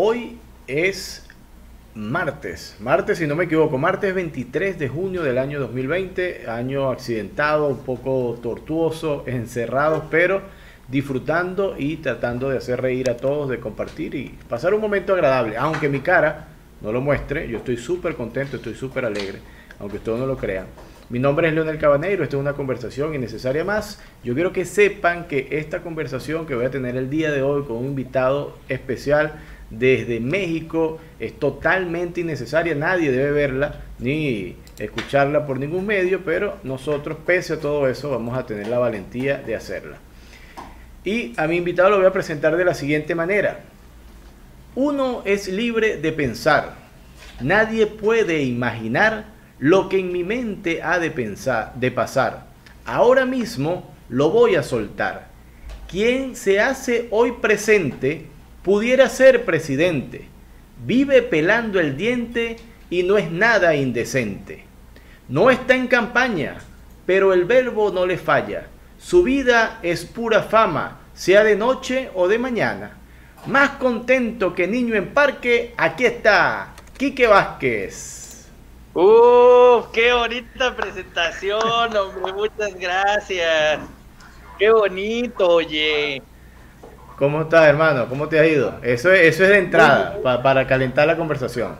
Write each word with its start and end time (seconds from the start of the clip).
Hoy 0.00 0.38
es 0.68 1.26
martes, 1.92 2.76
martes 2.78 3.18
si 3.18 3.26
no 3.26 3.34
me 3.34 3.46
equivoco, 3.46 3.78
martes 3.78 4.14
23 4.14 4.78
de 4.78 4.86
junio 4.86 5.24
del 5.24 5.38
año 5.38 5.58
2020, 5.58 6.48
año 6.48 6.88
accidentado, 6.88 7.66
un 7.66 7.78
poco 7.78 8.38
tortuoso, 8.40 9.24
encerrados, 9.26 10.04
pero 10.08 10.42
disfrutando 10.86 11.74
y 11.76 11.96
tratando 11.96 12.48
de 12.48 12.58
hacer 12.58 12.80
reír 12.80 13.10
a 13.10 13.16
todos, 13.16 13.50
de 13.50 13.58
compartir 13.58 14.14
y 14.14 14.38
pasar 14.48 14.72
un 14.72 14.80
momento 14.80 15.14
agradable, 15.14 15.56
aunque 15.56 15.88
mi 15.88 15.98
cara 15.98 16.46
no 16.80 16.92
lo 16.92 17.00
muestre, 17.00 17.48
yo 17.48 17.58
estoy 17.58 17.76
súper 17.76 18.14
contento, 18.14 18.58
estoy 18.58 18.76
súper 18.76 19.04
alegre, 19.04 19.40
aunque 19.80 19.96
ustedes 19.96 20.20
no 20.20 20.26
lo 20.26 20.36
crean. 20.36 20.66
Mi 21.10 21.18
nombre 21.18 21.48
es 21.48 21.54
Leonel 21.54 21.78
Cabaneiro, 21.78 22.22
esta 22.22 22.36
es 22.36 22.40
una 22.40 22.52
conversación 22.52 23.14
innecesaria 23.14 23.64
más. 23.64 24.00
Yo 24.22 24.34
quiero 24.34 24.52
que 24.52 24.66
sepan 24.66 25.26
que 25.26 25.48
esta 25.52 25.80
conversación 25.80 26.44
que 26.44 26.54
voy 26.54 26.66
a 26.66 26.70
tener 26.70 26.96
el 26.96 27.08
día 27.08 27.32
de 27.32 27.40
hoy 27.40 27.64
con 27.64 27.78
un 27.78 27.86
invitado 27.86 28.58
especial 28.68 29.40
desde 29.70 30.20
México 30.20 30.98
es 31.18 31.38
totalmente 31.38 32.20
innecesaria, 32.20 32.74
nadie 32.74 33.10
debe 33.10 33.32
verla 33.32 33.80
ni 33.98 34.56
escucharla 34.78 35.46
por 35.46 35.58
ningún 35.58 35.86
medio, 35.86 36.24
pero 36.24 36.58
nosotros, 36.62 37.18
pese 37.26 37.54
a 37.54 37.60
todo 37.60 37.88
eso, 37.88 38.10
vamos 38.10 38.38
a 38.38 38.46
tener 38.46 38.68
la 38.68 38.78
valentía 38.78 39.38
de 39.38 39.56
hacerla. 39.56 39.98
Y 41.04 41.32
a 41.36 41.46
mi 41.46 41.56
invitado 41.56 41.90
lo 41.90 41.98
voy 41.98 42.06
a 42.06 42.12
presentar 42.12 42.56
de 42.56 42.64
la 42.64 42.74
siguiente 42.74 43.14
manera. 43.14 43.60
Uno 44.74 45.22
es 45.24 45.48
libre 45.48 45.96
de 45.96 46.12
pensar. 46.12 46.74
Nadie 47.40 47.86
puede 47.86 48.42
imaginar 48.42 49.26
lo 49.58 49.88
que 49.88 49.98
en 49.98 50.12
mi 50.12 50.24
mente 50.24 50.82
ha 50.82 50.98
de 50.98 51.10
pensar, 51.10 51.74
de 51.74 51.90
pasar. 51.90 52.46
Ahora 52.84 53.26
mismo 53.26 53.90
lo 54.08 54.30
voy 54.30 54.54
a 54.54 54.62
soltar. 54.62 55.28
Quien 55.88 56.36
se 56.36 56.60
hace 56.60 57.08
hoy 57.10 57.32
presente 57.40 58.26
pudiera 58.62 59.08
ser 59.08 59.44
presidente. 59.44 60.28
Vive 60.84 61.22
pelando 61.22 61.80
el 61.80 61.96
diente 61.96 62.56
y 62.90 63.02
no 63.02 63.18
es 63.18 63.30
nada 63.30 63.74
indecente. 63.74 64.64
No 65.28 65.50
está 65.50 65.74
en 65.74 65.88
campaña, 65.88 66.58
pero 67.04 67.32
el 67.32 67.44
verbo 67.44 67.90
no 67.90 68.06
le 68.06 68.16
falla. 68.16 68.68
Su 68.98 69.22
vida 69.22 69.78
es 69.82 70.04
pura 70.04 70.42
fama, 70.42 71.00
sea 71.14 71.44
de 71.44 71.56
noche 71.56 72.10
o 72.14 72.28
de 72.28 72.38
mañana. 72.38 72.98
Más 73.46 73.70
contento 73.70 74.54
que 74.54 74.66
niño 74.66 74.94
en 74.94 75.14
parque, 75.14 75.74
aquí 75.76 76.04
está, 76.04 76.74
Quique 76.96 77.26
Vázquez. 77.26 78.48
¡Uh! 78.94 79.84
¡Qué 79.92 80.12
bonita 80.12 80.74
presentación, 80.74 81.96
hombre! 81.96 82.32
Muchas 82.32 82.74
gracias. 82.74 83.80
¡Qué 84.58 84.70
bonito, 84.70 85.46
oye! 85.48 86.20
¿Cómo 87.18 87.42
estás, 87.42 87.66
hermano? 87.66 88.08
¿Cómo 88.08 88.28
te 88.28 88.38
ha 88.38 88.46
ido? 88.46 88.78
Eso 88.80 89.12
es, 89.12 89.34
eso 89.34 89.42
es 89.42 89.50
de 89.50 89.58
entrada, 89.58 90.20
para 90.22 90.68
calentar 90.68 91.04
la 91.04 91.16
conversación. 91.16 91.74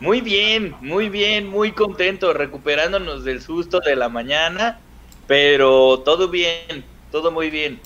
Muy 0.00 0.20
bien, 0.20 0.74
muy 0.82 1.08
bien, 1.08 1.46
muy 1.46 1.72
contento, 1.72 2.34
recuperándonos 2.34 3.24
del 3.24 3.40
susto 3.40 3.80
de 3.80 3.96
la 3.96 4.10
mañana, 4.10 4.80
pero 5.26 6.00
todo 6.00 6.28
bien, 6.28 6.84
todo 7.10 7.30
muy 7.30 7.48
bien. 7.48 7.80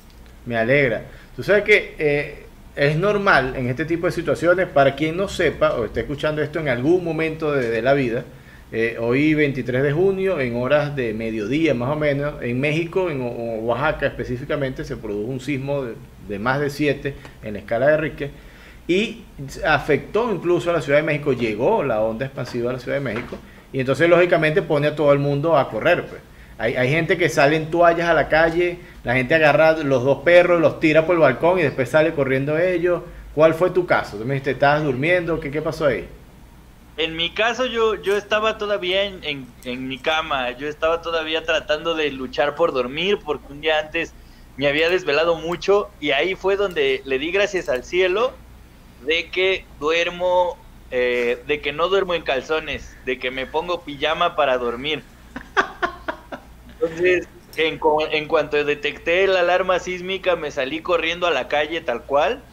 Me 0.47 0.57
alegra. 0.57 1.05
Tú 1.37 1.45
sabes 1.45 1.63
que 1.63 1.95
eh, 1.97 2.47
es 2.75 2.97
normal 2.97 3.55
en 3.55 3.69
este 3.69 3.85
tipo 3.85 4.07
de 4.07 4.13
situaciones, 4.13 4.67
para 4.67 4.97
quien 4.97 5.17
no 5.17 5.29
sepa 5.29 5.75
o 5.75 5.85
esté 5.85 6.01
escuchando 6.01 6.43
esto 6.43 6.59
en 6.59 6.71
algún 6.71 7.05
momento 7.05 7.53
de, 7.53 7.81
la 7.83 7.95
vida, 7.95 8.25
eh, 8.73 8.97
hoy 8.99 9.35
23 9.35 9.81
de 9.81 9.93
junio, 9.93 10.41
en 10.41 10.57
horas 10.57 10.97
de 10.97 11.15
mediodía 11.15 11.73
más 11.73 11.91
o 11.91 11.97
menos, 11.97 12.43
en 12.43 12.59
México, 12.59 13.11
en 13.11 13.21
Oaxaca 13.63 14.09
específicamente, 14.09 14.85
se 14.85 14.97
produjo 14.97 15.31
un 15.31 15.39
sismo 15.39 15.85
de, 15.85 15.95
más 16.39 16.61
de 16.61 16.71
7 16.71 17.15
en 17.43 17.53
la 17.55 17.59
escala 17.61 17.87
de 17.87 17.97
Rique 17.97 18.31
y 18.89 19.25
afectó 19.67 20.33
incluso 20.33 20.71
a 20.71 20.73
la 20.73 20.81
Ciudad 20.81 20.99
de 20.99 21.05
México, 21.05 21.33
llegó 21.33 21.85
la 21.85 22.01
onda 22.01 22.25
expansiva 22.27 22.71
a 22.71 22.73
la 22.75 22.81
Ciudad 22.81 22.97
de 22.97 23.05
México 23.05 23.37
y 23.73 23.81
entonces 23.81 24.09
lógicamente 24.09 24.63
pone 24.63 24.89
a 24.89 24.97
todo 24.97 25.13
el 25.13 25.19
mundo 25.19 25.57
a 25.57 25.69
correr. 25.71 26.07
Pues. 26.07 26.23
Hay, 26.57 26.75
hay, 26.75 26.91
gente 26.91 27.17
que 27.17 27.29
sale 27.29 27.57
en 27.57 27.71
toallas 27.71 28.09
a 28.09 28.15
la 28.15 28.29
calle, 28.29 28.79
la 29.05 29.15
gente 29.15 29.35
agarra 29.35 29.73
los 29.77 30.05
dos 30.05 30.19
perros, 30.23 30.61
los 30.61 30.81
tira 30.81 31.07
por 31.07 31.15
el 31.15 31.21
balcón 31.21 31.59
y 31.59 31.63
después 31.63 31.89
sale 31.89 32.15
corriendo 32.15 32.59
ellos. 32.59 33.03
¿Cuál 33.35 33.55
fue 33.55 33.71
tu 33.71 33.87
caso? 33.87 34.17
Tú 34.17 34.25
me 34.25 34.35
dijiste, 34.35 34.53
¿estabas 34.53 34.83
durmiendo? 34.83 35.39
¿Qué, 35.39 35.51
qué 35.51 35.63
pasó 35.63 35.87
ahí? 35.87 36.09
En 36.97 37.15
mi 37.15 37.31
caso 37.31 37.67
yo, 37.67 37.95
yo 37.95 38.17
estaba 38.17 38.59
todavía 38.59 39.05
en, 39.05 39.47
en, 39.65 39.87
mi 39.87 39.99
cama, 39.99 40.51
yo 40.51 40.67
estaba 40.67 41.01
todavía 41.01 41.45
tratando 41.45 41.95
de 41.95 42.11
luchar 42.11 42.57
por 42.57 42.73
dormir 42.73 43.21
porque 43.25 43.53
un 43.53 43.61
día 43.61 43.79
antes 43.79 44.13
me 44.59 44.67
había 44.67 44.91
desvelado 44.91 45.37
mucho 45.37 45.95
y 46.01 46.11
ahí 46.11 46.35
fue 46.35 46.57
donde 46.57 47.01
le 47.05 47.21
di 47.21 47.31
gracias 47.31 47.69
al 47.69 47.85
cielo 47.85 48.43
de 48.99 49.31
que 49.31 49.71
duermo, 49.79 50.67
eh, 50.91 51.45
de 51.47 51.61
que 51.63 51.73
no 51.73 51.89
duermo 51.89 52.15
en 52.15 52.25
calzones, 52.25 52.99
de 53.05 53.21
que 53.21 53.31
me 53.31 53.47
pongo 53.47 53.85
pijama 53.85 54.35
para 54.35 54.59
dormir. 54.59 55.13
Entonces, 56.81 57.29
en, 57.55 57.79
en 58.11 58.27
cuanto 58.27 58.65
detecté 58.65 59.29
la 59.29 59.41
alarma 59.41 59.79
sísmica, 59.79 60.35
me 60.35 60.51
salí 60.51 60.83
corriendo 60.83 61.29
a 61.29 61.31
la 61.31 61.47
calle 61.47 61.81
tal 61.81 62.05
cual. 62.05 62.51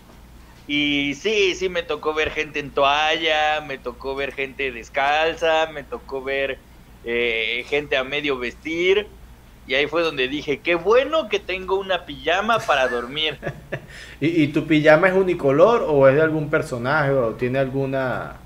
Y 0.67 1.15
sí, 1.15 1.55
sí, 1.55 1.69
me 1.69 1.81
tocó 1.81 2.13
ver 2.13 2.29
gente 2.29 2.59
en 2.59 2.73
toalla, 2.75 3.61
me 3.61 3.79
tocó 3.79 4.15
ver 4.15 4.31
gente 4.31 4.71
descalza, 4.71 5.67
me 5.71 5.83
tocó 5.83 6.23
ver 6.23 6.67
eh, 7.01 7.65
gente 7.67 7.97
a 7.97 8.03
medio 8.03 8.38
vestir. 8.38 9.25
Y 9.67 9.73
ahí 9.73 9.87
fue 9.87 10.03
donde 10.03 10.27
dije, 10.27 10.59
qué 10.59 10.75
bueno 10.75 11.27
que 11.27 11.39
tengo 11.39 11.75
una 11.79 12.05
pijama 12.05 12.59
para 12.59 12.87
dormir. 12.87 13.39
¿Y, 14.21 14.43
¿Y, 14.43 14.47
tu 14.49 14.67
pijama 14.67 15.07
es 15.07 15.15
unicolor 15.15 15.85
o 15.87 16.07
es 16.07 16.15
de 16.15 16.21
algún 16.21 16.49
personaje 16.49 17.11
o 17.11 17.33
tiene 17.33 17.59
alguna 17.59 18.37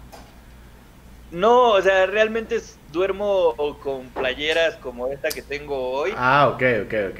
no, 1.31 1.71
o 1.71 1.81
sea, 1.81 2.05
realmente 2.07 2.59
duermo 2.91 3.55
con 3.83 4.07
playeras 4.07 4.75
como 4.77 5.07
esta 5.07 5.29
que 5.29 5.41
tengo 5.41 5.91
hoy. 5.91 6.11
Ah, 6.15 6.49
ok, 6.53 6.63
ok, 6.85 6.93
ok. 7.11 7.19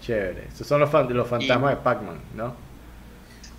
Chévere. 0.00 0.44
Estos 0.48 0.66
son 0.66 0.80
los, 0.80 0.92
los 1.10 1.28
fantasmas 1.28 1.76
de 1.76 1.82
Pac-Man, 1.82 2.18
¿no? 2.34 2.54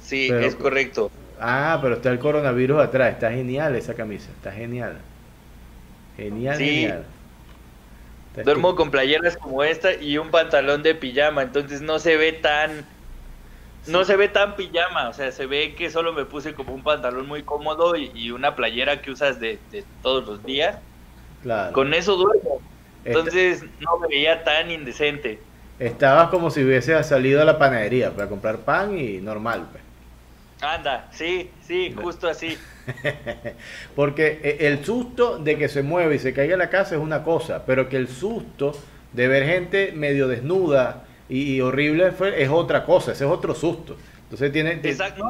Sí, 0.01 0.29
es 0.29 0.55
correcto. 0.55 1.09
Ah, 1.39 1.79
pero 1.81 1.95
está 1.95 2.09
el 2.09 2.19
coronavirus 2.19 2.81
atrás. 2.81 3.13
Está 3.13 3.31
genial 3.31 3.75
esa 3.75 3.93
camisa. 3.93 4.29
Está 4.31 4.51
genial. 4.51 4.97
Genial, 6.17 6.57
genial. 6.57 7.05
Duermo 8.35 8.75
con 8.75 8.91
playeras 8.91 9.37
como 9.37 9.63
esta 9.63 9.93
y 9.93 10.17
un 10.17 10.29
pantalón 10.29 10.83
de 10.83 10.95
pijama, 10.95 11.41
entonces 11.41 11.81
no 11.81 11.99
se 11.99 12.15
ve 12.15 12.31
tan 12.31 12.85
no 13.87 14.05
se 14.05 14.15
ve 14.15 14.27
tan 14.27 14.55
pijama, 14.55 15.09
o 15.09 15.13
sea, 15.13 15.31
se 15.31 15.45
ve 15.45 15.73
que 15.75 15.89
solo 15.89 16.13
me 16.13 16.25
puse 16.25 16.53
como 16.53 16.73
un 16.73 16.83
pantalón 16.83 17.27
muy 17.27 17.43
cómodo 17.43 17.95
y, 17.95 18.31
una 18.31 18.55
playera 18.55 19.01
que 19.01 19.11
usas 19.11 19.39
de, 19.39 19.57
todos 20.01 20.25
los 20.27 20.43
días. 20.43 20.77
Claro. 21.41 21.73
Con 21.73 21.93
eso 21.93 22.15
duermo. 22.15 22.61
Entonces 23.05 23.63
no 23.79 23.97
me 23.99 24.07
veía 24.09 24.43
tan 24.43 24.69
indecente. 24.69 25.39
Estabas 25.79 26.29
como 26.29 26.51
si 26.51 26.63
hubiese 26.63 27.01
salido 27.03 27.41
a 27.41 27.45
la 27.45 27.57
panadería 27.57 28.11
para 28.11 28.27
comprar 28.27 28.57
pan 28.59 28.97
y 28.97 29.21
normal. 29.21 29.67
Pues. 29.71 29.83
Anda, 30.61 31.07
sí, 31.11 31.49
sí, 31.65 31.95
justo 31.99 32.27
así. 32.27 32.57
Porque 33.95 34.39
eh, 34.43 34.57
el 34.67 34.83
susto 34.85 35.37
de 35.37 35.57
que 35.57 35.69
se 35.69 35.83
mueve 35.83 36.15
y 36.15 36.19
se 36.19 36.33
caiga 36.33 36.57
la 36.57 36.69
casa 36.69 36.95
es 36.95 37.01
una 37.01 37.23
cosa, 37.23 37.65
pero 37.65 37.89
que 37.89 37.97
el 37.97 38.07
susto 38.07 38.73
de 39.13 39.27
ver 39.27 39.45
gente 39.45 39.91
medio 39.93 40.27
desnuda, 40.27 41.05
y, 41.29 41.61
horrible 41.61 42.11
fue, 42.11 42.41
es 42.41 42.49
otra 42.49 42.85
cosa, 42.85 43.11
ese 43.11 43.23
es 43.25 43.29
otro 43.29 43.53
susto. 43.53 43.95
Entonces 44.23 44.51
tiene... 44.51 44.79
Exacto. 44.83 45.23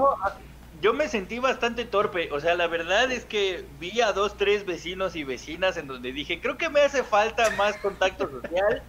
yo 0.82 0.94
me 0.94 1.10
sentí 1.10 1.40
bastante 1.40 1.84
torpe, 1.84 2.32
o 2.32 2.40
sea, 2.40 2.56
la 2.56 2.68
verdad 2.68 3.12
es 3.12 3.26
que 3.26 3.66
vi 3.80 4.00
a 4.00 4.14
dos, 4.14 4.38
tres 4.38 4.66
vecinos 4.66 5.18
y 5.18 5.26
vecinas 5.26 5.76
en 5.76 5.88
donde 5.88 6.14
dije, 6.14 6.40
creo 6.40 6.58
que 6.58 6.70
me 6.70 6.80
hace 6.80 7.04
falta 7.04 7.50
más 7.52 7.76
contacto 7.78 8.30
social, 8.30 8.82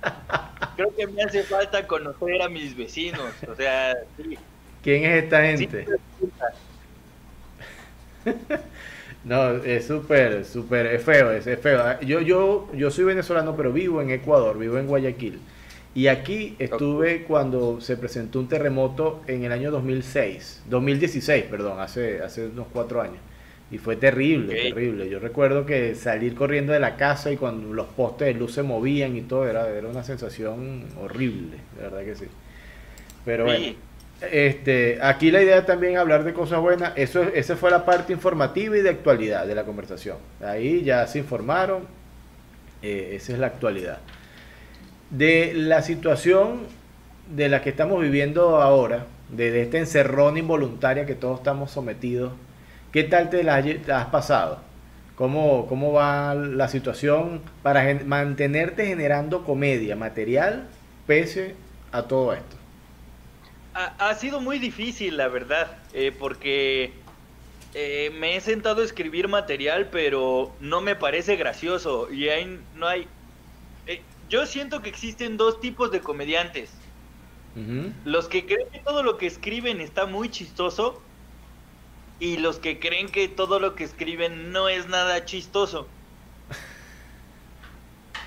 creo 0.76 0.94
que 0.94 1.08
me 1.08 1.22
hace 1.22 1.42
falta 1.42 1.86
conocer 1.88 2.42
a 2.42 2.48
mis 2.48 2.76
vecinos, 2.76 3.32
o 3.48 3.56
sea, 3.56 3.96
sí. 4.16 4.38
¿Quién 4.82 5.04
es 5.04 5.24
esta 5.24 5.42
gente? 5.42 5.86
no, 9.24 9.56
es 9.56 9.86
súper, 9.86 10.44
súper, 10.44 10.86
es 10.86 11.02
feo, 11.02 11.30
es, 11.32 11.46
es 11.46 11.58
feo. 11.60 12.00
Yo, 12.00 12.20
yo, 12.20 12.68
yo 12.74 12.90
soy 12.90 13.04
venezolano, 13.04 13.56
pero 13.56 13.72
vivo 13.72 14.00
en 14.02 14.10
Ecuador, 14.10 14.58
vivo 14.58 14.78
en 14.78 14.86
Guayaquil. 14.86 15.38
Y 15.94 16.06
aquí 16.06 16.54
estuve 16.58 17.24
cuando 17.24 17.80
se 17.80 17.96
presentó 17.96 18.38
un 18.38 18.48
terremoto 18.48 19.22
en 19.26 19.42
el 19.42 19.50
año 19.50 19.72
2006, 19.72 20.62
2016, 20.68 21.44
perdón, 21.50 21.80
hace, 21.80 22.22
hace 22.22 22.46
unos 22.46 22.68
cuatro 22.72 23.02
años. 23.02 23.18
Y 23.72 23.78
fue 23.78 23.96
terrible, 23.96 24.54
terrible. 24.54 25.08
Yo 25.08 25.18
recuerdo 25.18 25.66
que 25.66 25.94
salir 25.94 26.34
corriendo 26.34 26.72
de 26.72 26.80
la 26.80 26.96
casa 26.96 27.30
y 27.32 27.36
cuando 27.36 27.72
los 27.72 27.86
postes 27.86 28.28
de 28.28 28.34
luz 28.34 28.52
se 28.52 28.62
movían 28.62 29.16
y 29.16 29.22
todo, 29.22 29.48
era, 29.48 29.68
era 29.68 29.88
una 29.88 30.02
sensación 30.02 30.86
horrible, 31.00 31.56
de 31.76 31.82
verdad 31.82 32.04
que 32.04 32.14
sí. 32.16 32.26
Pero 33.24 33.44
bueno, 33.44 33.74
este, 34.22 34.98
aquí 35.02 35.30
la 35.30 35.42
idea 35.42 35.58
es 35.58 35.66
también 35.66 35.96
hablar 35.96 36.24
de 36.24 36.32
cosas 36.32 36.60
buenas. 36.60 36.92
Eso, 36.96 37.22
esa 37.22 37.56
fue 37.56 37.70
la 37.70 37.84
parte 37.84 38.12
informativa 38.12 38.76
y 38.76 38.82
de 38.82 38.90
actualidad 38.90 39.46
de 39.46 39.54
la 39.54 39.64
conversación. 39.64 40.18
Ahí 40.44 40.82
ya 40.82 41.06
se 41.06 41.18
informaron, 41.18 41.82
eh, 42.82 43.12
esa 43.14 43.32
es 43.32 43.38
la 43.38 43.46
actualidad 43.46 43.98
de 45.10 45.52
la 45.54 45.82
situación 45.82 46.60
de 47.34 47.48
la 47.48 47.62
que 47.62 47.70
estamos 47.70 48.00
viviendo 48.00 48.60
ahora, 48.62 49.06
de, 49.28 49.62
este 49.62 49.78
encerrón 49.78 50.38
involuntaria 50.38 51.06
que 51.06 51.14
todos 51.14 51.38
estamos 51.38 51.70
sometidos, 51.70 52.32
¿qué 52.92 53.04
tal 53.04 53.30
te 53.30 53.42
la, 53.42 53.56
has 53.56 54.06
pasado? 54.06 54.58
¿Cómo, 55.16 55.66
¿Cómo 55.66 55.92
va 55.92 56.34
la 56.34 56.68
situación 56.68 57.42
para 57.62 57.94
mantenerte 58.06 58.86
generando 58.86 59.44
comedia, 59.44 59.94
material, 59.94 60.66
pese 61.06 61.54
a 61.92 62.02
todo 62.04 62.32
esto? 62.32 62.59
Ha, 63.72 64.14
sido 64.14 64.40
muy 64.40 64.58
difícil, 64.58 65.16
la 65.16 65.28
verdad, 65.28 65.78
eh, 65.92 66.12
porque 66.16 66.92
eh, 67.74 68.10
me 68.18 68.36
he 68.36 68.40
sentado 68.40 68.82
a 68.82 68.84
escribir 68.84 69.28
material, 69.28 69.88
pero 69.92 70.52
no 70.60 70.80
me 70.80 70.96
parece 70.96 71.36
gracioso. 71.36 72.12
Y 72.12 72.28
hay, 72.28 72.58
no 72.74 72.86
hay. 72.88 73.06
Eh, 73.86 74.02
yo 74.28 74.46
siento 74.46 74.82
que 74.82 74.88
existen 74.88 75.36
dos 75.36 75.60
tipos 75.60 75.90
de 75.90 76.00
comediantes. 76.00 76.70
Los 78.04 78.28
que 78.28 78.46
creen 78.46 78.68
que 78.70 78.78
todo 78.78 79.02
lo 79.02 79.18
que 79.18 79.26
escriben 79.26 79.80
está 79.80 80.06
muy 80.06 80.30
chistoso 80.30 81.02
y 82.20 82.36
los 82.36 82.60
que 82.60 82.78
creen 82.78 83.08
que 83.08 83.26
todo 83.26 83.58
lo 83.58 83.74
que 83.74 83.82
escriben 83.82 84.52
no 84.52 84.68
es 84.68 84.86
nada 84.88 85.24
chistoso. 85.24 85.88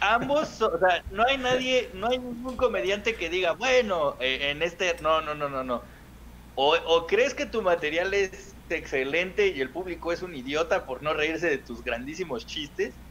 Ambos, 0.05 0.61
o 0.61 0.77
sea, 0.79 1.01
no 1.09 1.23
hay 1.25 1.37
nadie, 1.37 1.89
no 1.93 2.07
hay 2.09 2.19
ningún 2.19 2.57
comediante 2.57 3.15
que 3.15 3.29
diga, 3.29 3.53
bueno, 3.53 4.17
eh, 4.19 4.51
en 4.51 4.61
este, 4.61 4.97
no, 5.01 5.21
no, 5.21 5.33
no, 5.33 5.47
no, 5.49 5.63
no. 5.63 5.83
O, 6.55 6.75
o 6.87 7.07
crees 7.07 7.33
que 7.35 7.45
tu 7.47 7.61
material 7.63 8.13
es 8.13 8.57
excelente 8.69 9.47
y 9.49 9.61
el 9.61 9.71
público 9.73 10.11
es 10.13 10.21
un 10.23 10.35
idiota 10.35 10.85
por 10.85 11.03
no 11.03 11.13
reírse 11.13 11.49
de 11.49 11.59
tus 11.59 11.83
grandísimos 11.83 12.45
chistes, 12.47 13.01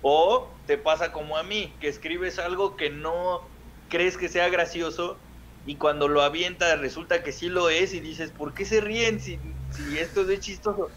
o 0.00 0.62
te 0.66 0.78
pasa 0.78 1.12
como 1.12 1.36
a 1.38 1.42
mí, 1.44 1.78
que 1.80 1.88
escribes 1.88 2.38
algo 2.38 2.76
que 2.76 2.90
no 2.90 3.40
crees 3.88 4.16
que 4.18 4.28
sea 4.28 4.48
gracioso 4.50 5.22
y 5.64 5.78
cuando 5.78 6.08
lo 6.08 6.22
avienta 6.22 6.76
resulta 6.76 7.22
que 7.22 7.32
sí 7.32 7.48
lo 7.48 7.70
es 7.70 7.94
y 7.94 8.00
dices, 8.00 8.32
¿por 8.32 8.54
qué 8.54 8.64
se 8.66 8.80
ríen 8.80 9.20
si, 9.20 9.60
si 9.70 9.98
esto 9.98 10.28
es 10.30 10.40
chistoso? 10.40 10.92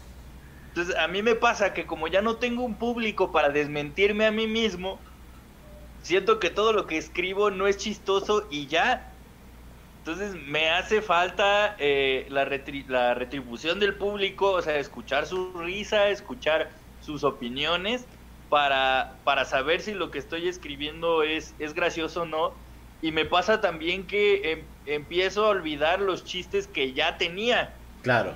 Entonces 0.74 0.96
a 0.96 1.08
mí 1.08 1.22
me 1.22 1.36
pasa 1.36 1.72
que 1.72 1.86
como 1.86 2.08
ya 2.08 2.20
no 2.22 2.38
tengo 2.38 2.64
un 2.64 2.78
público 2.78 3.32
para 3.32 3.50
desmentirme 3.50 4.26
a 4.26 4.32
mí 4.32 4.46
mismo, 4.48 5.02
siento 6.04 6.38
que 6.38 6.50
todo 6.50 6.72
lo 6.72 6.86
que 6.86 6.98
escribo 6.98 7.50
no 7.50 7.66
es 7.66 7.78
chistoso 7.78 8.46
y 8.50 8.66
ya. 8.66 9.10
Entonces 9.98 10.34
me 10.34 10.68
hace 10.68 11.00
falta 11.00 11.76
eh, 11.78 12.26
la, 12.28 12.44
la 12.88 13.14
retribución 13.14 13.80
del 13.80 13.94
público, 13.94 14.52
o 14.52 14.62
sea, 14.62 14.76
escuchar 14.78 15.26
su 15.26 15.52
risa, 15.54 16.10
escuchar 16.10 16.70
sus 17.00 17.24
opiniones 17.24 18.04
para, 18.50 19.16
para 19.24 19.46
saber 19.46 19.80
si 19.80 19.94
lo 19.94 20.10
que 20.10 20.18
estoy 20.18 20.46
escribiendo 20.46 21.22
es, 21.22 21.54
es 21.58 21.72
gracioso 21.72 22.22
o 22.22 22.26
no 22.26 22.52
y 23.00 23.10
me 23.10 23.24
pasa 23.24 23.62
también 23.62 24.06
que 24.06 24.52
em, 24.52 24.62
empiezo 24.84 25.46
a 25.46 25.48
olvidar 25.48 26.00
los 26.00 26.24
chistes 26.24 26.66
que 26.66 26.92
ya 26.92 27.16
tenía. 27.16 27.74
Claro. 28.02 28.34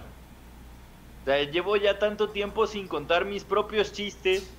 O 1.23 1.25
sea, 1.27 1.43
llevo 1.43 1.77
ya 1.77 1.99
tanto 1.99 2.31
tiempo 2.31 2.67
sin 2.67 2.89
contar 2.89 3.27
mis 3.27 3.45
propios 3.45 3.93
chistes 3.93 4.51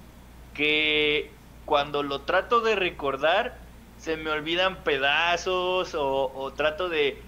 que 0.54 1.32
cuando 1.70 2.02
lo 2.02 2.22
trato 2.22 2.62
de 2.62 2.76
recordar 2.76 3.56
se 4.00 4.18
me 4.18 4.32
olvidan 4.32 4.84
pedazos 4.84 5.94
o, 5.94 6.52
trato 6.58 6.90
de, 6.90 7.22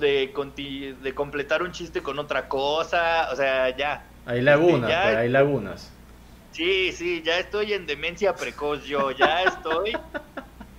de, 0.00 0.94
de, 1.02 1.14
completar 1.14 1.62
un 1.62 1.72
chiste 1.72 2.00
con 2.00 2.18
otra 2.18 2.48
cosa. 2.48 3.28
O 3.30 3.36
sea, 3.36 3.76
ya. 3.76 4.06
Hay 4.24 4.40
lagunas, 4.40 4.90
hay 4.90 5.28
lagunas. 5.28 5.92
Sí, 6.52 6.90
sí, 6.92 7.22
ya 7.22 7.38
estoy 7.38 7.74
en 7.74 7.86
demencia 7.86 8.34
precoz 8.34 8.82
yo, 8.84 9.10
ya 9.10 9.42
estoy 9.42 9.92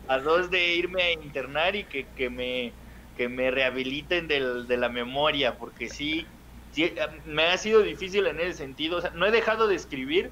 a 0.08 0.18
dos 0.18 0.50
de 0.50 0.74
irme 0.74 1.04
a 1.04 1.12
internar 1.12 1.76
y 1.76 1.84
que, 1.84 2.08
que 2.16 2.32
me, 2.32 2.74
que 3.16 3.30
me 3.30 3.52
rehabiliten 3.52 4.28
del, 4.28 4.66
de 4.66 4.76
la 4.76 4.90
memoria, 4.90 5.56
porque 5.60 5.88
sí, 5.88 6.26
sí, 6.72 6.92
me 7.28 7.44
ha 7.44 7.58
sido 7.60 7.84
difícil 7.84 8.26
en 8.26 8.40
ese 8.40 8.54
sentido. 8.54 8.98
O 8.98 9.02
sea, 9.02 9.12
no 9.12 9.28
he 9.28 9.32
dejado 9.32 9.68
de 9.68 9.76
escribir, 9.76 10.32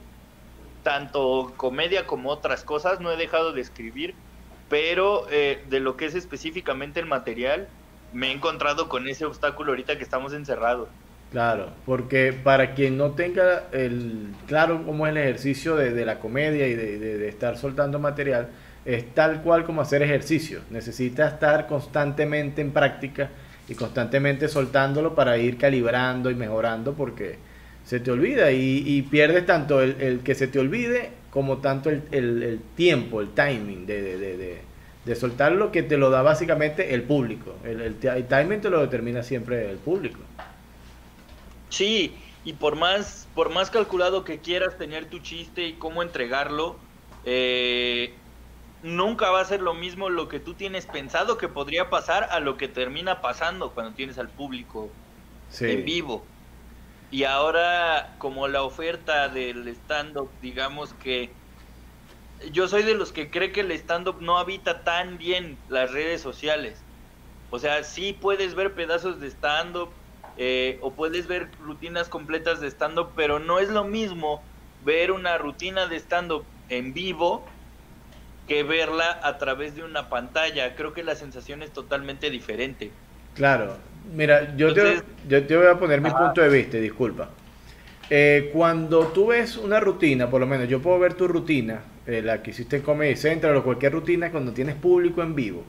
tanto 0.86 1.52
comedia 1.58 2.06
como 2.06 2.30
otras 2.30 2.64
cosas, 2.64 3.00
no 3.00 3.12
he 3.12 3.18
dejado 3.18 3.54
de 3.54 3.60
escribir, 3.60 4.14
pero 4.70 5.26
eh, 5.32 5.64
de 5.68 5.80
lo 5.80 5.98
que 5.98 6.06
es 6.06 6.14
específicamente 6.14 7.00
el 7.00 7.08
material, 7.08 7.68
me 8.14 8.28
he 8.28 8.32
encontrado 8.32 8.88
con 8.88 9.08
ese 9.08 9.26
obstáculo 9.26 9.72
ahorita 9.72 9.98
que 9.98 10.04
estamos 10.04 10.32
encerrados. 10.34 10.88
Claro, 11.32 11.72
porque 11.88 12.34
para 12.34 12.76
quien 12.76 12.98
no 12.98 13.14
tenga 13.14 13.64
el 13.72 14.28
claro 14.46 14.84
cómo 14.86 15.08
es 15.08 15.12
el 15.12 15.18
ejercicio 15.18 15.76
de, 15.76 16.06
la 16.06 16.20
comedia 16.20 16.68
y 16.68 16.76
de, 16.76 17.00
de, 17.00 17.28
estar 17.28 17.58
soltando 17.58 17.98
material, 17.98 18.50
es 18.86 19.12
tal 19.16 19.42
cual 19.42 19.66
como 19.66 19.82
hacer 19.82 20.04
ejercicio. 20.04 20.62
Necesitas 20.70 21.34
estar 21.34 21.66
constantemente 21.66 22.62
en 22.62 22.72
práctica 22.72 23.32
y 23.68 23.74
constantemente 23.74 24.48
soltándolo 24.48 25.16
para 25.16 25.36
ir 25.40 25.58
calibrando 25.58 26.30
y 26.30 26.36
mejorando 26.36 26.94
porque 26.94 27.40
se 27.86 28.00
te 28.00 28.12
olvida 28.12 28.52
y, 28.52 29.02
pierdes 29.04 29.46
tanto 29.46 29.82
el, 29.82 30.22
que 30.24 30.34
se 30.34 30.48
te 30.48 30.60
olvide 30.60 31.12
como 31.30 31.60
tanto 31.60 31.90
el, 31.90 32.60
tiempo, 32.76 33.22
el 33.22 33.30
timing 33.30 33.86
de, 33.86 34.18
de, 34.18 34.62
de, 35.06 35.16
soltarlo 35.16 35.72
que 35.72 35.84
te 35.84 35.98
lo 35.98 36.10
da 36.10 36.24
básicamente 36.24 36.96
el 36.96 37.04
público. 37.04 37.56
El, 37.64 37.96
timing 38.28 38.62
te 38.62 38.72
lo 38.72 38.82
determina 38.82 39.22
siempre 39.22 39.70
el 39.70 39.78
público. 39.78 40.20
Sí, 41.70 42.16
y 42.44 42.54
por 42.54 42.76
más, 42.76 43.28
por 43.36 43.52
más 43.52 43.70
calculado 43.70 44.24
que 44.24 44.40
quieras 44.40 44.78
tener 44.78 45.06
tu 45.06 45.20
chiste 45.20 45.68
y 45.68 45.74
cómo 45.74 46.02
entregarlo, 46.02 46.78
eh, 47.24 48.14
nunca 48.82 49.30
va 49.30 49.42
a 49.42 49.46
ser 49.46 49.62
lo 49.62 49.76
mismo 49.76 50.10
lo 50.10 50.28
que 50.28 50.40
tú 50.40 50.56
tienes 50.56 50.88
pensado 50.88 51.38
que 51.38 51.50
podría 51.50 51.92
pasar 51.92 52.30
a 52.32 52.40
lo 52.40 52.58
que 52.58 52.68
termina 52.68 53.22
pasando 53.22 53.72
cuando 53.72 53.94
tienes 53.94 54.18
al 54.18 54.30
público 54.30 54.90
en 55.60 55.86
vivo. 55.86 56.26
Y 57.16 57.24
ahora, 57.24 58.18
como 58.20 58.50
la 58.50 58.64
oferta 58.64 59.30
del 59.30 59.66
stand-up, 59.70 60.34
digamos 60.42 60.94
que 60.96 61.34
yo 62.52 62.68
soy 62.68 62.84
de 62.84 62.94
los 62.94 63.14
que 63.14 63.32
cree 63.32 63.54
que 63.54 63.62
el 63.62 63.72
stand-up 63.72 64.22
no 64.22 64.38
habita 64.38 64.84
tan 64.84 65.18
bien 65.18 65.58
las 65.70 65.94
redes 65.94 66.20
sociales. 66.20 66.84
O 67.52 67.58
sea, 67.58 67.86
sí 67.86 68.12
puedes 68.12 68.54
ver 68.54 68.76
pedazos 68.76 69.22
de 69.22 69.28
stand-up 69.28 69.94
eh, 70.36 70.78
o 70.82 70.94
puedes 70.94 71.26
ver 71.28 71.52
rutinas 71.58 72.10
completas 72.10 72.60
de 72.60 72.68
stand-up, 72.68 73.14
pero 73.16 73.40
no 73.40 73.60
es 73.60 73.70
lo 73.70 73.86
mismo 73.86 74.44
ver 74.82 75.14
una 75.14 75.38
rutina 75.38 75.88
de 75.88 75.96
stand-up 75.96 76.46
en 76.68 76.94
vivo 76.94 77.46
que 78.46 78.64
verla 78.64 79.22
a 79.24 79.38
través 79.38 79.74
de 79.74 79.86
una 79.86 80.10
pantalla. 80.10 80.76
Creo 80.76 80.92
que 80.92 81.02
la 81.02 81.16
sensación 81.16 81.64
es 81.64 81.72
totalmente 81.72 82.30
diferente. 82.30 82.92
Claro, 83.36 83.80
mira, 84.14 84.56
yo, 84.56 84.74
te, 84.74 85.02
yo 85.28 85.46
te 85.46 85.58
voy 85.58 85.68
a 85.68 85.78
poner 85.80 86.02
mi 86.02 86.10
punto 86.10 86.42
de 86.42 86.50
vista, 86.50 86.78
disculpa. 86.78 87.30
Eh, 88.10 88.52
cuando 88.54 89.08
tú 89.08 89.28
ves 89.28 89.58
una 89.58 89.80
rutina, 89.80 90.30
por 90.30 90.40
lo 90.40 90.48
menos 90.48 90.68
yo 90.68 90.82
puedo 90.82 91.00
ver 91.00 91.14
tu 91.16 91.28
rutina, 91.28 91.82
eh, 92.06 92.22
la 92.22 92.44
que 92.44 92.52
hiciste 92.52 92.78
en 92.78 92.82
Comedy 92.84 93.16
Central 93.16 93.56
o 93.56 93.64
cualquier 93.64 93.94
rutina, 93.94 94.30
cuando 94.30 94.52
tienes 94.52 94.76
público 94.76 95.24
en 95.24 95.34
vivo. 95.34 95.64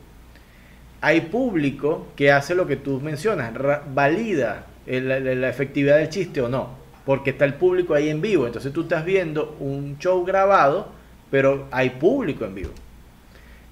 Hay 1.00 1.22
público 1.22 2.08
que 2.16 2.32
hace 2.32 2.54
lo 2.54 2.66
que 2.66 2.76
tú 2.76 3.00
mencionas, 3.00 3.52
valida 3.94 4.66
la 4.86 5.48
efectividad 5.48 5.98
del 5.98 6.08
chiste 6.08 6.40
o 6.40 6.48
no, 6.48 6.70
porque 7.04 7.30
está 7.30 7.44
el 7.44 7.54
público 7.54 7.94
ahí 7.94 8.08
en 8.08 8.20
vivo. 8.20 8.46
Entonces 8.46 8.72
tú 8.72 8.82
estás 8.82 9.04
viendo 9.04 9.56
un 9.60 9.98
show 9.98 10.24
grabado 10.24 10.96
pero 11.30 11.66
hay 11.70 11.90
público 11.90 12.44
en 12.44 12.54
vivo. 12.54 12.70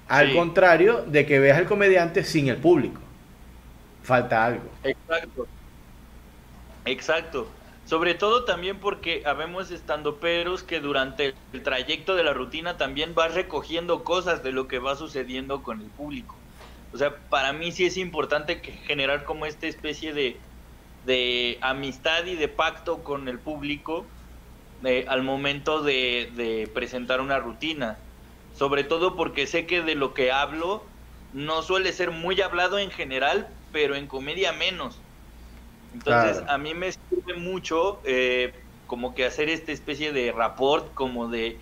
Al 0.08 0.34
contrario 0.34 1.04
de 1.06 1.24
que 1.24 1.38
veas 1.38 1.58
al 1.58 1.64
comediante 1.64 2.24
sin 2.24 2.48
el 2.48 2.56
público. 2.56 3.00
Falta 4.04 4.44
algo. 4.44 4.70
Exacto. 4.82 5.48
Exacto. 6.84 7.48
Sobre 7.84 8.14
todo 8.14 8.44
también 8.44 8.80
porque 8.80 9.22
habemos 9.26 9.70
estando 9.70 10.20
peros 10.20 10.62
que 10.62 10.80
durante 10.80 11.34
el 11.52 11.62
trayecto 11.62 12.14
de 12.14 12.24
la 12.24 12.32
rutina 12.32 12.76
también 12.76 13.14
vas 13.14 13.34
recogiendo 13.34 14.04
cosas 14.04 14.42
de 14.42 14.52
lo 14.52 14.68
que 14.68 14.78
va 14.78 14.96
sucediendo 14.96 15.62
con 15.62 15.80
el 15.80 15.90
público. 15.90 16.36
O 16.92 16.98
sea, 16.98 17.28
para 17.28 17.52
mí 17.52 17.72
sí 17.72 17.86
es 17.86 17.96
importante 17.96 18.60
que 18.62 18.72
generar 18.72 19.24
como 19.24 19.46
esta 19.46 19.66
especie 19.66 20.14
de, 20.14 20.40
de 21.04 21.58
amistad 21.60 22.24
y 22.26 22.36
de 22.36 22.48
pacto 22.48 23.02
con 23.02 23.28
el 23.28 23.38
público 23.40 24.06
al 25.08 25.22
momento 25.22 25.82
de, 25.82 26.70
presentar 26.74 27.20
una 27.20 27.38
rutina. 27.38 27.98
Sobre 28.52 28.84
todo 28.84 29.16
porque 29.16 29.46
sé 29.46 29.66
que 29.66 29.82
de 29.82 29.94
lo 29.94 30.14
que 30.14 30.30
hablo 30.30 30.84
no 31.32 31.62
suele 31.62 31.92
ser 31.92 32.10
muy 32.10 32.40
hablado 32.40 32.78
en 32.78 32.90
general, 32.90 33.48
pero 33.74 33.96
en 33.96 34.06
comedia 34.06 34.52
menos. 34.52 35.00
Entonces 35.92 36.44
a 36.46 36.58
mí 36.58 36.74
me 36.74 36.92
sirve 36.92 37.34
mucho 37.34 38.00
eh, 38.04 38.54
como 38.86 39.16
que 39.16 39.26
hacer 39.26 39.48
esta 39.48 39.72
especie 39.72 40.12
de 40.12 40.30
rapport, 40.30 40.94
como 40.94 41.28
de 41.28 41.58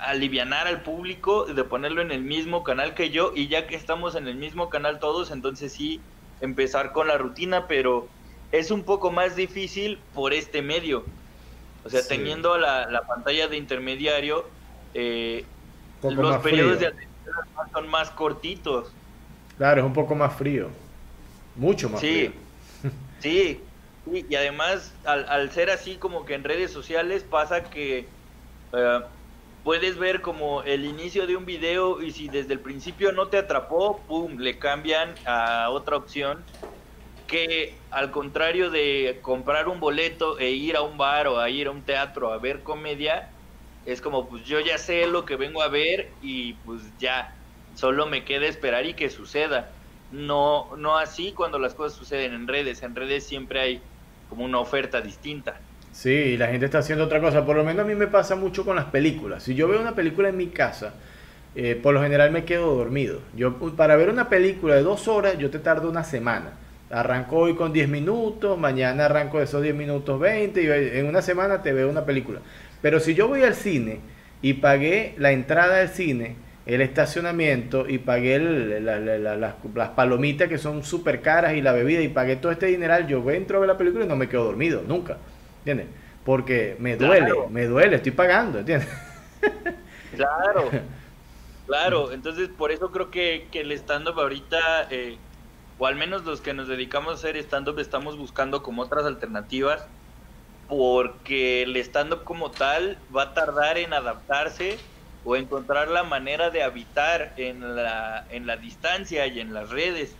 alivianar 0.00 0.66
al 0.66 0.82
público, 0.82 1.44
de 1.44 1.62
ponerlo 1.62 2.02
en 2.02 2.10
el 2.10 2.22
mismo 2.22 2.64
canal 2.64 2.94
que 2.94 3.10
yo, 3.10 3.30
y 3.32 3.46
ya 3.46 3.68
que 3.68 3.76
estamos 3.76 4.16
en 4.16 4.26
el 4.26 4.34
mismo 4.34 4.70
canal 4.70 4.98
todos, 4.98 5.30
entonces 5.30 5.72
sí 5.72 6.00
empezar 6.40 6.90
con 6.90 7.06
la 7.06 7.16
rutina, 7.16 7.68
pero 7.68 8.08
es 8.50 8.72
un 8.72 8.82
poco 8.82 9.12
más 9.12 9.36
difícil 9.36 10.00
por 10.14 10.32
este 10.32 10.62
medio. 10.62 11.04
O 11.84 11.90
sea, 11.90 12.00
teniendo 12.04 12.58
la, 12.58 13.04
pantalla 13.06 13.46
de 13.46 13.56
intermediario, 13.56 14.46
eh, 14.94 15.44
los 16.02 16.38
periodos 16.38 16.80
de 16.80 16.88
atención 16.88 17.34
son 17.72 17.88
más 17.88 18.10
cortitos. 18.10 18.92
Claro, 19.58 19.82
es 19.82 19.86
un 19.86 19.92
poco 19.92 20.16
más 20.16 20.34
frío. 20.34 20.70
Mucho 21.54 21.88
más. 21.88 22.00
Sí, 22.00 22.34
sí. 23.20 23.70
Y 24.06 24.34
además, 24.34 25.00
al, 25.04 25.26
al, 25.28 25.50
ser 25.50 25.70
así 25.70 25.98
como 25.98 26.24
que 26.26 26.34
en 26.34 26.44
redes 26.44 26.70
sociales 26.72 27.24
pasa 27.24 27.70
que 27.70 28.18
eh, 28.72 29.00
puedes 29.62 29.96
ver 29.98 30.20
como 30.20 30.62
el 30.62 30.84
inicio 30.84 31.26
de 31.26 31.36
un 31.36 31.46
video 31.46 32.02
y 32.02 32.10
si 32.12 32.28
desde 32.28 32.52
el 32.52 32.62
principio 32.62 33.12
no 33.12 33.30
te 33.30 33.38
atrapó, 33.38 34.06
¡pum!, 34.06 34.36
le 34.38 34.58
cambian 34.58 35.20
a 35.24 35.70
otra 35.70 35.96
opción 35.96 36.46
que 37.26 37.86
al 37.90 38.10
contrario 38.10 38.70
de 38.70 39.20
comprar 39.22 39.68
un 39.68 39.80
boleto 39.80 40.38
e 40.38 40.50
ir 40.50 40.76
a 40.76 40.82
un 40.82 40.98
bar 40.98 41.28
o 41.28 41.38
a 41.40 41.48
ir 41.50 41.68
a 41.68 41.70
un 41.70 41.84
teatro 41.84 42.32
a 42.32 42.38
ver 42.38 42.62
comedia, 42.62 43.30
es 43.84 44.00
como 44.02 44.28
pues 44.28 44.44
yo 44.44 44.60
ya 44.60 44.78
sé 44.78 45.06
lo 45.06 45.24
que 45.24 45.36
vengo 45.36 45.62
a 45.62 45.68
ver 45.68 46.18
y 46.20 46.54
pues 46.64 46.96
ya, 46.98 47.28
solo 47.72 48.06
me 48.06 48.24
queda 48.24 48.46
esperar 48.46 48.86
y 48.86 48.94
que 48.94 49.10
suceda. 49.10 49.83
No, 50.12 50.76
no 50.76 50.96
así 50.96 51.32
cuando 51.32 51.58
las 51.58 51.74
cosas 51.74 51.98
suceden 51.98 52.32
en 52.32 52.46
redes, 52.46 52.82
en 52.82 52.94
redes 52.94 53.24
siempre 53.24 53.60
hay 53.60 53.80
como 54.28 54.44
una 54.44 54.58
oferta 54.58 55.00
distinta. 55.00 55.58
Sí, 55.92 56.36
la 56.36 56.48
gente 56.48 56.66
está 56.66 56.78
haciendo 56.78 57.04
otra 57.04 57.20
cosa. 57.20 57.46
Por 57.46 57.56
lo 57.56 57.64
menos 57.64 57.84
a 57.84 57.88
mí 57.88 57.94
me 57.94 58.08
pasa 58.08 58.34
mucho 58.34 58.64
con 58.64 58.74
las 58.74 58.86
películas. 58.86 59.44
Si 59.44 59.54
yo 59.54 59.68
veo 59.68 59.80
una 59.80 59.94
película 59.94 60.28
en 60.28 60.36
mi 60.36 60.48
casa, 60.48 60.94
eh, 61.54 61.78
por 61.80 61.94
lo 61.94 62.02
general 62.02 62.32
me 62.32 62.44
quedo 62.44 62.74
dormido. 62.74 63.20
Yo 63.36 63.58
para 63.76 63.94
ver 63.94 64.08
una 64.08 64.28
película 64.28 64.74
de 64.74 64.82
dos 64.82 65.06
horas, 65.06 65.38
yo 65.38 65.50
te 65.50 65.60
tardo 65.60 65.88
una 65.88 66.02
semana. 66.02 66.54
Arranco 66.90 67.38
hoy 67.38 67.54
con 67.54 67.72
10 67.72 67.88
minutos, 67.88 68.58
mañana 68.58 69.06
arranco 69.06 69.40
esos 69.40 69.62
10 69.62 69.74
minutos 69.74 70.18
20 70.20 70.62
y 70.62 70.98
en 70.98 71.06
una 71.06 71.22
semana 71.22 71.62
te 71.62 71.72
veo 71.72 71.88
una 71.88 72.04
película. 72.04 72.40
Pero 72.82 73.00
si 73.00 73.14
yo 73.14 73.28
voy 73.28 73.42
al 73.42 73.54
cine 73.54 74.00
y 74.42 74.54
pagué 74.54 75.14
la 75.16 75.30
entrada 75.32 75.76
del 75.76 75.88
cine, 75.88 76.36
el 76.66 76.80
estacionamiento 76.80 77.86
y 77.88 77.98
pagué 77.98 78.38
las, 78.38 79.90
palomitas 79.90 80.48
que 80.48 80.58
son 80.58 80.82
súper 80.82 81.20
caras 81.20 81.54
y 81.54 81.60
la 81.60 81.72
bebida 81.72 82.00
y 82.00 82.08
pagué 82.08 82.36
todo 82.36 82.52
este 82.52 82.66
dineral, 82.66 83.06
yo 83.06 83.28
entro 83.30 83.58
a 83.58 83.60
ver 83.60 83.68
la 83.68 83.76
película 83.76 84.04
y 84.04 84.08
no 84.08 84.16
me 84.16 84.28
quedo 84.28 84.44
dormido, 84.44 84.82
nunca. 84.86 85.18
¿entiendes? 85.58 85.86
Porque 86.24 86.76
me 86.78 86.96
duele, 86.96 87.32
me 87.50 87.66
duele, 87.66 87.96
estoy 87.96 88.12
pagando, 88.12 88.58
¿entiendes? 88.60 88.88
Claro, 90.14 90.70
claro, 91.66 92.12
entonces 92.12 92.48
por 92.48 92.70
eso 92.70 92.92
creo 92.92 93.10
que, 93.10 93.48
que 93.50 93.62
el 93.62 93.72
stand-up 93.72 94.20
ahorita, 94.20 94.86
eh, 94.90 95.18
o 95.76 95.88
al 95.88 95.96
menos 95.96 96.24
los 96.24 96.40
que 96.40 96.54
nos 96.54 96.68
dedicamos 96.68 97.10
a 97.10 97.14
hacer 97.14 97.36
stand-up, 97.38 97.80
estamos 97.80 98.16
buscando 98.16 98.62
como 98.62 98.82
otras 98.82 99.06
alternativas, 99.06 99.84
porque 100.68 101.64
el 101.64 101.76
stand-up 101.78 102.22
como 102.22 102.52
tal 102.52 102.96
va 103.14 103.24
a 103.24 103.34
tardar 103.34 103.76
en 103.76 103.92
adaptarse 103.92 104.78
o 105.24 105.36
encontrar 105.36 105.88
la 105.88 106.02
manera 106.02 106.50
de 106.50 106.62
habitar 106.62 107.32
en 107.36 107.76
la, 107.76 108.26
en 108.30 108.46
la 108.46 108.56
distancia 108.56 109.26
y 109.26 109.40
en 109.40 109.54
las 109.54 109.70
redes, 109.70 110.14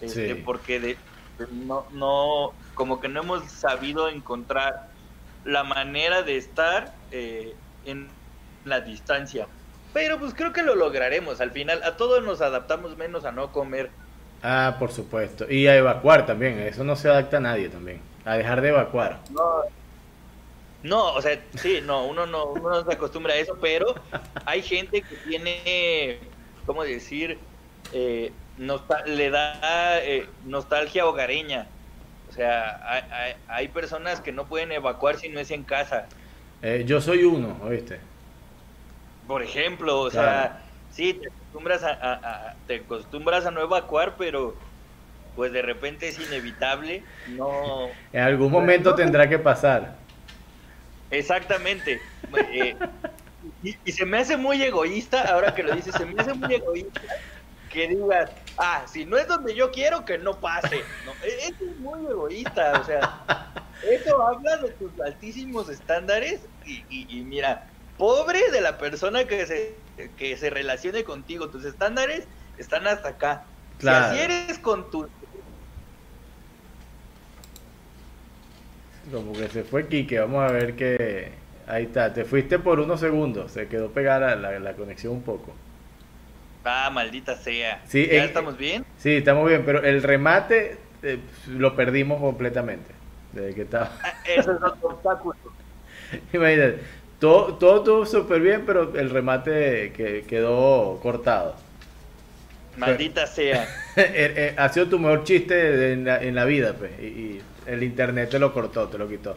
este, 0.00 0.34
porque 0.36 0.80
de, 0.80 0.96
no, 1.50 1.86
no, 1.92 2.52
como 2.74 3.00
que 3.00 3.08
no 3.08 3.20
hemos 3.20 3.50
sabido 3.50 4.08
encontrar 4.08 4.88
la 5.44 5.64
manera 5.64 6.22
de 6.22 6.36
estar 6.36 6.94
eh, 7.10 7.54
en 7.86 8.08
la 8.64 8.80
distancia. 8.80 9.46
Pero 9.92 10.18
pues 10.18 10.34
creo 10.34 10.52
que 10.52 10.62
lo 10.62 10.74
lograremos 10.74 11.40
al 11.40 11.52
final. 11.52 11.82
A 11.84 11.96
todos 11.96 12.22
nos 12.22 12.40
adaptamos 12.40 12.96
menos 12.96 13.24
a 13.24 13.32
no 13.32 13.52
comer. 13.52 13.90
Ah, 14.42 14.76
por 14.78 14.90
supuesto. 14.90 15.50
Y 15.50 15.66
a 15.68 15.76
evacuar 15.76 16.26
también. 16.26 16.58
eso 16.58 16.84
no 16.84 16.96
se 16.96 17.08
adapta 17.08 17.36
a 17.36 17.40
nadie 17.40 17.68
también. 17.68 18.00
A 18.24 18.36
dejar 18.36 18.60
de 18.60 18.70
evacuar. 18.70 19.20
No, 19.30 19.62
no 20.84 21.14
o 21.14 21.22
sea, 21.22 21.40
sí, 21.56 21.80
no, 21.82 22.04
uno 22.04 22.26
no, 22.26 22.44
uno 22.44 22.70
no 22.70 22.84
se 22.84 22.92
acostumbra 22.92 23.32
a 23.32 23.36
eso, 23.36 23.56
pero 23.60 23.94
hay 24.44 24.62
gente 24.62 25.02
que 25.02 25.16
tiene, 25.16 26.18
¿cómo 26.66 26.84
decir? 26.84 27.38
Eh, 27.92 28.30
le 29.06 29.30
da 29.30 29.98
eh, 30.02 30.28
nostalgia 30.44 31.06
hogareña. 31.06 31.66
O 32.28 32.32
sea, 32.32 32.80
hay, 33.10 33.34
hay, 33.48 33.68
personas 33.68 34.20
que 34.20 34.32
no 34.32 34.44
pueden 34.46 34.72
evacuar 34.72 35.16
si 35.16 35.28
no 35.28 35.40
es 35.40 35.50
en 35.50 35.62
casa. 35.62 36.06
Eh, 36.62 36.84
yo 36.86 37.00
soy 37.00 37.24
uno, 37.24 37.56
¿oíste? 37.62 37.98
Por 39.26 39.42
ejemplo, 39.42 40.00
o 40.00 40.10
sea, 40.10 40.62
sí, 40.90 41.14
te 41.14 41.28
acostumbras 41.28 41.82
a, 41.84 42.54
te 42.66 42.76
acostumbras 42.76 43.46
a 43.46 43.50
no 43.50 43.62
evacuar, 43.62 44.16
pero 44.18 44.54
pues 45.36 45.52
de 45.52 45.62
repente 45.62 46.08
es 46.08 46.18
inevitable, 46.18 47.02
no... 47.28 47.88
En 48.12 48.22
algún 48.22 48.52
momento 48.52 48.94
tendrá 48.94 49.28
que 49.28 49.38
pasar. 49.38 50.03
Exactamente. 51.18 52.00
Eh, 52.52 52.76
y, 53.62 53.76
y, 53.84 53.92
se 53.92 54.04
me 54.04 54.18
hace 54.18 54.36
muy 54.36 54.62
egoísta, 54.62 55.22
ahora 55.32 55.54
que 55.54 55.62
lo 55.62 55.74
dices, 55.74 55.94
se 55.94 56.04
me 56.04 56.20
hace 56.20 56.34
muy 56.34 56.54
egoísta 56.54 57.00
que 57.74 57.88
digas, 57.88 58.30
ah, 58.56 58.86
si 58.86 59.04
no 59.04 59.18
es 59.18 59.26
donde 59.26 59.54
yo 59.54 59.72
quiero, 59.72 60.04
que 60.04 60.16
no 60.16 60.40
pase. 60.40 60.80
No, 61.04 61.12
e-, 61.24 61.48
eso 61.48 61.64
es 61.68 61.76
muy 61.78 62.06
egoísta, 62.08 62.80
o 62.80 62.84
sea, 62.84 63.52
eso 63.90 64.22
habla 64.26 64.58
de 64.58 64.70
tus 64.70 64.92
altísimos 65.00 65.68
estándares 65.68 66.46
y, 66.64 67.22
mira, 67.22 67.68
pobre 67.98 68.50
de 68.52 68.60
la 68.60 68.78
persona 68.78 69.24
que 69.24 69.44
se, 69.46 69.76
que 70.16 70.36
se 70.36 70.50
relacione 70.50 71.02
contigo, 71.02 71.50
tus 71.50 71.64
estándares 71.64 72.28
están 72.56 72.86
hasta 72.86 73.10
acá. 73.10 73.44
Claro. 73.78 74.14
Si 74.14 74.20
así 74.20 74.32
eres 74.32 74.58
con 74.60 74.88
tu... 74.90 75.10
Como 79.12 79.32
que 79.32 79.48
se 79.48 79.64
fue 79.64 79.86
Kike, 79.88 80.18
vamos 80.20 80.50
a 80.50 80.52
ver 80.52 80.74
que... 80.74 81.44
Ahí 81.66 81.84
está, 81.84 82.12
te 82.12 82.24
fuiste 82.24 82.58
por 82.58 82.78
unos 82.78 83.00
segundos, 83.00 83.52
se 83.52 83.68
quedó 83.68 83.88
pegada 83.90 84.36
la, 84.36 84.58
la 84.58 84.72
conexión 84.74 85.14
un 85.14 85.22
poco. 85.22 85.54
Ah, 86.64 86.90
maldita 86.92 87.36
sea. 87.36 87.82
Sí, 87.86 88.06
¿Ya 88.10 88.24
estamos 88.24 88.56
bien? 88.56 88.84
Sí, 88.98 89.16
estamos 89.16 89.48
bien, 89.48 89.64
pero 89.64 89.82
el 89.82 90.02
remate 90.02 90.78
eh, 91.02 91.18
lo 91.48 91.76
perdimos 91.76 92.20
completamente. 92.20 92.90
Desde 93.32 93.54
que 93.54 93.62
estaba. 93.62 93.90
Ah, 94.02 94.14
eso 94.24 94.52
es 94.52 94.62
otro 94.62 94.88
obstáculo. 94.88 95.36
Imagínate, 96.32 96.78
todo, 97.18 97.54
todo 97.54 97.78
estuvo 97.78 98.06
súper 98.06 98.40
bien, 98.40 98.64
pero 98.64 98.96
el 98.96 99.10
remate 99.10 99.92
que, 99.92 100.24
quedó 100.26 100.98
cortado. 101.02 101.56
Maldita 102.76 103.26
sea. 103.26 103.68
Er, 103.96 104.54
ha 104.58 104.68
sido 104.70 104.88
tu 104.88 104.98
mejor 104.98 105.24
chiste 105.24 105.92
en 105.92 106.04
la, 106.04 106.22
en 106.22 106.34
la 106.34 106.44
vida, 106.44 106.74
pues, 106.74 106.92
y, 107.00 107.40
el 107.66 107.82
internet 107.82 108.30
te 108.30 108.38
lo 108.38 108.52
cortó, 108.52 108.88
te 108.88 108.98
lo 108.98 109.08
quitó. 109.08 109.36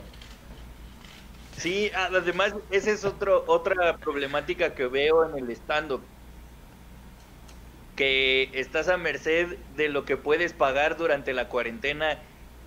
Sí, 1.57 1.91
además, 1.95 2.53
esa 2.69 2.91
es 2.91 3.03
otro, 3.03 3.43
otra 3.47 3.97
problemática 3.97 4.75
que 4.75 4.87
veo 4.87 5.27
en 5.27 5.43
el 5.43 5.49
stand-up 5.51 6.01
que 7.95 8.51
estás 8.53 8.89
a 8.89 8.97
merced 8.97 9.57
de 9.75 9.89
lo 9.89 10.05
que 10.05 10.17
puedes 10.17 10.53
pagar 10.53 10.97
durante 10.97 11.33
la 11.33 11.49
cuarentena 11.49 12.19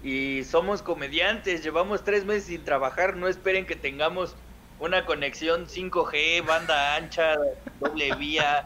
y 0.02 0.42
somos 0.44 0.82
comediantes, 0.82 1.62
llevamos 1.62 2.02
tres 2.02 2.24
meses 2.24 2.44
sin 2.44 2.64
trabajar, 2.64 3.16
no 3.16 3.28
esperen 3.28 3.64
que 3.64 3.76
tengamos 3.76 4.34
una 4.80 5.06
conexión 5.06 5.66
5G, 5.66 6.44
banda 6.44 6.96
ancha, 6.96 7.36
doble 7.78 8.14
vía. 8.16 8.64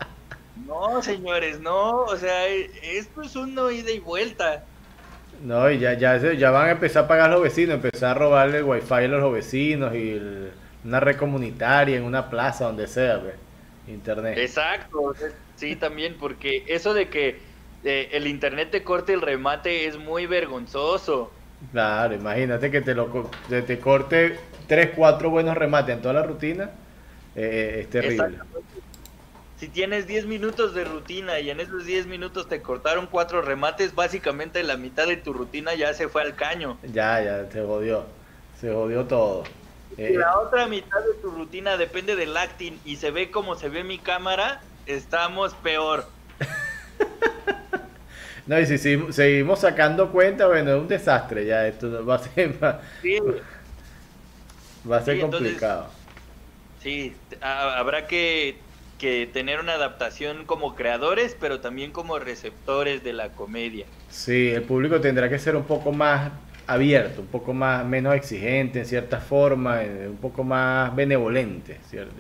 No, 0.67 1.03
señores, 1.03 1.61
no, 1.61 1.91
o 2.05 2.17
sea, 2.17 2.47
esto 2.47 3.23
es 3.23 3.37
una 3.37 3.71
ida 3.73 3.91
y 3.91 3.99
vuelta. 3.99 4.65
No, 5.43 5.71
y 5.71 5.79
ya, 5.79 5.95
ya, 5.95 6.17
ya 6.17 6.51
van 6.51 6.69
a 6.69 6.71
empezar 6.73 7.05
a 7.05 7.09
pagar 7.09 7.31
los 7.31 7.43
vecinos, 7.43 7.75
empezar 7.75 8.17
a 8.17 8.21
robarle 8.21 8.59
el 8.59 8.65
wifi 8.65 8.95
a 8.95 9.09
los 9.09 9.33
vecinos 9.33 9.95
y 9.95 10.21
una 10.85 11.01
red 11.01 11.17
comunitaria 11.17 11.97
en 11.97 12.05
una 12.05 12.31
plaza, 12.31 12.65
donde 12.65 12.87
sea, 12.87 13.21
pues, 13.21 13.35
internet. 13.89 14.39
Exacto, 14.39 15.15
Sí, 15.57 15.77
también, 15.77 16.17
porque 16.19 16.65
eso 16.67 16.95
de 16.95 17.09
que 17.09 17.39
eh, 17.85 18.09
el 18.13 18.27
internet 18.27 18.71
te 18.71 18.83
corte 18.83 19.13
el 19.13 19.21
remate 19.21 19.87
es 19.87 19.97
muy 19.97 20.27
vergonzoso. 20.27 21.31
Claro, 21.71 22.15
imagínate 22.15 22.71
que 22.71 22.81
te, 22.81 22.95
lo, 22.95 23.31
te, 23.49 23.79
corte 23.79 24.37
3, 24.67 24.91
4 24.97 25.31
buenos 25.31 25.57
remates 25.57 25.95
en 25.95 26.03
toda 26.03 26.15
la 26.15 26.23
rutina, 26.23 26.71
eh, 27.37 27.79
es 27.83 27.91
terrible. 27.91 28.39
Si 29.59 29.69
tienes 29.69 30.07
10 30.07 30.27
minutos 30.27 30.75
de 30.75 30.85
rutina 30.85 31.39
y 31.39 31.49
en 31.49 31.61
esos 31.61 31.87
10 31.87 32.07
minutos 32.07 32.49
te 32.49 32.61
cortaron 32.61 33.07
4 33.07 33.41
remates, 33.41 33.95
básicamente 33.95 34.63
la 34.65 34.77
mitad 34.77 35.07
de 35.07 35.17
tu 35.17 35.33
rutina 35.33 35.75
ya 35.75 35.95
se 35.95 36.09
fue 36.09 36.23
al 36.23 36.35
caño. 36.35 36.77
Ya, 36.83 37.23
ya, 37.23 37.51
se 37.51 37.63
jodió, 37.63 38.05
se 38.61 38.73
jodió 38.73 39.05
todo. 39.05 39.45
Si 39.97 40.03
eh, 40.03 40.19
la 40.19 40.41
otra 40.41 40.67
mitad 40.67 40.99
de 41.01 41.15
tu 41.23 41.31
rutina 41.31 41.77
depende 41.77 42.17
del 42.17 42.37
acting 42.37 42.73
y 42.85 42.97
se 42.97 43.13
ve 43.13 43.31
como 43.31 43.55
se 43.55 43.69
ve 43.69 43.85
mi 43.85 43.99
cámara, 43.99 44.61
estamos 44.87 45.55
peor. 45.55 46.07
no, 48.47 48.59
y 48.59 48.67
si 48.67 48.77
seguimos 49.13 49.61
sacando 49.61 50.11
cuenta, 50.11 50.49
bueno, 50.49 50.73
es 50.73 50.81
un 50.81 50.89
desastre 50.89 51.47
ya. 51.47 51.69
Esto 51.69 52.05
va 52.05 52.17
a 52.17 52.19
ser, 52.19 52.61
va 54.91 54.97
a 54.97 55.03
ser 55.03 55.21
complicado. 55.21 55.87
sí, 56.83 57.15
habrá 57.41 58.09
que, 58.09 58.59
que 58.99 59.27
tener 59.27 59.61
una 59.61 59.75
adaptación 59.75 60.45
como 60.45 60.75
creadores, 60.75 61.37
pero 61.39 61.61
también 61.61 61.91
como 61.91 62.19
receptores 62.19 63.03
de 63.03 63.13
la 63.13 63.31
comedia. 63.31 63.87
Sí, 64.09 64.51
el 64.51 64.63
público 64.63 65.01
tendrá 65.01 65.29
que 65.29 65.39
ser 65.39 65.57
un 65.57 65.65
poco 65.65 65.93
más 65.93 66.33
abierto, 66.67 67.21
un 67.21 67.27
poco 67.27 67.53
más 67.53 67.85
menos 67.85 68.15
exigente 68.15 68.81
en 68.81 68.87
cierta 68.87 69.21
forma, 69.21 69.83
eh, 69.83 70.09
un 70.09 70.17
poco 70.17 70.45
más 70.45 70.95
benevolente, 70.95 71.79
¿cierto? 71.89 72.15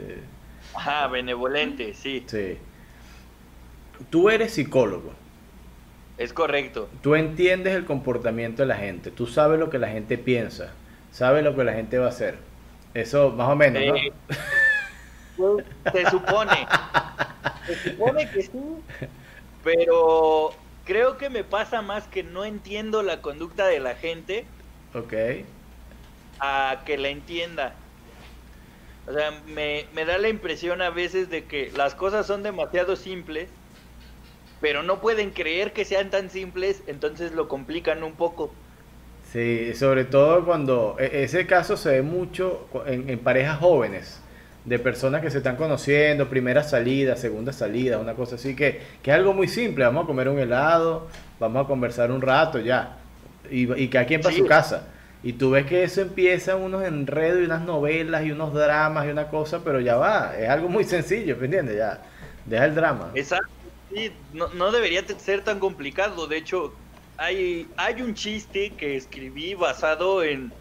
Ajá, 0.74 1.06
benevolente, 1.08 1.94
sí. 1.94 2.24
Sí. 2.26 2.58
Tú 4.10 4.28
eres 4.28 4.52
psicólogo. 4.52 5.12
Es 6.18 6.32
correcto. 6.32 6.88
Tú 7.02 7.14
entiendes 7.14 7.74
el 7.74 7.84
comportamiento 7.84 8.62
de 8.62 8.68
la 8.68 8.76
gente, 8.76 9.10
tú 9.10 9.26
sabes 9.26 9.58
lo 9.58 9.70
que 9.70 9.78
la 9.78 9.88
gente 9.88 10.16
piensa, 10.18 10.72
sabes 11.10 11.42
lo 11.42 11.56
que 11.56 11.64
la 11.64 11.72
gente 11.72 11.98
va 11.98 12.06
a 12.06 12.10
hacer. 12.10 12.36
Eso 12.92 13.30
más 13.30 13.48
o 13.48 13.56
menos, 13.56 13.82
¿no? 13.84 13.94
Pues, 15.36 15.64
se 15.92 16.06
supone. 16.10 16.66
Se 17.66 17.74
supone 17.90 18.30
que 18.30 18.42
sí. 18.42 18.84
Pero 19.62 20.50
creo 20.84 21.16
que 21.18 21.30
me 21.30 21.44
pasa 21.44 21.82
más 21.82 22.06
que 22.08 22.22
no 22.22 22.44
entiendo 22.44 23.02
la 23.02 23.22
conducta 23.22 23.66
de 23.66 23.80
la 23.80 23.94
gente 23.96 24.46
Ok. 24.94 25.12
a 26.38 26.82
que 26.84 26.96
la 26.98 27.08
entienda. 27.08 27.74
O 29.06 29.12
sea, 29.12 29.30
me, 29.46 29.86
me 29.92 30.04
da 30.04 30.18
la 30.18 30.28
impresión 30.28 30.80
a 30.82 30.90
veces 30.90 31.28
de 31.30 31.44
que 31.46 31.70
las 31.76 31.94
cosas 31.94 32.26
son 32.26 32.42
demasiado 32.42 32.96
simples, 32.96 33.50
pero 34.60 34.82
no 34.82 35.00
pueden 35.00 35.30
creer 35.32 35.72
que 35.72 35.84
sean 35.84 36.10
tan 36.10 36.30
simples, 36.30 36.82
entonces 36.86 37.32
lo 37.32 37.48
complican 37.48 38.02
un 38.02 38.16
poco. 38.16 38.52
Sí, 39.22 39.74
sobre 39.74 40.04
todo 40.04 40.44
cuando 40.44 40.96
e- 40.98 41.24
ese 41.24 41.46
caso 41.46 41.76
se 41.76 41.90
ve 41.90 42.02
mucho 42.02 42.68
en 42.86 43.18
parejas 43.20 43.58
jóvenes, 43.58 44.23
de 44.64 44.78
personas 44.78 45.20
que 45.22 45.30
se 45.30 45.38
están 45.38 45.56
conociendo, 45.56 46.28
primera 46.30 46.62
salida, 46.62 47.16
segunda 47.16 47.52
salida, 47.52 47.98
una 47.98 48.14
cosa 48.14 48.36
así, 48.36 48.56
que, 48.56 48.80
que 49.02 49.10
es 49.10 49.16
algo 49.16 49.34
muy 49.34 49.48
simple, 49.48 49.84
vamos 49.84 50.04
a 50.04 50.06
comer 50.06 50.28
un 50.28 50.38
helado, 50.38 51.08
vamos 51.38 51.64
a 51.64 51.68
conversar 51.68 52.10
un 52.10 52.22
rato 52.22 52.58
ya, 52.60 52.98
y, 53.50 53.70
y 53.82 53.88
cada 53.88 54.06
quien 54.06 54.22
para 54.22 54.34
Sí. 54.34 54.38
su 54.38 54.46
casa. 54.46 54.88
Y 55.22 55.34
tú 55.34 55.50
ves 55.50 55.66
que 55.66 55.84
eso 55.84 56.00
empieza 56.02 56.56
unos 56.56 56.84
enredos 56.84 57.40
y 57.40 57.44
unas 57.44 57.62
novelas 57.62 58.24
y 58.24 58.30
unos 58.32 58.52
dramas 58.54 59.06
y 59.06 59.10
una 59.10 59.28
cosa, 59.28 59.62
pero 59.64 59.80
ya 59.80 59.96
va, 59.96 60.34
es 60.38 60.48
algo 60.48 60.68
muy 60.68 60.84
sencillo, 60.84 61.36
¿me 61.38 61.46
entiendes? 61.46 61.76
Ya, 61.76 62.02
deja 62.44 62.64
el 62.66 62.74
drama. 62.74 63.12
Exacto, 63.12 63.72
sí, 63.88 64.26
no, 64.30 64.48
no 64.54 64.72
debería 64.72 65.04
ser 65.18 65.44
tan 65.44 65.60
complicado. 65.60 66.26
De 66.26 66.36
hecho, 66.38 66.80
hay, 67.16 67.72
hay 67.76 68.02
un 68.02 68.14
chiste 68.14 68.76
que 68.76 68.96
escribí 68.96 69.54
basado 69.54 70.22
en, 70.24 70.60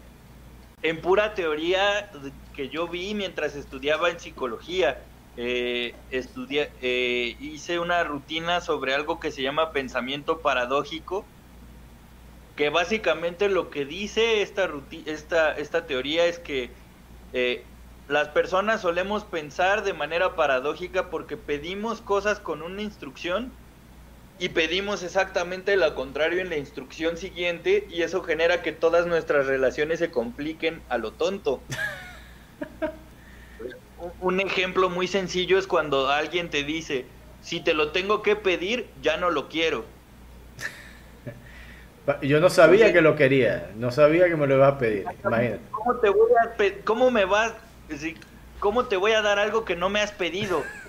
en 0.82 1.02
pura 1.02 1.34
teoría 1.34 2.10
que 2.54 2.68
yo 2.68 2.88
vi 2.88 3.14
mientras 3.14 3.54
estudiaba 3.56 4.10
en 4.10 4.18
psicología. 4.20 4.98
Eh, 5.36 5.94
eh, 6.10 7.36
hice 7.40 7.78
una 7.80 8.04
rutina 8.04 8.60
sobre 8.60 8.94
algo 8.94 9.18
que 9.18 9.32
se 9.32 9.42
llama 9.42 9.72
pensamiento 9.72 10.40
paradójico, 10.40 11.26
que 12.56 12.70
básicamente 12.70 13.48
lo 13.48 13.68
que 13.70 13.84
dice 13.84 14.42
esta, 14.42 14.70
esta, 15.06 15.52
esta 15.52 15.86
teoría 15.86 16.26
es 16.26 16.38
que 16.38 16.70
eh, 17.32 17.64
las 18.06 18.28
personas 18.28 18.82
solemos 18.82 19.24
pensar 19.24 19.82
de 19.82 19.92
manera 19.92 20.36
paradójica 20.36 21.10
porque 21.10 21.36
pedimos 21.36 22.00
cosas 22.00 22.38
con 22.38 22.62
una 22.62 22.82
instrucción 22.82 23.52
y 24.38 24.50
pedimos 24.50 25.02
exactamente 25.02 25.76
lo 25.76 25.94
contrario 25.94 26.40
en 26.40 26.50
la 26.50 26.56
instrucción 26.56 27.16
siguiente 27.16 27.86
y 27.88 28.02
eso 28.02 28.22
genera 28.22 28.62
que 28.62 28.72
todas 28.72 29.06
nuestras 29.06 29.46
relaciones 29.46 29.98
se 29.98 30.10
compliquen 30.10 30.82
a 30.88 30.98
lo 30.98 31.14
tonto. 31.14 31.64
Un- 34.20 34.40
ejemplo 34.40 34.88
muy 34.90 35.08
sencillo 35.08 35.58
es 35.58 35.66
cuando 35.66 36.08
alguien 36.08 36.50
te 36.50 36.64
dice, 36.64 37.10
si 37.40 37.60
te 37.62 37.74
lo 37.74 37.92
tengo 37.92 38.22
que 38.22 38.36
pedir, 38.36 38.92
ya 38.96 39.16
no 39.16 39.30
lo 39.30 39.48
quiero. 39.48 39.86
Yo 42.22 42.40
no 42.40 42.50
sabía 42.50 42.92
que 42.92 43.00
lo 43.00 43.16
quería, 43.16 43.72
no 43.76 43.90
sabía 43.90 44.28
que 44.28 44.36
me 44.36 44.46
lo 44.46 44.56
iba 44.56 44.68
a 44.68 44.78
pedir, 44.78 45.16
imagínate. 45.22 45.70
¿Cómo 45.70 46.00
te 46.00 46.08
voy 46.08 46.30
a 46.44 46.56
pe- 46.56 46.84
cómo 46.84 47.10
me 47.10 47.24
vas 47.24 47.54
cómo 48.58 48.88
te 48.88 48.96
voy 48.96 49.12
a 49.12 49.22
dar 49.22 49.38
algo 49.38 49.64
que 49.64 49.76
no 49.76 49.90
me 49.90 50.00
has 50.00 50.12
pedido? 50.12 50.82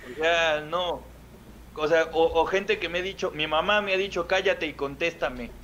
O 0.00 0.08
sea, 0.14 0.60
no. 0.60 1.16
O 1.74 1.88
sea, 1.88 2.04
o, 2.12 2.40
o 2.42 2.46
gente 2.46 2.78
que 2.80 2.88
me 2.90 3.00
ha 3.00 3.02
dicho, 3.02 3.30
mi 3.32 3.46
mamá 3.46 3.80
me 3.82 3.94
ha 3.94 3.96
dicho, 3.96 4.28
cállate 4.28 4.66
y 4.66 4.76
contéstame. 4.76 5.54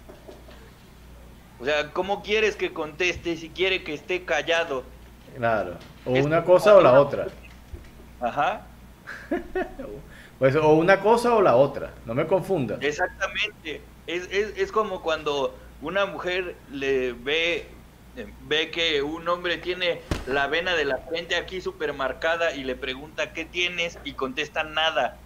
O 1.61 1.65
sea, 1.65 1.93
¿cómo 1.93 2.23
quieres 2.23 2.57
que 2.57 2.73
conteste 2.73 3.37
si 3.37 3.51
quiere 3.51 3.83
que 3.83 3.95
esté 3.95 4.25
callado? 4.25 4.85
Claro, 5.37 5.79
o 6.05 6.17
Es- 6.17 6.25
una 6.25 6.45
cosa 6.45 6.75
o 6.77 6.81
la 6.81 7.01
otra. 7.01 7.27
Ajá, 8.21 8.63
Pues 10.39 10.55
o 10.55 10.73
una 10.75 11.01
cosa 11.01 11.35
o 11.35 11.43
la 11.43 11.57
otra, 11.57 11.95
no 12.05 12.15
me 12.15 12.27
confundas. 12.27 12.79
exactamente. 12.83 13.83
Es, 14.07 14.29
es, 14.31 14.57
es 14.57 14.73
como 14.73 15.03
cuando 15.03 15.59
una 15.81 16.07
mujer 16.07 16.55
le 16.71 17.13
ve, 17.13 17.67
eh, 18.17 18.27
ve 18.43 18.71
que 18.71 19.03
un 19.03 19.29
hombre 19.29 19.59
tiene 19.59 20.01
la 20.27 20.47
vena 20.47 20.75
de 20.77 20.85
la 20.85 20.99
frente 21.09 21.35
aquí 21.37 21.61
súper 21.61 21.93
marcada 21.93 22.55
y 22.55 22.65
le 22.65 22.77
pregunta 22.77 23.33
qué 23.33 23.45
tienes 23.45 23.99
y 24.05 24.13
contesta 24.15 24.63
nada. 24.63 25.17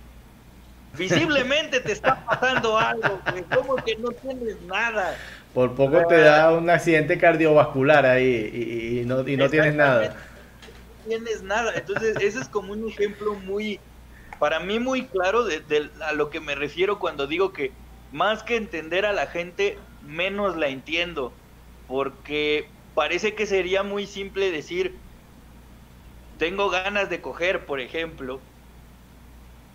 Visiblemente 0.97 1.81
te 1.81 1.92
está 1.92 2.25
pasando 2.25 2.79
algo, 2.79 3.21
güey. 3.31 3.45
¿Cómo 3.45 3.77
que 3.77 3.97
no 3.97 4.11
tienes 4.12 4.61
nada? 4.62 5.16
Por 5.55 5.75
poco 5.75 6.07
te 6.07 6.19
da 6.19 6.53
un 6.53 6.71
accidente 6.71 7.19
cardiovascular 7.19 8.07
ahí 8.07 9.03
y, 9.03 9.05
no, 9.05 9.27
y 9.27 9.37
no 9.37 9.51
tienes 9.51 9.75
nada. 9.75 10.17
No 11.05 11.09
tienes 11.09 11.43
nada. 11.43 11.73
Entonces, 11.75 12.17
ese 12.21 12.41
es 12.41 12.49
como 12.49 12.73
un 12.73 12.88
ejemplo 12.88 13.35
muy, 13.35 13.79
para 14.38 14.61
mí 14.61 14.79
muy 14.79 15.07
claro 15.07 15.45
de, 15.45 15.61
de 15.61 15.91
a 16.05 16.12
lo 16.12 16.31
que 16.31 16.41
me 16.41 16.55
refiero 16.55 16.99
cuando 16.99 17.27
digo 17.27 17.53
que 17.53 17.73
más 18.12 18.43
que 18.43 18.57
entender 18.57 19.05
a 19.05 19.12
la 19.12 19.27
gente, 19.27 19.79
menos 20.07 20.57
la 20.57 20.69
entiendo. 20.69 21.33
Porque 21.87 22.67
parece 22.95 23.35
que 23.35 23.47
sería 23.47 23.83
muy 23.83 24.07
simple 24.07 24.51
decir, 24.51 24.97
tengo 26.38 26.71
ganas 26.71 27.11
de 27.11 27.21
coger, 27.21 27.67
por 27.67 27.81
ejemplo, 27.81 28.41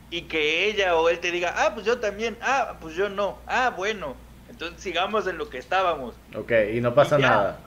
y 0.09 0.23
que 0.23 0.65
ella 0.65 0.95
o 0.95 1.09
él 1.09 1.19
te 1.19 1.31
diga, 1.31 1.53
ah, 1.57 1.73
pues 1.73 1.85
yo 1.85 1.99
también, 1.99 2.37
ah, 2.41 2.77
pues 2.79 2.95
yo 2.95 3.09
no, 3.09 3.37
ah, 3.47 3.73
bueno, 3.75 4.15
entonces 4.49 4.81
sigamos 4.81 5.27
en 5.27 5.37
lo 5.37 5.49
que 5.49 5.57
estábamos. 5.57 6.15
Ok, 6.35 6.51
y 6.73 6.81
no 6.81 6.93
pasa 6.93 7.17
Y 7.17 7.21
ya. 7.21 7.29
nada. 7.29 7.59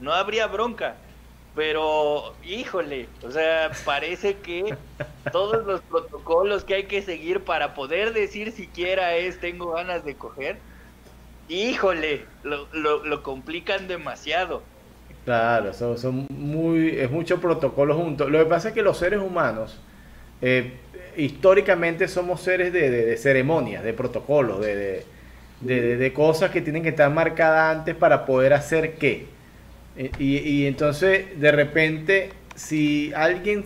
no 0.00 0.12
habría 0.12 0.46
bronca. 0.46 0.96
Pero, 1.56 2.34
híjole, 2.44 3.08
o 3.26 3.30
sea, 3.30 3.72
parece 3.84 4.36
que 4.36 4.76
todos 5.32 5.66
los 5.66 5.80
protocolos 5.80 6.62
que 6.64 6.74
hay 6.74 6.84
que 6.84 7.02
seguir 7.02 7.40
para 7.42 7.74
poder 7.74 8.12
decir 8.12 8.52
siquiera 8.52 9.16
es 9.16 9.40
tengo 9.40 9.72
ganas 9.72 10.04
de 10.04 10.14
coger, 10.14 10.58
híjole, 11.48 12.24
lo, 12.44 12.68
lo, 12.72 13.04
lo 13.04 13.22
complican 13.24 13.88
demasiado. 13.88 14.62
Claro, 15.24 15.74
son, 15.74 15.98
son 15.98 16.26
muy, 16.30 16.90
es 16.98 17.10
mucho 17.10 17.40
protocolo 17.40 17.94
junto. 17.96 18.30
Lo 18.30 18.38
que 18.38 18.46
pasa 18.46 18.68
es 18.68 18.74
que 18.74 18.82
los 18.82 18.96
seres 18.96 19.20
humanos, 19.20 19.78
eh, 20.40 20.78
históricamente 21.16 22.08
somos 22.08 22.40
seres 22.42 22.72
de, 22.72 23.16
ceremonias, 23.16 23.82
de 23.82 23.92
protocolos, 23.92 24.60
de, 24.60 26.12
cosas 26.14 26.50
que 26.50 26.60
tienen 26.60 26.82
que 26.82 26.90
estar 26.90 27.10
marcadas 27.10 27.76
antes 27.76 27.94
para 27.94 28.26
poder 28.26 28.52
hacer 28.52 28.94
qué. 28.94 29.26
Eh, 29.96 30.10
Y, 30.18 30.66
entonces, 30.66 31.40
de 31.40 31.52
repente, 31.52 32.30
si 32.54 33.12
alguien 33.14 33.64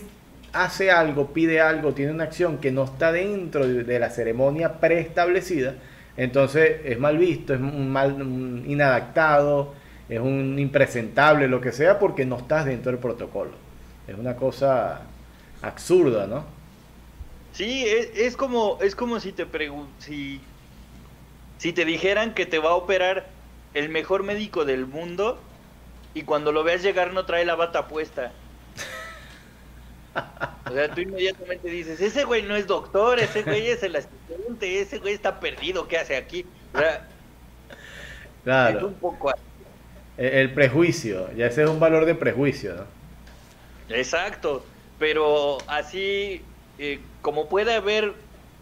hace 0.52 0.90
algo, 0.90 1.32
pide 1.32 1.60
algo, 1.60 1.94
tiene 1.94 2.12
una 2.12 2.24
acción 2.24 2.58
que 2.58 2.70
no 2.72 2.84
está 2.84 3.12
dentro 3.12 3.66
de, 3.66 3.98
la 3.98 4.10
ceremonia 4.10 4.74
preestablecida, 4.80 5.74
entonces 6.16 6.80
es 6.84 6.98
mal 6.98 7.18
visto, 7.18 7.54
es 7.54 7.60
un 7.60 7.90
mal 7.90 8.16
inadaptado, 8.66 9.74
es 10.08 10.20
un 10.20 10.58
impresentable, 10.58 11.48
lo 11.48 11.60
que 11.60 11.72
sea, 11.72 11.98
porque 11.98 12.24
no 12.24 12.38
estás 12.38 12.66
dentro 12.66 12.92
del 12.92 13.00
protocolo. 13.00 13.52
Es 14.06 14.16
una 14.16 14.36
cosa 14.36 15.02
absurda, 15.62 16.26
¿no? 16.26 16.44
Sí, 17.54 17.84
es, 17.88 18.10
es 18.14 18.36
como 18.36 18.78
es 18.82 18.94
como 18.96 19.20
si 19.20 19.32
te 19.32 19.46
pregun 19.46 19.98
si 20.00 20.50
si 21.58 21.72
te 21.72 21.84
dijeran 21.84 22.34
que 22.34 22.46
te 22.46 22.58
va 22.60 22.70
a 22.70 22.74
operar 22.76 23.36
el 23.72 23.88
mejor 23.88 24.22
médico 24.24 24.64
del 24.64 24.86
mundo 24.86 25.52
y 26.14 26.24
cuando 26.24 26.52
lo 26.52 26.64
veas 26.64 26.82
llegar 26.82 27.12
no 27.12 27.26
trae 27.26 27.44
la 27.46 27.56
bata 27.56 27.88
puesta. 27.88 28.40
O 30.66 30.72
sea, 30.72 30.94
tú 30.94 31.00
inmediatamente 31.02 31.68
dices, 31.68 32.00
ese 32.00 32.24
güey 32.24 32.42
no 32.42 32.56
es 32.56 32.66
doctor, 32.66 33.20
ese 33.20 33.42
güey 33.44 33.68
es 33.68 33.82
el 33.82 33.96
asistente, 33.96 34.80
ese 34.80 34.98
güey 34.98 35.12
está 35.14 35.38
perdido, 35.40 35.88
¿qué 35.88 35.98
hace 35.98 36.16
aquí? 36.16 36.42
O 36.74 36.78
sea, 36.78 37.06
es 38.62 38.82
Claro, 38.82 38.82
un 38.82 38.98
poco 39.00 39.30
así. 39.30 39.40
el, 40.16 40.26
el 40.26 40.54
prejuicio, 40.54 41.32
ya 41.32 41.46
ese 41.46 41.62
es 41.64 41.68
un 41.70 41.80
valor 41.80 42.04
de 42.04 42.14
prejuicio, 42.14 42.74
¿no? 42.76 42.86
Exacto, 43.88 44.70
pero 44.96 45.68
así, 45.68 46.50
eh, 46.78 47.13
como 47.24 47.48
puede 47.48 47.72
haber 47.72 48.12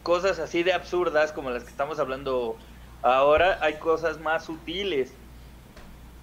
cosas 0.04 0.38
así 0.38 0.62
de 0.62 0.72
absurdas 0.72 1.32
como 1.32 1.50
las 1.50 1.64
que 1.64 1.70
estamos 1.70 1.98
hablando 1.98 2.56
ahora, 3.02 3.58
hay 3.60 3.74
cosas 3.74 4.20
más 4.20 4.44
sutiles. 4.44 5.12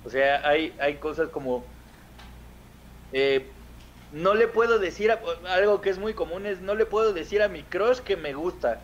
O 0.06 0.10
sea, 0.10 0.48
hay, 0.48 0.74
hay 0.80 0.96
cosas 0.96 1.28
como... 1.28 1.66
eh, 3.12 3.46
no 4.14 4.36
le 4.36 4.48
puedo 4.48 4.80
decir, 4.80 5.12
a- 5.12 5.20
algo 5.54 5.82
que 5.82 5.90
es 5.90 6.00
muy 6.00 6.14
común 6.14 6.46
es, 6.46 6.62
no 6.62 6.76
le 6.76 6.86
puedo 6.86 7.12
decir 7.12 7.42
a 7.42 7.50
mi 7.50 7.62
crush 7.62 7.98
que 8.00 8.16
me 8.16 8.32
gusta. 8.34 8.80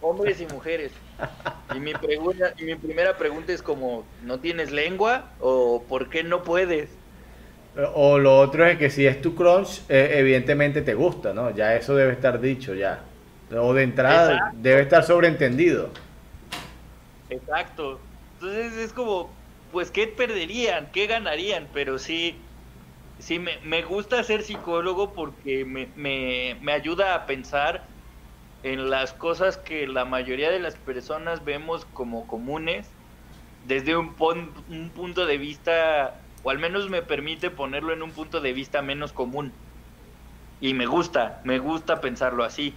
Hombres 0.00 0.40
y 0.40 0.46
mujeres. 0.46 0.90
Y 1.72 1.78
mi, 1.78 1.94
pregunta, 1.94 2.52
y 2.58 2.64
mi 2.64 2.74
primera 2.74 3.16
pregunta 3.16 3.52
es 3.52 3.62
como, 3.62 4.04
¿no 4.24 4.40
tienes 4.40 4.72
lengua? 4.72 5.30
¿O 5.38 5.84
por 5.88 6.10
qué 6.10 6.24
no 6.24 6.42
puedes? 6.42 6.97
O 7.94 8.18
lo 8.18 8.38
otro 8.38 8.66
es 8.66 8.76
que 8.76 8.90
si 8.90 9.06
es 9.06 9.20
tu 9.22 9.34
crunch, 9.34 9.82
eh, 9.88 10.14
evidentemente 10.14 10.82
te 10.82 10.94
gusta, 10.94 11.32
¿no? 11.32 11.54
Ya 11.54 11.76
eso 11.76 11.94
debe 11.94 12.12
estar 12.12 12.40
dicho, 12.40 12.74
ya. 12.74 13.04
O 13.56 13.72
de 13.72 13.84
entrada 13.84 14.52
debe 14.54 14.82
estar 14.82 15.04
sobreentendido. 15.04 15.90
Exacto. 17.30 18.00
Entonces 18.34 18.72
es 18.74 18.92
como, 18.92 19.30
pues, 19.72 19.90
¿qué 19.90 20.08
perderían? 20.08 20.90
¿Qué 20.92 21.06
ganarían? 21.06 21.68
Pero 21.72 21.98
sí, 21.98 22.36
sí, 23.18 23.38
me, 23.38 23.58
me 23.62 23.82
gusta 23.82 24.22
ser 24.24 24.42
psicólogo 24.42 25.12
porque 25.12 25.64
me, 25.64 25.88
me, 25.94 26.56
me 26.60 26.72
ayuda 26.72 27.14
a 27.14 27.26
pensar 27.26 27.84
en 28.62 28.90
las 28.90 29.12
cosas 29.12 29.56
que 29.56 29.86
la 29.86 30.04
mayoría 30.04 30.50
de 30.50 30.58
las 30.58 30.74
personas 30.74 31.44
vemos 31.44 31.84
como 31.92 32.26
comunes 32.26 32.90
desde 33.66 33.96
un, 33.96 34.14
un 34.68 34.90
punto 34.90 35.26
de 35.26 35.38
vista, 35.38 36.14
o 36.48 36.50
al 36.50 36.58
menos 36.58 36.88
me 36.88 37.02
permite 37.02 37.50
ponerlo 37.50 37.92
en 37.92 38.02
un 38.02 38.10
punto 38.10 38.40
de 38.40 38.54
vista 38.54 38.80
menos 38.80 39.12
común. 39.12 39.52
Y 40.62 40.72
me 40.72 40.86
gusta, 40.86 41.42
me 41.44 41.58
gusta 41.58 42.00
pensarlo 42.00 42.42
así. 42.42 42.72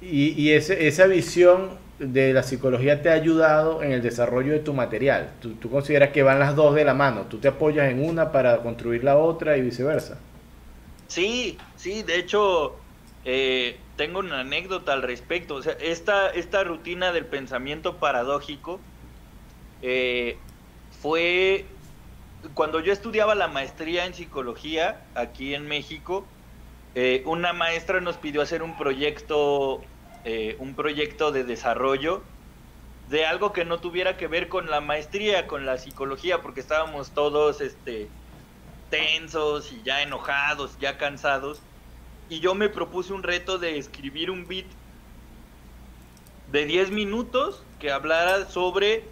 Y, 0.00 0.30
y 0.30 0.50
ese, 0.50 0.88
esa 0.88 1.06
visión 1.06 1.78
de 2.00 2.32
la 2.32 2.42
psicología 2.42 3.00
te 3.00 3.10
ha 3.10 3.12
ayudado 3.12 3.84
en 3.84 3.92
el 3.92 4.02
desarrollo 4.02 4.52
de 4.52 4.58
tu 4.58 4.74
material. 4.74 5.30
¿Tú, 5.40 5.52
¿Tú, 5.54 5.70
consideras 5.70 6.10
que 6.10 6.24
van 6.24 6.40
las 6.40 6.56
dos 6.56 6.74
de 6.74 6.84
la 6.84 6.92
mano? 6.92 7.26
¿Tú 7.30 7.38
te 7.38 7.46
apoyas 7.46 7.88
en 7.88 8.04
una 8.04 8.32
para 8.32 8.62
construir 8.62 9.04
la 9.04 9.16
otra 9.16 9.56
y 9.56 9.62
viceversa? 9.62 10.18
Sí, 11.06 11.56
sí, 11.76 12.02
de 12.02 12.16
hecho, 12.16 12.74
eh, 13.24 13.76
tengo 13.94 14.18
una 14.18 14.40
anécdota 14.40 14.92
al 14.92 15.02
respecto. 15.02 15.54
O 15.54 15.62
sea, 15.62 15.74
esta, 15.80 16.30
esta 16.30 16.64
rutina 16.64 17.12
del 17.12 17.26
pensamiento 17.26 17.98
paradójico 17.98 18.80
eh, 19.82 20.36
fue 21.00 21.64
cuando 22.54 22.80
yo 22.80 22.92
estudiaba 22.92 23.34
la 23.34 23.48
maestría 23.48 24.06
en 24.06 24.14
psicología 24.14 25.04
aquí 25.14 25.54
en 25.54 25.66
México. 25.66 26.26
Eh, 26.94 27.22
una 27.26 27.52
maestra 27.52 28.00
nos 28.00 28.16
pidió 28.16 28.42
hacer 28.42 28.62
un 28.62 28.76
proyecto, 28.76 29.82
eh, 30.24 30.56
un 30.58 30.74
proyecto 30.74 31.32
de 31.32 31.44
desarrollo 31.44 32.22
de 33.08 33.24
algo 33.24 33.52
que 33.52 33.64
no 33.64 33.78
tuviera 33.78 34.16
que 34.16 34.26
ver 34.26 34.48
con 34.48 34.68
la 34.70 34.80
maestría, 34.80 35.46
con 35.46 35.64
la 35.64 35.78
psicología, 35.78 36.42
porque 36.42 36.60
estábamos 36.60 37.10
todos 37.12 37.60
este, 37.60 38.08
tensos 38.90 39.72
y 39.72 39.82
ya 39.82 40.02
enojados, 40.02 40.78
ya 40.78 40.98
cansados. 40.98 41.60
Y 42.28 42.40
yo 42.40 42.54
me 42.54 42.68
propuse 42.68 43.12
un 43.12 43.22
reto 43.22 43.58
de 43.58 43.78
escribir 43.78 44.30
un 44.30 44.46
beat 44.46 44.66
de 46.52 46.66
10 46.66 46.90
minutos 46.90 47.62
que 47.78 47.90
hablara 47.90 48.46
sobre, 48.46 49.04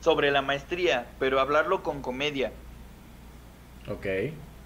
sobre 0.00 0.30
la 0.30 0.40
maestría, 0.40 1.06
pero 1.18 1.40
hablarlo 1.40 1.82
con 1.82 2.00
comedia. 2.00 2.52
Ok 3.88 4.06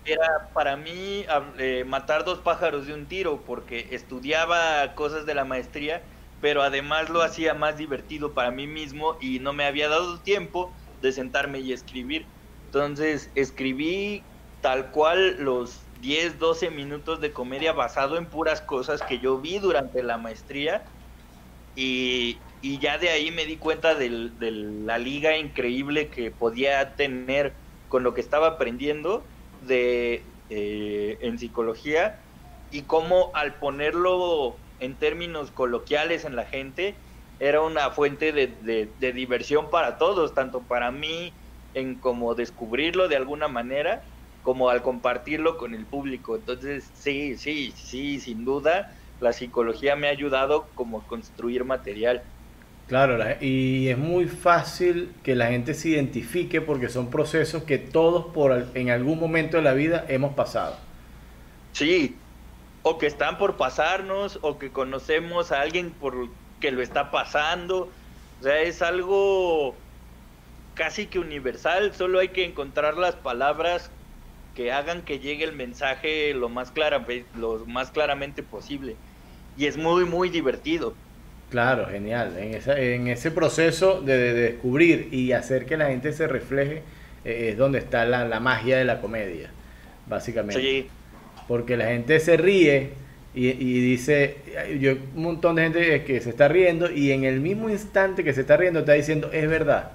era 0.04 0.26
para 0.54 0.76
mí 0.76 1.26
eh, 1.58 1.84
matar 1.86 2.24
dos 2.24 2.40
pájaros 2.40 2.86
de 2.86 2.94
un 2.94 3.08
tiro, 3.08 3.44
porque 3.44 3.88
estudiaba 3.90 4.94
cosas 4.94 5.26
de 5.26 5.34
la 5.34 5.44
maestría, 5.44 6.06
pero 6.40 6.62
además 6.62 7.10
lo 7.10 7.22
hacía 7.22 7.54
más 7.54 7.76
divertido 7.76 8.34
para 8.34 8.50
mí 8.50 8.66
mismo 8.66 9.18
y 9.20 9.38
no 9.40 9.52
me 9.52 9.64
había 9.64 9.88
dado 9.88 10.22
tiempo 10.22 10.76
de 11.00 11.12
sentarme 11.12 11.60
y 11.60 11.72
escribir. 11.72 12.32
Entonces 12.64 13.32
escribí 13.34 14.30
tal 14.60 14.90
cual 14.90 15.36
los 15.38 15.90
10, 16.00 16.38
12 16.38 16.70
minutos 16.70 17.20
de 17.20 17.32
comedia 17.32 17.72
basado 17.72 18.16
en 18.16 18.30
puras 18.30 18.62
cosas 18.62 19.02
que 19.02 19.18
yo 19.18 19.40
vi 19.40 19.58
durante 19.58 20.02
la 20.02 20.18
maestría 20.18 20.84
y, 21.74 22.40
y 22.60 22.78
ya 22.78 22.98
de 22.98 23.10
ahí 23.10 23.30
me 23.30 23.46
di 23.46 23.58
cuenta 23.58 23.94
de 23.94 24.10
la 24.10 24.98
liga 24.98 25.36
increíble 25.36 26.10
que 26.10 26.30
podía 26.30 26.96
tener 26.96 27.67
con 27.88 28.02
lo 28.02 28.14
que 28.14 28.20
estaba 28.20 28.46
aprendiendo 28.46 29.24
de 29.60 30.24
eh, 30.50 31.18
en 31.20 31.38
psicología 31.38 32.20
y 32.70 32.82
cómo 32.82 33.30
al 33.34 33.58
ponerlo 33.58 34.56
en 34.78 34.98
términos 34.98 35.50
coloquiales 35.50 36.24
en 36.24 36.36
la 36.36 36.44
gente 36.44 36.96
era 37.38 37.60
una 37.60 37.90
fuente 37.90 38.32
de, 38.32 38.46
de, 38.46 39.12
diversión 39.12 39.70
para 39.70 39.98
todos, 39.98 40.34
tanto 40.34 40.66
para 40.66 40.90
mí 40.90 41.32
en 41.74 42.00
como 42.00 42.34
descubrirlo 42.34 43.08
de 43.08 43.16
alguna 43.16 43.48
manera, 43.48 44.02
como 44.42 44.70
al 44.70 44.82
compartirlo 44.82 45.56
con 45.56 45.74
el 45.74 45.86
público. 45.86 46.36
Entonces, 46.36 46.90
sí, 46.94 47.36
sí, 47.36 47.72
sí, 47.72 48.18
sin 48.20 48.44
duda, 48.44 48.88
la 49.20 49.32
psicología 49.32 49.94
me 49.96 50.08
ha 50.08 50.12
ayudado 50.12 50.72
como 50.74 51.06
construir 51.06 51.64
material. 51.64 52.24
Claro, 52.88 53.18
y 53.42 53.88
es 53.88 53.98
muy 53.98 54.26
fácil 54.26 55.12
que 55.22 55.34
la 55.34 55.48
gente 55.48 55.74
se 55.74 55.90
identifique 55.90 56.62
porque 56.62 56.88
son 56.88 57.10
procesos 57.10 57.64
que 57.64 57.76
todos 57.76 58.32
por 58.32 58.66
en 58.74 58.88
algún 58.88 59.20
momento 59.20 59.58
de 59.58 59.62
la 59.62 59.74
vida 59.74 60.06
hemos 60.08 60.32
pasado. 60.32 60.74
Sí, 61.72 62.16
o 62.82 62.96
que 62.96 63.06
están 63.06 63.36
por 63.36 63.58
pasarnos, 63.58 64.38
o 64.40 64.58
que 64.58 64.70
conocemos 64.70 65.52
a 65.52 65.60
alguien 65.60 65.90
por 65.90 66.28
que 66.60 66.70
lo 66.70 66.80
está 66.80 67.10
pasando. 67.10 67.90
O 68.40 68.42
sea, 68.42 68.62
es 68.62 68.80
algo 68.80 69.74
casi 70.74 71.06
que 71.06 71.18
universal, 71.18 71.94
solo 71.94 72.20
hay 72.20 72.28
que 72.28 72.46
encontrar 72.46 72.96
las 72.96 73.16
palabras 73.16 73.90
que 74.54 74.72
hagan 74.72 75.02
que 75.02 75.18
llegue 75.18 75.44
el 75.44 75.52
mensaje 75.52 76.32
lo 76.32 76.48
más, 76.48 76.70
clara, 76.70 77.04
lo 77.36 77.66
más 77.66 77.90
claramente 77.90 78.42
posible. 78.42 78.96
Y 79.58 79.66
es 79.66 79.76
muy, 79.76 80.06
muy 80.06 80.30
divertido. 80.30 80.94
Claro, 81.50 81.86
genial. 81.86 82.36
En, 82.38 82.54
esa, 82.54 82.78
en 82.78 83.08
ese 83.08 83.30
proceso 83.30 84.02
de, 84.02 84.34
descubrir 84.34 85.08
y 85.12 85.32
hacer 85.32 85.64
que 85.64 85.76
la 85.76 85.86
gente 85.86 86.12
se 86.12 86.26
refleje 86.26 86.82
eh, 87.24 87.50
es 87.50 87.56
donde 87.56 87.78
está 87.78 88.04
la, 88.04 88.26
la, 88.26 88.38
magia 88.38 88.76
de 88.76 88.84
la 88.84 89.00
comedia, 89.00 89.50
básicamente. 90.06 90.60
Sí. 90.60 90.88
Porque 91.46 91.76
la 91.76 91.86
gente 91.86 92.20
se 92.20 92.36
ríe 92.36 92.90
y, 93.34 93.48
y, 93.48 93.80
dice, 93.80 94.36
yo 94.78 94.92
un 95.14 95.22
montón 95.22 95.56
de 95.56 95.62
gente 95.62 96.04
que 96.04 96.20
se 96.20 96.30
está 96.30 96.48
riendo 96.48 96.90
y 96.90 97.12
en 97.12 97.24
el 97.24 97.40
mismo 97.40 97.70
instante 97.70 98.24
que 98.24 98.34
se 98.34 98.42
está 98.42 98.58
riendo 98.58 98.80
está 98.80 98.92
diciendo, 98.92 99.30
es 99.32 99.48
verdad, 99.48 99.92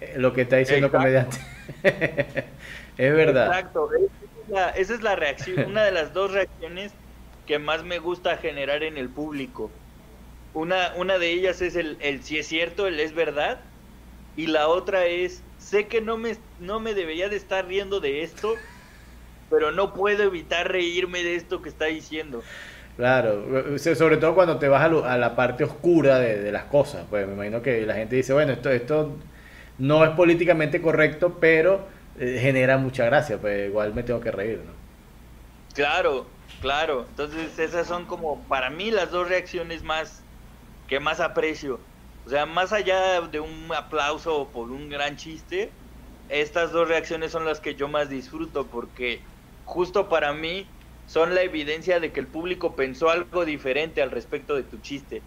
eh, 0.00 0.14
lo 0.16 0.32
que 0.32 0.42
está 0.42 0.56
diciendo 0.56 0.86
el 0.86 0.92
comediante. 0.92 1.38
es 1.82 3.14
verdad. 3.14 3.46
Exacto, 3.46 3.90
esa 3.92 4.04
es, 4.04 4.48
la, 4.48 4.70
esa 4.70 4.94
es 4.94 5.02
la 5.02 5.16
reacción, 5.16 5.66
una 5.68 5.84
de 5.84 5.90
las 5.90 6.12
dos 6.12 6.32
reacciones 6.32 6.92
que 7.46 7.58
más 7.58 7.82
me 7.82 7.98
gusta 7.98 8.36
generar 8.36 8.84
en 8.84 8.96
el 8.96 9.08
público 9.08 9.72
una, 10.54 10.92
una 10.96 11.18
de 11.18 11.30
ellas 11.30 11.62
es 11.62 11.76
el, 11.76 11.96
el 12.00 12.22
si 12.22 12.38
es 12.38 12.46
cierto, 12.46 12.86
el 12.86 12.98
es 13.00 13.14
verdad. 13.14 13.60
Y 14.36 14.46
la 14.46 14.68
otra 14.68 15.06
es, 15.06 15.42
sé 15.58 15.86
que 15.86 16.00
no 16.00 16.16
me, 16.16 16.36
no 16.58 16.80
me 16.80 16.94
debería 16.94 17.28
de 17.28 17.36
estar 17.36 17.66
riendo 17.66 18.00
de 18.00 18.22
esto, 18.22 18.54
pero 19.50 19.72
no 19.72 19.92
puedo 19.92 20.22
evitar 20.22 20.70
reírme 20.70 21.22
de 21.22 21.34
esto 21.34 21.60
que 21.62 21.68
está 21.68 21.86
diciendo. 21.86 22.42
Claro, 22.96 23.78
sobre 23.78 24.18
todo 24.18 24.34
cuando 24.34 24.58
te 24.58 24.68
vas 24.68 24.82
a, 24.82 25.16
la 25.16 25.34
parte 25.34 25.64
oscura 25.64 26.18
de, 26.18 26.52
las 26.52 26.64
cosas. 26.64 27.06
Pues 27.08 27.26
me 27.26 27.34
imagino 27.34 27.62
que 27.62 27.86
la 27.86 27.94
gente 27.94 28.16
dice, 28.16 28.32
bueno, 28.32 28.52
esto, 28.52 28.70
esto 28.70 29.16
no 29.78 30.04
es 30.04 30.10
políticamente 30.10 30.80
correcto, 30.82 31.38
pero 31.40 31.86
eh, 32.18 32.38
genera 32.40 32.76
mucha 32.76 33.06
gracia, 33.06 33.38
pues 33.38 33.68
igual 33.68 33.94
me 33.94 34.02
tengo 34.02 34.20
que 34.20 34.30
reír, 34.30 34.60
¿no? 34.64 34.72
Claro, 35.74 36.26
claro. 36.60 37.06
Entonces 37.08 37.58
esas 37.58 37.86
son 37.86 38.04
como 38.04 38.42
para 38.44 38.70
mí 38.70 38.90
las 38.90 39.10
dos 39.10 39.28
reacciones 39.28 39.82
más 39.82 40.22
que 40.90 41.00
más 41.00 41.20
aprecio. 41.20 41.80
O 42.26 42.28
sea, 42.28 42.44
más 42.46 42.72
allá 42.72 43.20
de 43.22 43.40
un 43.40 43.72
aplauso 43.74 44.50
por 44.52 44.72
un 44.72 44.90
gran 44.90 45.16
chiste, 45.16 45.70
estas 46.28 46.72
dos 46.72 46.88
reacciones 46.88 47.30
son 47.30 47.44
las 47.44 47.60
que 47.60 47.76
yo 47.76 47.88
más 47.88 48.10
disfruto 48.10 48.66
porque 48.66 49.20
justo 49.64 50.08
para 50.08 50.32
mí 50.34 50.66
son 51.06 51.34
la 51.34 51.42
evidencia 51.42 52.00
de 52.00 52.12
que 52.12 52.20
el 52.20 52.26
público 52.26 52.74
pensó 52.74 53.08
algo 53.08 53.44
diferente 53.44 54.02
al 54.02 54.10
respecto 54.10 54.56
de 54.56 54.64
tu 54.64 54.78
chiste. 54.78 55.22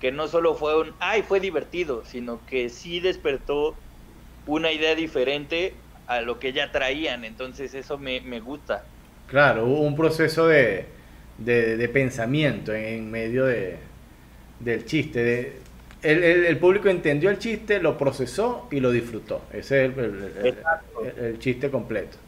Que 0.00 0.10
no 0.10 0.26
solo 0.26 0.56
fue 0.56 0.78
un, 0.78 0.96
ay, 0.98 1.22
fue 1.22 1.38
divertido, 1.40 2.04
sino 2.04 2.44
que 2.44 2.68
sí 2.68 2.98
despertó 3.00 3.76
una 4.44 4.72
idea 4.72 4.96
diferente 4.96 5.74
a 6.08 6.20
lo 6.20 6.40
que 6.40 6.52
ya 6.52 6.72
traían. 6.72 7.24
Entonces 7.24 7.74
eso 7.74 7.96
me, 7.96 8.20
me 8.22 8.40
gusta. 8.40 8.84
Claro, 9.26 9.66
un 9.66 9.94
proceso 9.94 10.48
de, 10.48 10.88
de 11.38 11.88
pensamiento 11.88 12.74
en 12.74 13.10
medio 13.10 13.44
de, 13.46 13.85
del 14.60 14.84
chiste. 14.84 15.22
De, 15.22 15.52
el, 16.02 16.22
el, 16.22 16.58
público 16.58 16.88
entendió 16.88 17.30
el 17.30 17.38
chiste, 17.38 17.80
lo 17.80 17.98
procesó 17.98 18.68
y 18.70 18.80
lo 18.80 18.90
disfrutó. 18.90 19.42
Ese 19.52 19.86
es 19.86 19.98
el, 19.98 20.64
el 21.18 21.38
chiste 21.38 21.70
completo. 21.70 22.18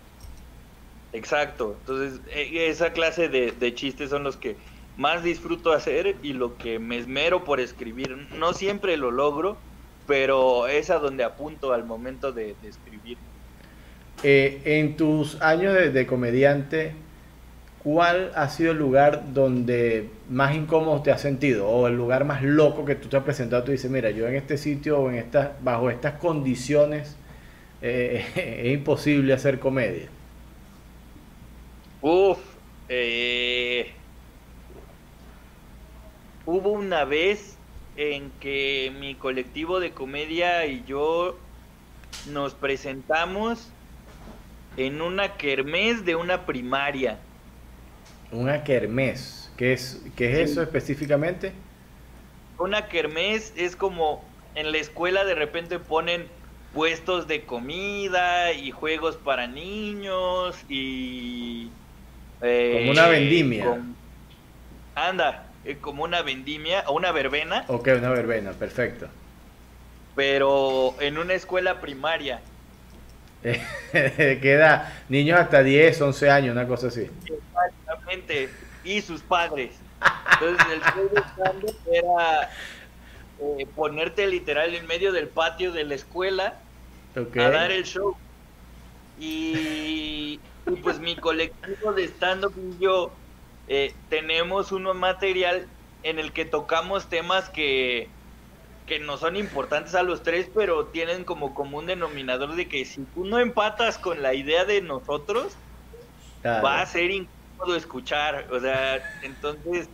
Exacto. 1.13 1.77
Entonces, 1.81 2.21
e, 2.31 2.69
esa 2.69 2.93
clase 2.93 3.29
de, 3.29 3.53
de, 3.53 3.75
chistes 3.75 4.11
son 4.11 4.25
los 4.25 4.37
que 4.37 4.57
más 4.97 5.23
disfruto 5.23 5.73
hacer 5.73 6.17
y 6.23 6.33
lo 6.33 6.57
que 6.59 6.79
me 6.79 6.99
esmero 6.99 7.45
por 7.45 7.61
escribir. 7.61 8.17
No 8.37 8.53
siempre 8.53 8.97
lo 8.97 9.11
logro, 9.11 9.57
pero 10.07 10.67
es 10.67 10.91
a 10.91 10.99
donde 10.99 11.25
apunto 11.25 11.73
al 11.73 11.85
momento 11.85 12.33
de, 12.33 12.55
de 12.63 12.69
escribir. 12.69 13.19
Eh, 14.23 14.61
en 14.65 14.97
tus 14.97 15.41
años 15.41 15.75
de, 15.75 15.91
de 15.91 16.07
comediante, 16.07 16.95
¿cuál 17.83 18.33
ha 18.35 18.49
sido 18.49 18.73
el 18.73 18.79
lugar 18.79 19.33
donde 19.33 20.11
más 20.29 20.55
incómodo 20.55 21.03
te 21.03 21.11
has 21.11 21.21
sentido? 21.21 21.69
O 21.69 21.87
el 21.87 21.97
lugar 21.97 22.25
más 22.25 22.43
loco 22.43 22.85
que 22.85 22.95
tú 22.95 23.09
te 23.09 23.17
has 23.17 23.25
presentado, 23.25 23.65
tú 23.65 23.73
dices, 23.73 23.91
mira, 23.91 24.11
yo 24.11 24.27
en 24.29 24.35
este 24.37 24.57
sitio 24.59 25.01
o 25.01 25.11
en 25.11 25.17
estas, 25.17 25.51
bajo 25.63 25.91
estas 25.91 26.15
condiciones 26.15 27.17
eh, 27.83 28.25
es 28.65 28.73
imposible 28.75 29.33
hacer 29.33 29.59
comedia. 29.59 30.09
Uf, 32.01 32.39
eh, 32.89 33.93
hubo 36.47 36.71
una 36.71 37.05
vez 37.05 37.57
en 37.97 38.31
que 38.41 38.93
mi 39.01 39.17
colectivo 39.17 39.81
de 39.81 39.91
comedia 39.91 40.67
y 40.67 40.85
yo 40.85 41.37
nos 42.31 42.55
presentamos 42.55 43.71
en 44.77 45.03
una 45.03 45.37
kermés 45.37 46.05
de 46.05 46.15
una 46.15 46.47
primaria. 46.47 47.19
Una 48.31 48.63
kermés, 48.63 49.51
¿qué 49.57 49.73
es, 49.73 50.03
qué 50.17 50.33
es 50.43 50.51
eso 50.51 50.63
específicamente? 50.63 51.53
Una 52.59 52.89
kermés 52.89 53.53
es 53.57 53.77
como 53.77 54.25
en 54.55 54.73
la 54.73 54.79
escuela 54.79 55.25
de 55.25 55.35
repente 55.35 55.79
ponen 55.79 56.27
puestos 56.75 57.27
de 57.27 57.45
comida 57.45 58.53
y 58.53 58.71
juegos 58.71 59.17
para 59.17 59.47
niños 59.47 60.57
y... 60.69 61.71
Eh, 62.43 62.77
como 62.81 62.91
una 62.93 63.09
vendimia. 63.09 63.81
anda, 64.95 65.47
eh, 65.65 65.79
como 65.81 66.05
una 66.05 66.23
vendimia 66.23 66.85
o 66.87 66.93
una 66.93 67.13
verbena. 67.13 67.65
Ok, 67.69 67.89
una 67.97 68.11
verbena, 68.11 68.53
perfecto. 68.53 69.09
Pero 70.15 70.95
en 71.01 71.19
una 71.19 71.35
escuela 71.35 71.81
primaria. 71.81 72.41
Queda 73.93 75.03
niños 75.09 75.39
hasta 75.39 75.63
10, 75.63 76.01
11 76.01 76.31
años, 76.31 76.53
una 76.53 76.67
cosa 76.67 76.89
así. 76.89 77.09
Y 78.85 79.03
sus 79.03 79.23
padres. 79.23 79.75
Entonces 80.33 80.67
el 80.73 80.81
show 80.81 81.11
era 81.93 82.51
eh, 83.41 83.67
ponerte 83.75 84.27
literal 84.27 84.75
en 84.75 84.87
medio 84.87 85.13
del 85.13 85.29
patio 85.29 85.73
de 85.73 85.85
la 85.85 85.95
escuela 85.95 86.61
a 87.17 87.51
dar 87.51 87.71
el 87.71 87.85
show. 87.85 88.17
Y, 89.19 90.41
pues 90.83 91.01
mi 91.01 91.17
colectivo 91.17 91.93
de 91.93 92.05
stand-up 92.05 92.53
y 92.57 92.83
yo 92.83 93.11
eh, 93.69 93.95
tenemos 94.11 94.71
un 94.71 94.85
material 94.97 95.67
en 96.03 96.19
el 96.19 96.33
que 96.33 96.45
tocamos 96.45 97.09
temas 97.09 97.49
que, 97.49 98.09
que 98.87 98.99
no 99.01 99.17
son 99.17 99.37
importantes 99.37 99.95
a 99.95 100.03
los 100.03 100.23
tres, 100.23 100.49
pero 100.55 100.87
tienen 100.87 101.25
como 101.25 101.55
común 101.55 101.87
denominador 101.87 102.55
de 102.55 102.69
que 102.69 102.85
si 102.85 103.03
tú 103.15 103.25
no 103.25 103.39
empatas 103.39 103.99
con 103.99 104.23
la 104.23 104.35
idea 104.35 104.65
de 104.65 104.81
nosotros, 104.81 105.57
va 106.45 106.81
a 106.81 106.87
ser 106.87 107.11
incómodo 107.59 107.77
escuchar. 107.77 108.47
O 108.53 108.61
sea, 108.61 109.03
entonces 109.23 109.89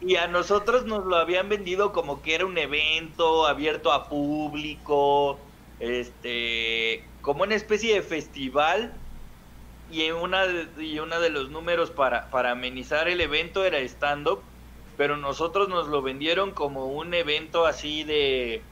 y 0.00 0.16
a 0.16 0.26
nosotros 0.26 0.84
nos 0.84 1.06
lo 1.06 1.16
habían 1.16 1.48
vendido 1.48 1.92
como 1.92 2.20
que 2.20 2.34
era 2.34 2.44
un 2.44 2.58
evento 2.58 3.46
abierto 3.46 3.90
a 3.90 4.08
público, 4.08 5.38
este, 5.78 7.10
como 7.22 7.44
una 7.44 7.54
especie 7.54 7.94
de 7.94 8.02
festival 8.02 8.92
y 9.90 10.10
una 10.10 10.46
de, 10.46 10.84
y 10.84 10.98
uno 10.98 11.20
de 11.20 11.30
los 11.30 11.50
números 11.50 11.90
para, 11.90 12.28
para 12.30 12.50
amenizar 12.50 13.08
el 13.08 13.20
evento 13.22 13.64
era 13.64 13.78
stand-up, 13.78 14.42
pero 14.96 15.16
nosotros 15.16 15.70
nos 15.70 15.88
lo 15.88 16.02
vendieron 16.02 16.52
como 16.52 16.86
un 16.86 17.14
evento 17.14 17.64
así 17.64 18.04
de 18.04 18.62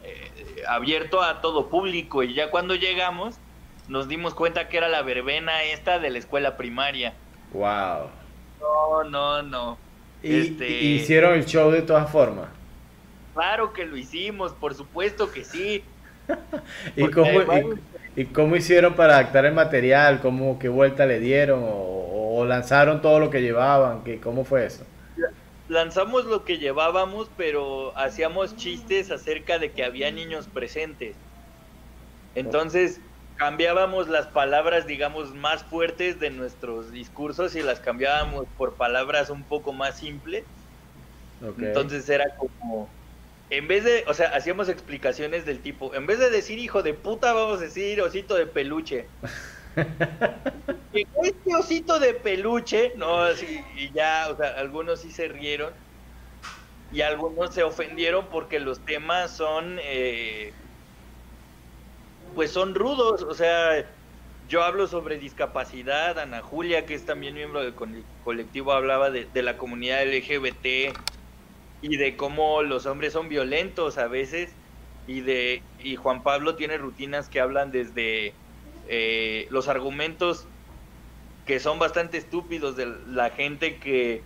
eh, 0.00 0.62
abierto 0.66 1.22
a 1.22 1.42
todo 1.42 1.68
público 1.68 2.22
y 2.22 2.32
ya 2.32 2.50
cuando 2.50 2.74
llegamos 2.74 3.43
nos 3.88 4.08
dimos 4.08 4.34
cuenta 4.34 4.68
que 4.68 4.76
era 4.76 4.88
la 4.88 5.02
verbena 5.02 5.62
esta 5.64 5.98
de 5.98 6.10
la 6.10 6.18
escuela 6.18 6.56
primaria. 6.56 7.14
Wow. 7.52 8.10
No, 8.60 9.04
no, 9.04 9.42
no. 9.42 9.78
Y, 10.22 10.40
este, 10.40 10.68
hicieron 10.68 11.34
el 11.34 11.44
show 11.44 11.70
de 11.70 11.82
todas 11.82 12.10
formas. 12.10 12.48
Claro 13.34 13.72
que 13.72 13.84
lo 13.84 13.96
hicimos, 13.96 14.52
por 14.52 14.74
supuesto 14.74 15.30
que 15.30 15.44
sí. 15.44 15.84
¿Y, 16.96 17.10
cómo, 17.10 17.28
y, 18.16 18.24
cómo, 18.26 18.56
hicieron 18.56 18.94
para 18.94 19.18
adaptar 19.18 19.44
el 19.44 19.54
material? 19.54 20.20
¿Cómo, 20.20 20.58
¿Qué 20.58 20.68
vuelta 20.68 21.04
le 21.04 21.20
dieron? 21.20 21.60
¿O, 21.62 22.44
lanzaron 22.46 23.02
todo 23.02 23.20
lo 23.20 23.30
que 23.30 23.42
llevaban? 23.42 24.02
¿Qué, 24.02 24.20
¿Cómo 24.20 24.44
fue 24.44 24.66
eso? 24.66 24.84
Lanzamos 25.68 26.24
lo 26.26 26.44
que 26.44 26.58
llevábamos, 26.58 27.30
pero 27.36 27.96
hacíamos 27.96 28.56
chistes 28.56 29.10
acerca 29.10 29.58
de 29.58 29.72
que 29.72 29.84
había 29.84 30.10
niños 30.10 30.48
presentes. 30.52 31.16
Entonces, 32.34 33.00
cambiábamos 33.36 34.08
las 34.08 34.26
palabras, 34.28 34.86
digamos, 34.86 35.34
más 35.34 35.64
fuertes 35.64 36.20
de 36.20 36.30
nuestros 36.30 36.90
discursos 36.92 37.56
y 37.56 37.62
las 37.62 37.80
cambiábamos 37.80 38.46
por 38.56 38.76
palabras 38.76 39.30
un 39.30 39.44
poco 39.44 39.72
más 39.72 39.98
simples. 39.98 40.44
Entonces 41.58 42.08
era 42.08 42.24
como, 42.38 42.88
en 43.50 43.68
vez 43.68 43.84
de, 43.84 44.04
o 44.06 44.14
sea, 44.14 44.28
hacíamos 44.28 44.68
explicaciones 44.68 45.44
del 45.44 45.60
tipo, 45.60 45.94
en 45.94 46.06
vez 46.06 46.18
de 46.18 46.30
decir 46.30 46.58
hijo 46.58 46.82
de 46.82 46.94
puta, 46.94 47.32
vamos 47.32 47.58
a 47.58 47.64
decir 47.64 48.00
osito 48.00 48.34
de 48.34 48.46
peluche. 48.46 49.08
este 50.92 51.56
osito 51.58 51.98
de 51.98 52.14
peluche, 52.14 52.92
no, 52.96 53.22
así, 53.22 53.60
y 53.76 53.92
ya, 53.92 54.28
o 54.30 54.36
sea, 54.36 54.48
algunos 54.58 55.00
sí 55.00 55.10
se 55.10 55.28
rieron 55.28 55.74
y 56.90 57.00
algunos 57.00 57.52
se 57.52 57.64
ofendieron 57.64 58.28
porque 58.30 58.60
los 58.60 58.84
temas 58.84 59.36
son... 59.36 59.78
Eh, 59.82 60.52
pues 62.34 62.50
son 62.50 62.74
rudos, 62.74 63.22
o 63.22 63.34
sea, 63.34 63.84
yo 64.48 64.62
hablo 64.62 64.86
sobre 64.86 65.18
discapacidad, 65.18 66.18
Ana 66.18 66.42
Julia, 66.42 66.86
que 66.86 66.94
es 66.94 67.06
también 67.06 67.34
miembro 67.34 67.62
del 67.62 67.74
colectivo, 68.24 68.72
hablaba 68.72 69.10
de, 69.10 69.42
la 69.42 69.56
comunidad 69.56 70.04
LGBT 70.06 70.96
y 71.80 71.96
de 71.96 72.16
cómo 72.16 72.62
los 72.62 72.86
hombres 72.86 73.12
son 73.12 73.28
violentos 73.28 73.98
a 73.98 74.08
veces, 74.08 74.50
y 75.06 75.20
de 75.20 75.62
y 75.78 75.96
Juan 75.96 76.22
Pablo 76.22 76.56
tiene 76.56 76.78
rutinas 76.78 77.28
que 77.28 77.40
hablan 77.40 77.70
desde 77.70 78.32
eh, 78.88 79.46
los 79.50 79.68
argumentos 79.68 80.46
que 81.46 81.60
son 81.60 81.78
bastante 81.78 82.16
estúpidos 82.16 82.74
de 82.76 82.86
la 83.08 83.28
gente 83.30 83.76
que 83.76 84.22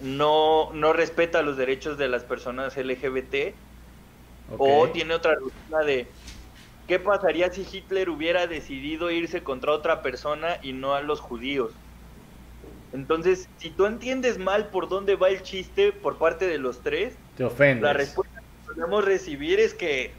no, 0.00 0.72
no 0.72 0.92
respeta 0.92 1.42
los 1.42 1.56
derechos 1.56 1.98
de 1.98 2.08
las 2.08 2.24
personas 2.24 2.76
LGBT, 2.76 3.54
o 4.58 4.88
tiene 4.88 5.14
otra 5.14 5.34
rutina 5.34 5.80
de 5.80 6.06
¿Qué 6.86 7.00
pasaría 7.00 7.50
si 7.50 7.66
Hitler 7.70 8.08
hubiera 8.10 8.46
decidido 8.46 9.10
irse 9.10 9.42
contra 9.42 9.72
otra 9.72 10.02
persona 10.02 10.58
y 10.62 10.72
no 10.72 10.94
a 10.94 11.00
los 11.00 11.20
judíos? 11.20 11.72
Entonces, 12.92 13.48
si 13.58 13.70
tú 13.70 13.86
entiendes 13.86 14.38
mal 14.38 14.70
por 14.70 14.88
dónde 14.88 15.16
va 15.16 15.28
el 15.28 15.42
chiste 15.42 15.92
por 15.92 16.18
parte 16.18 16.46
de 16.46 16.58
los 16.58 16.82
tres, 16.82 17.18
te 17.36 17.44
ofendes. 17.44 17.82
La 17.82 17.92
respuesta 17.92 18.40
que 18.40 18.72
podemos 18.72 19.04
recibir 19.04 19.58
es 19.58 19.74
que, 19.74 20.14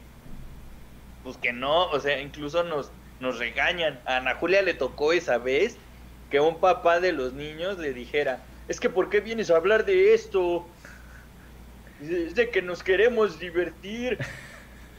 pues 1.24 1.38
que 1.38 1.52
no, 1.52 1.90
o 1.90 1.98
sea, 2.00 2.20
incluso 2.20 2.62
nos, 2.64 2.92
nos 3.18 3.38
regañan. 3.38 4.00
A 4.06 4.18
Ana 4.18 4.34
Julia 4.34 4.62
le 4.62 4.74
tocó 4.74 5.12
esa 5.12 5.38
vez 5.38 5.78
que 6.30 6.40
un 6.40 6.60
papá 6.60 7.00
de 7.00 7.12
los 7.12 7.32
niños 7.32 7.78
le 7.78 7.94
dijera, 7.94 8.44
es 8.68 8.78
que 8.78 8.90
¿por 8.90 9.08
qué 9.08 9.20
vienes 9.20 9.50
a 9.50 9.56
hablar 9.56 9.86
de 9.86 10.12
esto? 10.12 10.68
Es 12.02 12.34
de 12.34 12.50
que 12.50 12.60
nos 12.60 12.82
queremos 12.82 13.40
divertir. 13.40 14.18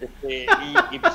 Este, 0.02 0.46
y, 0.92 1.00
pues 1.00 1.14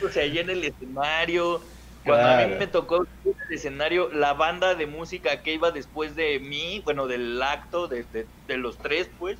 pues 0.00 0.16
ahí 0.16 0.38
en 0.38 0.50
el 0.50 0.64
escenario. 0.64 1.60
Cuando 2.04 2.28
a 2.28 2.46
mí 2.46 2.54
me 2.58 2.66
tocó 2.66 3.06
el 3.24 3.34
escenario, 3.50 4.10
la 4.12 4.32
banda 4.32 4.74
de 4.74 4.86
música 4.86 5.42
que 5.42 5.54
iba 5.54 5.70
después 5.70 6.16
de 6.16 6.38
mí, 6.38 6.80
bueno, 6.84 7.06
del 7.06 7.42
acto, 7.42 7.88
de, 7.88 8.26
los 8.48 8.78
tres, 8.78 9.10
pues, 9.18 9.38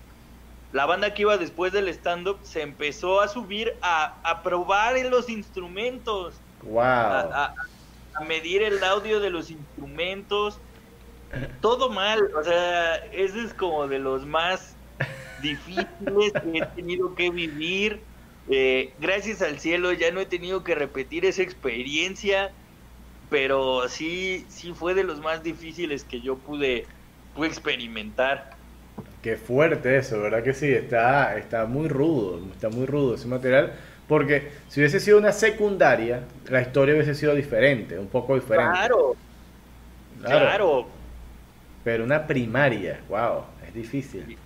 la 0.73 0.85
banda 0.85 1.15
que 1.15 1.23
iba 1.23 1.39
después 1.39 1.73
del 1.73 1.89
stand-up 1.89 2.39
se 2.43 2.61
empezó 2.63 3.21
a 3.21 3.29
subir 3.29 3.75
a, 3.81 4.17
a 4.23 4.43
probar 4.43 4.97
en 4.97 5.11
los 5.11 5.31
instrumentos. 5.31 6.35
Wow. 6.63 6.81
A, 6.81 7.55
a, 8.15 8.25
medir 8.27 8.63
el 8.63 8.83
audio 8.83 9.21
de 9.21 9.31
los 9.31 9.51
instrumentos. 9.51 10.59
Todo 11.61 11.89
mal, 11.91 12.21
o 12.35 12.43
sea, 12.43 12.97
ese 13.13 13.45
es 13.45 13.55
como 13.55 13.87
de 13.87 13.99
los 13.99 14.27
más 14.27 14.75
difíciles 15.41 16.33
que 16.33 16.59
he 16.59 16.67
tenido 16.75 17.15
que 17.15 17.31
vivir. 17.31 18.03
Eh, 18.51 18.93
gracias 18.99 19.43
al 19.43 19.59
cielo 19.59 19.93
ya 19.93 20.11
no 20.11 20.21
he 20.21 20.27
tenido 20.27 20.65
que 20.65 20.75
repetir 20.75 21.25
esa 21.27 21.43
experiencia, 21.43 22.51
pero 23.29 23.89
sí, 23.89 24.47
sí 24.49 24.73
fue 24.73 24.95
de 24.95 25.05
los 25.05 25.21
más 25.21 25.43
difíciles 25.43 26.05
que 26.05 26.21
yo 26.21 26.37
pude, 26.37 26.87
experimentar. 27.37 28.51
Qué 29.23 29.37
fuerte 29.37 29.97
eso, 29.97 30.21
¿verdad 30.21 30.43
que 30.43 30.55
sí? 30.55 30.67
Está, 30.73 31.37
está 31.37 31.67
muy 31.67 31.89
rudo, 31.89 32.41
está 32.53 32.69
muy 32.69 32.87
rudo 32.87 33.15
ese 33.15 33.29
material, 33.29 33.75
porque 34.09 34.49
si 34.69 34.81
hubiese 34.81 34.99
sido 34.99 35.19
una 35.19 35.33
secundaria, 35.33 36.23
la 36.49 36.63
historia 36.63 36.95
hubiese 36.95 37.15
sido 37.15 37.35
diferente, 37.35 37.99
un 37.99 38.09
poco 38.09 38.35
diferente. 38.35 38.73
Claro, 38.73 39.17
claro. 40.21 40.41
claro. 40.41 40.89
Pero 41.85 42.05
una 42.05 42.27
primaria, 42.27 43.01
wow, 43.09 43.45
es 43.67 43.75
difícil. 43.75 44.37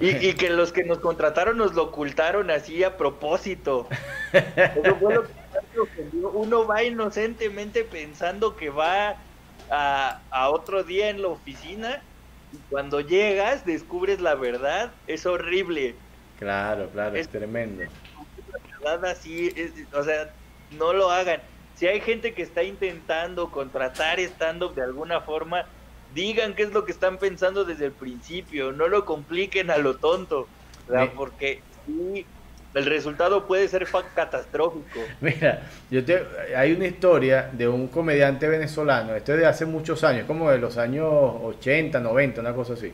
Y, 0.00 0.32
que 0.34 0.50
los 0.50 0.72
que 0.72 0.84
nos 0.84 0.98
contrataron 0.98 1.58
nos 1.58 1.74
lo 1.74 1.84
ocultaron 1.84 2.50
así 2.50 2.84
a 2.84 2.96
propósito. 2.96 3.88
Eso 4.32 4.96
fue 4.96 5.14
lo 5.14 5.24
que 5.24 6.08
uno 6.12 6.66
va 6.66 6.82
inocentemente 6.82 7.84
pensando 7.84 8.56
que 8.56 8.70
va 8.70 9.16
a, 9.70 10.20
a, 10.30 10.50
otro 10.50 10.82
día 10.82 11.10
en 11.10 11.22
la 11.22 11.28
oficina 11.28 12.02
y 12.52 12.56
cuando 12.70 13.00
llegas 13.00 13.66
descubres 13.66 14.20
la 14.20 14.34
verdad, 14.34 14.92
es 15.06 15.26
horrible. 15.26 15.94
Claro, 16.38 16.88
claro, 16.90 17.16
es, 17.16 17.28
tremendo. 17.28 17.84
La 18.82 18.92
verdad 18.92 19.10
así, 19.10 19.52
o 19.92 20.02
sea, 20.02 20.30
no 20.70 20.92
lo 20.92 21.10
hagan. 21.10 21.40
Si 21.74 21.86
hay 21.86 22.00
gente 22.00 22.32
que 22.34 22.42
está 22.42 22.62
intentando 22.62 23.50
contratar 23.50 24.18
stand-up 24.20 24.74
de 24.74 24.82
alguna 24.82 25.20
forma, 25.20 25.66
digan 26.14 26.54
qué 26.54 26.64
es 26.64 26.72
lo 26.72 26.84
que 26.84 26.92
están 26.92 27.18
pensando 27.18 27.64
desde 27.64 27.86
el 27.86 27.92
principio, 27.92 28.72
no 28.72 28.88
lo 28.88 29.04
compliquen 29.04 29.70
a 29.70 29.78
lo 29.78 29.96
tonto, 29.96 30.48
porque 31.16 31.60
el 32.74 32.86
resultado 32.86 33.46
puede 33.46 33.68
ser 33.68 33.86
catastrófico. 34.14 35.00
Mira, 35.20 35.62
yo 35.90 36.04
te, 36.04 36.22
hay 36.56 36.72
una 36.72 36.86
historia 36.86 37.50
de 37.52 37.68
un 37.68 37.88
comediante 37.88 38.48
venezolano, 38.48 39.14
esto 39.14 39.34
es 39.34 39.40
de 39.40 39.46
hace 39.46 39.66
muchos 39.66 40.04
años, 40.04 40.26
como 40.26 40.50
de 40.50 40.58
los 40.58 40.76
años 40.78 41.08
80, 41.10 42.00
90, 42.00 42.40
una 42.40 42.52
cosa 42.52 42.74
así. 42.74 42.92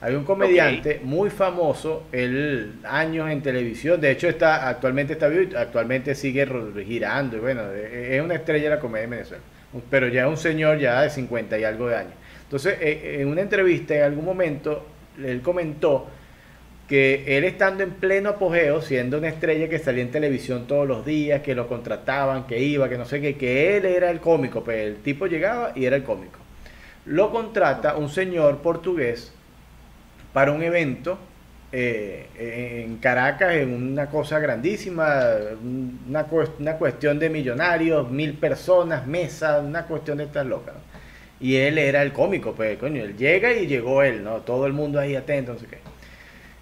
Hay 0.00 0.14
un 0.14 0.24
comediante 0.24 1.00
muy 1.02 1.30
famoso, 1.30 2.04
el 2.12 2.74
años 2.84 3.30
en 3.30 3.40
televisión, 3.40 3.98
de 4.00 4.10
hecho 4.10 4.28
está 4.28 4.68
actualmente 4.68 5.14
está 5.14 5.28
vivo, 5.28 5.56
actualmente 5.56 6.14
sigue 6.14 6.46
girando 6.84 7.38
y 7.38 7.40
bueno, 7.40 7.62
e, 7.72 8.12
e, 8.12 8.16
es 8.16 8.22
una 8.22 8.34
estrella 8.34 8.64
de 8.64 8.76
la 8.76 8.80
comedia 8.80 9.04
en 9.04 9.10
Venezuela, 9.10 9.42
pero 9.88 10.08
ya 10.08 10.24
es 10.24 10.28
un 10.28 10.36
señor 10.36 10.78
ya 10.78 11.00
de 11.00 11.08
50 11.08 11.58
y 11.58 11.64
algo 11.64 11.88
de 11.88 11.96
años. 11.96 12.14
Entonces, 12.54 12.78
e, 12.80 13.20
en 13.20 13.26
una 13.26 13.40
entrevista 13.40 13.96
en 13.96 14.04
algún 14.04 14.24
momento 14.24 14.86
él 15.18 15.42
comentó 15.42 16.06
que 16.88 17.36
él 17.36 17.42
estando 17.42 17.82
en 17.82 17.90
pleno 17.94 18.30
apogeo, 18.30 18.80
siendo 18.80 19.18
una 19.18 19.26
estrella 19.26 19.68
que 19.68 19.80
salía 19.80 20.04
en 20.04 20.12
televisión 20.12 20.68
todos 20.68 20.86
los 20.86 21.04
días, 21.04 21.42
que 21.42 21.56
lo 21.56 21.66
contrataban, 21.66 22.46
que 22.46 22.60
iba, 22.60 22.88
que 22.88 22.96
no 22.96 23.06
sé 23.06 23.20
qué, 23.20 23.36
que 23.36 23.76
él 23.76 23.86
era 23.86 24.08
el 24.08 24.20
cómico, 24.20 24.62
pero 24.62 24.78
pues 24.78 24.86
el 24.86 25.02
tipo 25.02 25.26
llegaba 25.26 25.72
y 25.74 25.84
era 25.84 25.96
el 25.96 26.04
cómico. 26.04 26.38
Lo 27.06 27.32
contrata 27.32 27.96
un 27.96 28.08
señor 28.08 28.58
portugués 28.58 29.32
para 30.32 30.52
un 30.52 30.62
evento 30.62 31.18
eh, 31.72 32.84
en 32.84 32.98
Caracas, 32.98 33.54
en 33.54 33.74
una 33.74 34.06
cosa 34.06 34.38
grandísima, 34.38 35.22
una, 36.08 36.24
una, 36.60 36.76
cuestión 36.76 37.18
de 37.18 37.30
millonarios, 37.30 38.08
mil 38.12 38.34
personas, 38.34 39.08
mesa, 39.08 39.58
una 39.58 39.86
cuestión 39.86 40.18
de 40.18 40.24
estas 40.24 40.46
locas. 40.46 40.74
Y 41.44 41.56
él 41.56 41.76
era 41.76 42.00
el 42.00 42.14
cómico, 42.14 42.54
pues, 42.54 42.78
coño, 42.78 43.04
él 43.04 43.18
llega 43.18 43.52
y 43.52 43.66
llegó 43.66 44.02
él, 44.02 44.24
¿no? 44.24 44.38
Todo 44.38 44.66
el 44.66 44.72
mundo 44.72 44.98
ahí 44.98 45.14
atento, 45.14 45.52
no 45.52 45.58
sé 45.58 45.66
qué. 45.66 45.76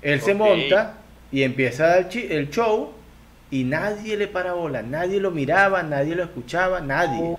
Él 0.02 0.20
se 0.20 0.34
monta 0.34 0.98
y 1.30 1.44
empieza 1.44 1.98
el, 1.98 2.08
el 2.32 2.50
show 2.50 2.90
y 3.48 3.62
nadie 3.62 4.16
le 4.16 4.26
para 4.26 4.54
bola, 4.54 4.82
nadie 4.82 5.20
lo 5.20 5.30
miraba, 5.30 5.84
nadie 5.84 6.16
lo 6.16 6.24
escuchaba, 6.24 6.80
nadie. 6.80 7.36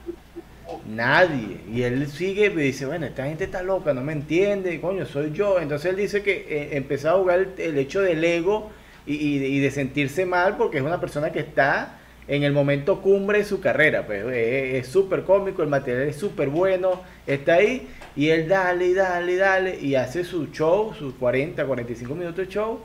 Nadie. 0.87 1.59
Y 1.69 1.81
él 1.81 2.07
sigue 2.07 2.45
y 2.45 2.49
dice, 2.49 2.85
bueno, 2.85 3.07
esta 3.07 3.25
gente 3.25 3.43
está 3.43 3.61
loca, 3.61 3.93
no 3.93 3.99
me 4.05 4.13
entiende, 4.13 4.79
coño, 4.79 5.05
soy 5.05 5.33
yo. 5.33 5.59
Entonces 5.59 5.89
él 5.91 5.97
dice 5.97 6.23
que 6.23 6.45
eh, 6.47 6.69
empezó 6.77 7.09
a 7.09 7.17
jugar 7.17 7.47
el, 7.57 7.77
hecho 7.77 7.99
del 7.99 8.23
ego 8.23 8.71
y, 9.05 9.59
de 9.59 9.69
sentirse 9.69 10.25
mal 10.25 10.55
porque 10.55 10.77
es 10.77 10.83
una 10.83 11.01
persona 11.01 11.33
que 11.33 11.39
está 11.39 11.99
en 12.27 12.43
el 12.43 12.53
momento 12.53 13.01
cumbre 13.01 13.39
de 13.39 13.45
su 13.45 13.59
carrera. 13.59 14.05
Pues 14.05 14.25
es 14.27 14.87
súper 14.87 15.23
cómico, 15.23 15.63
el 15.63 15.69
material 15.69 16.07
es 16.07 16.15
súper 16.15 16.49
bueno, 16.49 17.01
está 17.27 17.55
ahí 17.55 17.87
y 18.15 18.29
él 18.29 18.47
dale 18.47 18.93
dale 18.93 19.35
dale 19.35 19.79
y 19.79 19.95
hace 19.95 20.23
su 20.23 20.47
show, 20.47 20.93
sus 20.93 21.13
40, 21.15 21.65
45 21.65 22.15
minutos 22.15 22.37
de 22.37 22.47
show 22.47 22.81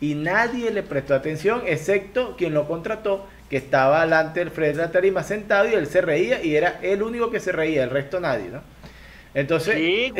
y 0.00 0.14
nadie 0.14 0.70
le 0.70 0.82
prestó 0.82 1.14
atención 1.14 1.62
excepto 1.66 2.34
quien 2.36 2.54
lo 2.54 2.66
contrató 2.66 3.26
que 3.50 3.58
estaba 3.58 4.02
delante 4.02 4.40
del 4.40 4.50
frente 4.50 4.78
de 4.78 4.84
la 4.84 4.92
tarima 4.92 5.22
sentado 5.22 5.68
y 5.68 5.74
él 5.74 5.86
se 5.86 6.00
reía 6.00 6.42
y 6.42 6.54
era 6.56 6.78
el 6.82 7.02
único 7.02 7.30
que 7.30 7.40
se 7.40 7.52
reía, 7.52 7.82
el 7.82 7.90
resto 7.90 8.20
nadie, 8.20 8.48
¿no? 8.48 8.62
Entonces, 9.34 9.74
sí, 9.74 10.12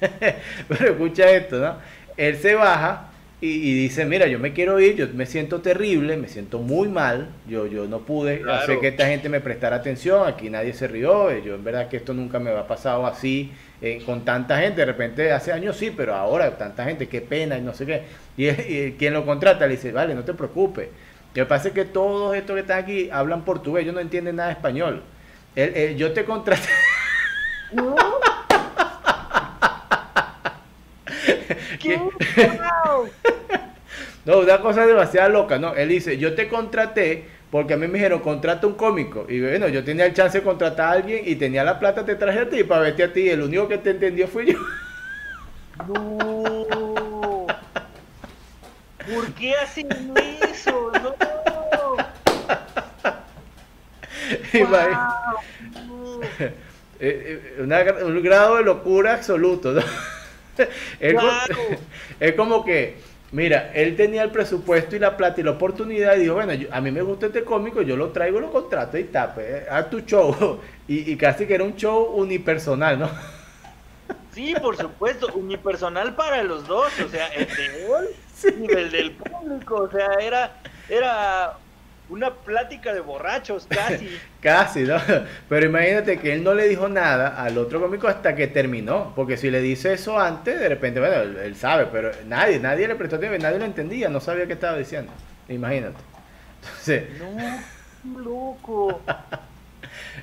pero 0.68 0.92
escucha 0.92 1.30
esto, 1.30 1.58
¿no? 1.58 1.76
Él 2.16 2.36
se 2.38 2.54
baja 2.54 3.10
y, 3.38 3.74
dice, 3.74 4.06
mira, 4.06 4.26
yo 4.28 4.38
me 4.38 4.54
quiero 4.54 4.80
ir, 4.80 4.96
yo 4.96 5.08
me 5.12 5.26
siento 5.26 5.60
terrible, 5.60 6.16
me 6.16 6.26
siento 6.26 6.58
muy 6.58 6.88
mal, 6.88 7.28
yo, 7.46 7.66
yo 7.66 7.86
no 7.86 7.98
pude 8.00 8.42
hacer 8.50 8.80
que 8.80 8.88
esta 8.88 9.06
gente 9.06 9.28
me 9.28 9.40
prestara 9.40 9.76
atención, 9.76 10.26
aquí 10.26 10.48
nadie 10.48 10.72
se 10.72 10.88
rió, 10.88 11.30
yo 11.40 11.54
en 11.54 11.62
verdad 11.62 11.88
que 11.88 11.98
esto 11.98 12.14
nunca 12.14 12.38
me 12.38 12.50
ha 12.50 12.66
pasado 12.66 13.06
así, 13.06 13.52
eh, 13.82 14.02
con 14.06 14.24
tanta 14.24 14.58
gente, 14.58 14.80
de 14.80 14.86
repente 14.86 15.32
hace 15.32 15.52
años 15.52 15.76
sí, 15.76 15.92
pero 15.94 16.14
ahora 16.14 16.56
tanta 16.56 16.84
gente, 16.84 17.08
qué 17.08 17.20
pena 17.20 17.58
y 17.58 17.60
no 17.60 17.74
sé 17.74 17.84
qué. 17.84 18.04
Y, 18.38 18.48
y 18.48 18.92
quien 18.98 19.12
lo 19.12 19.26
contrata 19.26 19.66
le 19.66 19.72
dice, 19.72 19.92
vale, 19.92 20.14
no 20.14 20.24
te 20.24 20.32
preocupes, 20.32 20.88
lo 20.88 21.34
que 21.34 21.44
pasa 21.44 21.68
es 21.68 21.74
que 21.74 21.84
todos 21.84 22.34
estos 22.34 22.54
que 22.54 22.60
están 22.60 22.78
aquí 22.78 23.10
hablan 23.12 23.44
portugués, 23.44 23.82
ellos 23.82 23.94
no 23.94 24.00
entienden 24.00 24.36
nada 24.36 24.48
de 24.48 24.54
español. 24.54 25.02
yo 25.96 26.12
te 26.12 26.24
contraté. 26.24 26.68
No. 27.72 27.96
no, 34.24 34.38
una 34.38 34.60
cosa 34.60 34.86
demasiado 34.86 35.30
loca, 35.30 35.58
¿no? 35.58 35.74
Él 35.74 35.88
dice, 35.88 36.18
yo 36.18 36.34
te 36.34 36.48
contraté 36.48 37.24
porque 37.50 37.74
a 37.74 37.76
mí 37.76 37.86
me 37.86 37.94
dijeron, 37.94 38.20
contrata 38.20 38.66
un 38.66 38.74
cómico. 38.74 39.26
Y 39.28 39.40
bueno, 39.40 39.68
yo 39.68 39.84
tenía 39.84 40.06
el 40.06 40.14
chance 40.14 40.38
de 40.38 40.44
contratar 40.44 40.86
a 40.86 40.92
alguien 40.92 41.22
y 41.24 41.36
tenía 41.36 41.64
la 41.64 41.78
plata, 41.78 42.04
te 42.04 42.16
traje 42.16 42.40
a 42.40 42.48
ti 42.48 42.64
para 42.64 42.82
verte 42.82 43.04
a 43.04 43.12
ti. 43.12 43.28
El 43.28 43.42
único 43.42 43.68
que 43.68 43.78
te 43.78 43.90
entendió 43.90 44.26
fui 44.26 44.52
yo. 44.52 44.58
No. 45.86 47.46
¿Por 49.06 49.32
qué 49.34 49.54
hacen 49.56 49.88
eso? 50.50 50.90
No. 51.02 51.14
Eh, 56.98 57.54
eh, 57.58 57.62
un 57.62 58.22
grado 58.22 58.56
de 58.56 58.62
locura 58.62 59.12
absoluto. 59.12 59.74
es, 62.20 62.32
como, 62.34 62.64
que, 62.64 62.96
mira, 63.32 63.72
él 63.74 63.96
tenía 63.96 64.22
el 64.22 64.30
presupuesto 64.30 64.96
y 64.96 64.98
la 64.98 65.16
plata 65.16 65.40
y 65.40 65.44
la 65.44 65.52
oportunidad 65.52 66.16
y 66.16 66.20
dijo, 66.20 66.34
bueno, 66.34 66.52
a 66.70 66.80
mí 66.80 66.90
me 66.90 67.02
gusta 67.02 67.26
este 67.26 67.44
cómico, 67.44 67.82
yo 67.82 67.96
lo 67.96 68.10
traigo, 68.10 68.40
lo 68.40 68.50
contrato 68.50 68.98
y 68.98 69.04
tape, 69.04 69.34
pues, 69.34 69.68
haz 69.70 69.90
tu 69.90 70.00
show. 70.00 70.60
Y, 70.88 71.10
y, 71.10 71.16
casi 71.16 71.46
que 71.46 71.54
era 71.56 71.64
un 71.64 71.74
show 71.74 72.12
unipersonal, 72.14 73.00
¿no? 73.00 73.10
Sí, 74.32 74.54
por 74.62 74.76
supuesto, 74.76 75.28
unipersonal 75.34 76.14
para 76.14 76.42
los 76.44 76.68
dos, 76.68 76.92
o 77.00 77.08
sea, 77.08 77.26
el 77.28 77.46
de 77.46 77.86
él 77.86 78.64
y 78.68 78.70
el 78.70 78.90
del 78.90 79.12
público, 79.12 79.76
o 79.76 79.90
sea, 79.90 80.12
era, 80.20 80.60
era 80.88 81.56
una 82.08 82.34
plática 82.34 82.94
de 82.94 83.00
borrachos, 83.00 83.66
casi. 83.70 84.18
casi, 84.40 84.82
¿no? 84.82 84.96
Pero 85.48 85.66
imagínate 85.66 86.18
que 86.18 86.32
él 86.32 86.44
no 86.44 86.54
le 86.54 86.68
dijo 86.68 86.88
nada 86.88 87.42
al 87.42 87.58
otro 87.58 87.80
cómico 87.80 88.08
hasta 88.08 88.34
que 88.34 88.46
terminó, 88.46 89.12
porque 89.16 89.36
si 89.36 89.50
le 89.50 89.60
dice 89.60 89.92
eso 89.92 90.18
antes, 90.18 90.58
de 90.58 90.68
repente, 90.68 91.00
bueno, 91.00 91.16
él, 91.40 91.56
sabe, 91.56 91.86
pero 91.90 92.10
nadie, 92.26 92.60
nadie 92.60 92.88
le 92.88 92.94
prestó 92.94 93.16
atención, 93.16 93.42
nadie 93.42 93.58
lo 93.58 93.64
entendía, 93.64 94.08
no 94.08 94.20
sabía 94.20 94.46
qué 94.46 94.52
estaba 94.52 94.76
diciendo, 94.76 95.12
imagínate. 95.48 95.96
Entonces... 96.62 97.04
No, 97.18 98.20
loco. 98.22 99.00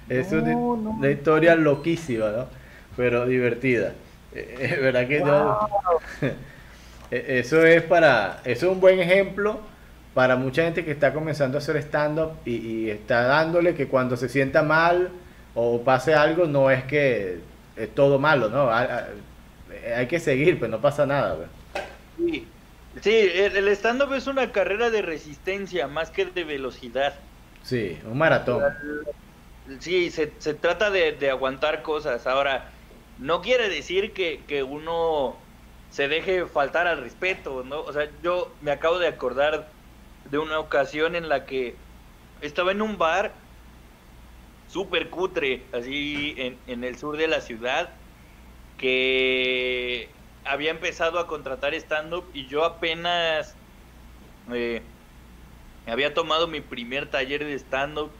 es 0.09 0.31
una, 0.31 1.09
historia 1.09 1.55
loquísima, 1.55 2.29
¿no? 2.29 2.47
Pero 2.95 3.25
divertida. 3.25 3.93
Eh, 4.33 4.55
es 4.59 4.81
verdad 4.81 5.07
que 5.07 5.19
no... 5.19 5.69
E, 7.11 7.39
eso 7.39 7.63
es 7.63 7.83
para... 7.83 8.39
Eso 8.43 8.65
es 8.65 8.71
un 8.71 8.79
buen 8.79 8.99
ejemplo 8.99 9.59
para 10.13 10.35
mucha 10.35 10.63
gente 10.63 10.85
que 10.85 10.91
está 10.91 11.13
comenzando 11.13 11.57
a 11.57 11.61
hacer 11.61 11.77
stand-up 11.77 12.33
y, 12.45 12.89
está 12.89 13.23
dándole 13.23 13.75
que 13.75 13.87
cuando 13.87 14.15
se 14.15 14.29
sienta 14.29 14.61
mal 14.61 15.09
o 15.55 15.81
pase 15.81 16.13
algo, 16.13 16.45
no 16.45 16.69
es 16.69 16.83
que 16.83 17.39
es 17.75 17.95
todo 17.95 18.19
malo, 18.19 18.49
¿no? 18.49 18.71
Hay, 18.71 20.07
que 20.07 20.19
seguir, 20.19 20.59
pues 20.59 20.69
no 20.69 20.79
pasa 20.79 21.05
nada. 21.05 21.35
Sí, 22.17 22.47
sí 23.01 23.11
el 23.11 23.67
stand-up 23.69 24.13
es 24.13 24.27
una 24.27 24.51
carrera 24.51 24.89
de 24.89 25.01
resistencia 25.01 25.87
más 25.87 26.11
que 26.11 26.25
de 26.25 26.43
velocidad. 26.43 27.15
Sí, 27.63 27.97
un 28.05 28.17
maratón. 28.17 28.63
Sí, 29.79 30.11
se, 30.11 30.31
se 30.37 30.53
trata 30.53 30.91
de, 30.91 31.13
de, 31.13 31.29
aguantar 31.29 31.81
cosas. 31.81 32.27
Ahora, 32.27 32.69
no 33.17 33.41
quiere 33.41 33.69
decir 33.69 34.11
que, 34.11 34.41
que 34.47 34.61
uno 34.61 35.37
se 35.89 36.07
deje 36.07 36.45
faltar 36.45 36.85
al 36.87 36.99
respeto, 37.01 37.63
¿no? 37.63 37.81
O 37.81 37.93
sea, 37.93 38.09
yo 38.21 38.51
me 38.61 38.71
acabo 38.71 38.99
de 38.99 39.07
acordar 39.07 39.67
de 40.29 40.37
una 40.37 40.59
ocasión 40.59 41.15
en 41.15 41.29
la 41.29 41.45
que 41.45 41.75
estaba 42.41 42.71
en 42.71 42.81
un 42.81 42.97
bar 42.97 43.33
súper 44.67 45.09
cutre, 45.09 45.63
así 45.71 46.33
en, 46.37 46.57
en, 46.67 46.83
el 46.83 46.97
sur 46.97 47.17
de 47.17 47.27
la 47.27 47.41
ciudad, 47.41 47.89
que 48.77 50.09
había 50.45 50.71
empezado 50.71 51.19
a 51.19 51.27
contratar 51.27 51.73
stand-up 51.73 52.25
y 52.33 52.47
yo 52.47 52.65
apenas 52.65 53.55
eh, 54.51 54.81
había 55.87 56.13
tomado 56.13 56.47
mi 56.47 56.61
primer 56.61 57.09
taller 57.09 57.45
de 57.45 57.53
stand-up. 57.55 58.11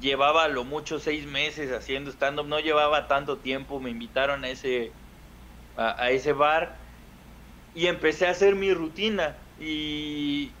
Llevaba 0.00 0.48
lo 0.48 0.64
mucho 0.64 0.98
seis 0.98 1.26
meses 1.26 1.72
haciendo 1.72 2.10
stand-up, 2.10 2.46
no 2.46 2.60
llevaba 2.60 3.08
tanto 3.08 3.38
tiempo, 3.38 3.80
me 3.80 3.90
invitaron 3.90 4.44
a 4.44 4.48
ese, 4.48 4.92
a 5.76 6.10
ese 6.10 6.32
bar 6.32 6.76
y 7.74 7.86
empecé 7.86 8.26
a 8.26 8.30
hacer 8.30 8.54
mi 8.54 8.72
rutina. 8.74 9.36
Y, 9.60 10.52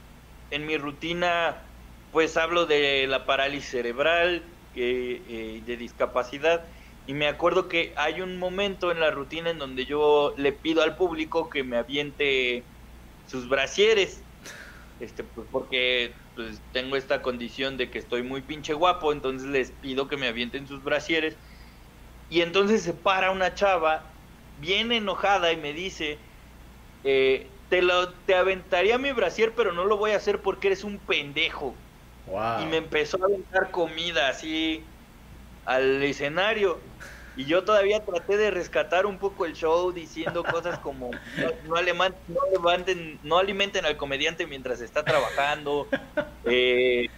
en 0.50 0.66
mi 0.66 0.76
rutina 0.76 1.64
pues 2.10 2.36
hablo 2.36 2.66
de 2.66 3.06
la 3.06 3.26
parálisis 3.26 3.70
cerebral, 3.70 4.58
eh, 4.74 5.60
de 5.64 5.76
discapacidad, 5.76 6.66
y 7.04 7.14
me 7.14 7.26
acuerdo 7.26 7.68
que 7.68 7.94
hay 7.96 8.20
un 8.20 8.38
momento 8.38 8.90
en 8.90 9.00
la 9.00 9.10
rutina 9.10 9.50
en 9.50 9.58
donde 9.58 9.84
yo 9.86 10.34
le 10.36 10.52
pido 10.52 10.82
al 10.82 10.96
público 10.96 11.48
que 11.50 11.64
me 11.64 11.76
aviente 11.76 12.70
sus 13.24 13.48
brasieres, 13.48 14.26
este, 14.98 15.24
pues 15.24 15.46
porque 15.50 16.14
pues, 16.34 16.62
tengo 16.70 16.96
esta 16.96 17.22
condición 17.22 17.76
de 17.76 17.90
que 17.90 17.98
estoy 17.98 18.22
muy 18.22 18.42
pinche 18.42 18.72
guapo, 18.74 19.12
entonces 19.12 19.48
les 19.48 19.72
pido 19.72 20.08
que 20.08 20.16
me 20.16 20.28
avienten 20.28 20.66
sus 20.66 20.82
brasieres, 20.82 21.38
y 22.28 22.42
entonces 22.42 22.82
se 22.82 22.94
para 22.94 23.30
una 23.30 23.54
chava 23.54 24.14
bien 24.54 24.92
enojada 24.92 25.52
y 25.52 25.56
me 25.56 25.72
dice, 25.72 26.22
eh, 27.02 27.57
te, 27.68 27.82
lo, 27.82 28.10
te 28.10 28.34
aventaría 28.34 28.98
mi 28.98 29.12
brasier, 29.12 29.52
pero 29.54 29.72
no 29.72 29.84
lo 29.84 29.96
voy 29.96 30.12
a 30.12 30.16
hacer 30.16 30.40
porque 30.40 30.68
eres 30.68 30.84
un 30.84 30.98
pendejo. 30.98 31.74
Y 32.60 32.66
me 32.66 32.76
empezó 32.76 33.22
a 33.22 33.26
aventar 33.26 33.70
comida 33.70 34.28
así 34.28 34.84
al 35.64 36.02
escenario. 36.02 36.78
Y 37.36 37.44
yo 37.44 37.62
todavía 37.62 38.04
traté 38.04 38.36
de 38.36 38.50
rescatar 38.50 39.06
un 39.06 39.18
poco 39.18 39.46
el 39.46 39.54
show 39.54 39.92
diciendo 39.92 40.42
cosas 40.42 40.78
como 40.80 41.10
no, 41.68 41.80
levanten, 41.80 43.18
no 43.22 43.38
alimenten 43.38 43.86
al 43.86 43.96
comediante 43.96 44.46
mientras 44.46 44.80
está 44.80 45.04
trabajando. 45.04 45.86
Eh, 46.50 47.10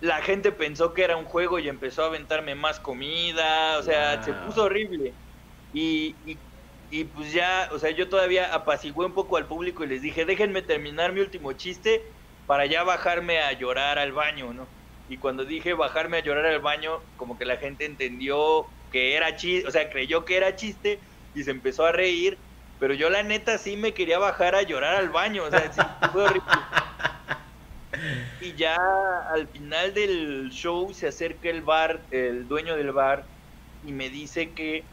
la 0.00 0.22
gente 0.22 0.50
pensó 0.50 0.92
que 0.92 1.04
era 1.04 1.16
un 1.16 1.24
juego 1.24 1.60
y 1.60 1.68
empezó 1.68 2.02
a 2.02 2.06
aventarme 2.06 2.56
más 2.56 2.80
comida. 2.80 3.78
O 3.78 3.82
sea, 3.82 4.20
se 4.24 4.32
puso 4.32 4.64
horrible. 4.64 5.12
Y, 5.72 6.16
y, 6.26 6.36
y, 6.90 7.04
pues 7.04 7.32
ya, 7.32 7.68
o 7.72 7.78
sea, 7.78 7.90
yo 7.90 8.08
todavía 8.08 8.52
apacigué 8.52 9.04
un 9.04 9.14
poco 9.14 9.36
al 9.36 9.46
público 9.46 9.84
y 9.84 9.86
les 9.86 10.02
dije, 10.02 10.24
déjenme 10.24 10.62
terminar 10.62 11.12
mi 11.12 11.20
último 11.20 11.52
chiste 11.52 12.02
para 12.46 12.66
ya 12.66 12.82
bajarme 12.82 13.40
a 13.40 13.52
llorar 13.52 13.98
al 13.98 14.12
baño, 14.12 14.52
¿no? 14.52 14.66
Y 15.08 15.16
cuando 15.18 15.44
dije 15.44 15.72
bajarme 15.74 16.18
a 16.18 16.22
llorar 16.22 16.46
al 16.46 16.60
baño, 16.60 17.00
como 17.16 17.38
que 17.38 17.44
la 17.44 17.56
gente 17.56 17.84
entendió 17.84 18.66
que 18.90 19.14
era 19.16 19.36
chiste, 19.36 19.68
o 19.68 19.70
sea, 19.70 19.88
creyó 19.90 20.24
que 20.24 20.36
era 20.36 20.56
chiste 20.56 20.98
y 21.34 21.44
se 21.44 21.52
empezó 21.52 21.86
a 21.86 21.92
reír, 21.92 22.38
pero 22.80 22.94
yo 22.94 23.08
la 23.10 23.22
neta 23.22 23.58
sí 23.58 23.76
me 23.76 23.92
quería 23.94 24.18
bajar 24.18 24.54
a 24.54 24.62
llorar 24.62 24.96
al 24.96 25.10
baño, 25.10 25.44
o 25.44 25.50
sea, 25.50 25.72
sí, 25.72 25.80
fue 26.12 26.24
horrible. 26.24 26.48
Y 28.40 28.54
ya 28.54 28.76
al 29.32 29.46
final 29.48 29.92
del 29.94 30.50
show 30.50 30.92
se 30.94 31.06
acerca 31.06 31.50
el 31.50 31.62
bar, 31.62 32.00
el 32.10 32.48
dueño 32.48 32.76
del 32.76 32.92
bar, 32.92 33.24
y 33.84 33.92
me 33.92 34.08
dice 34.08 34.52
que 34.54 34.84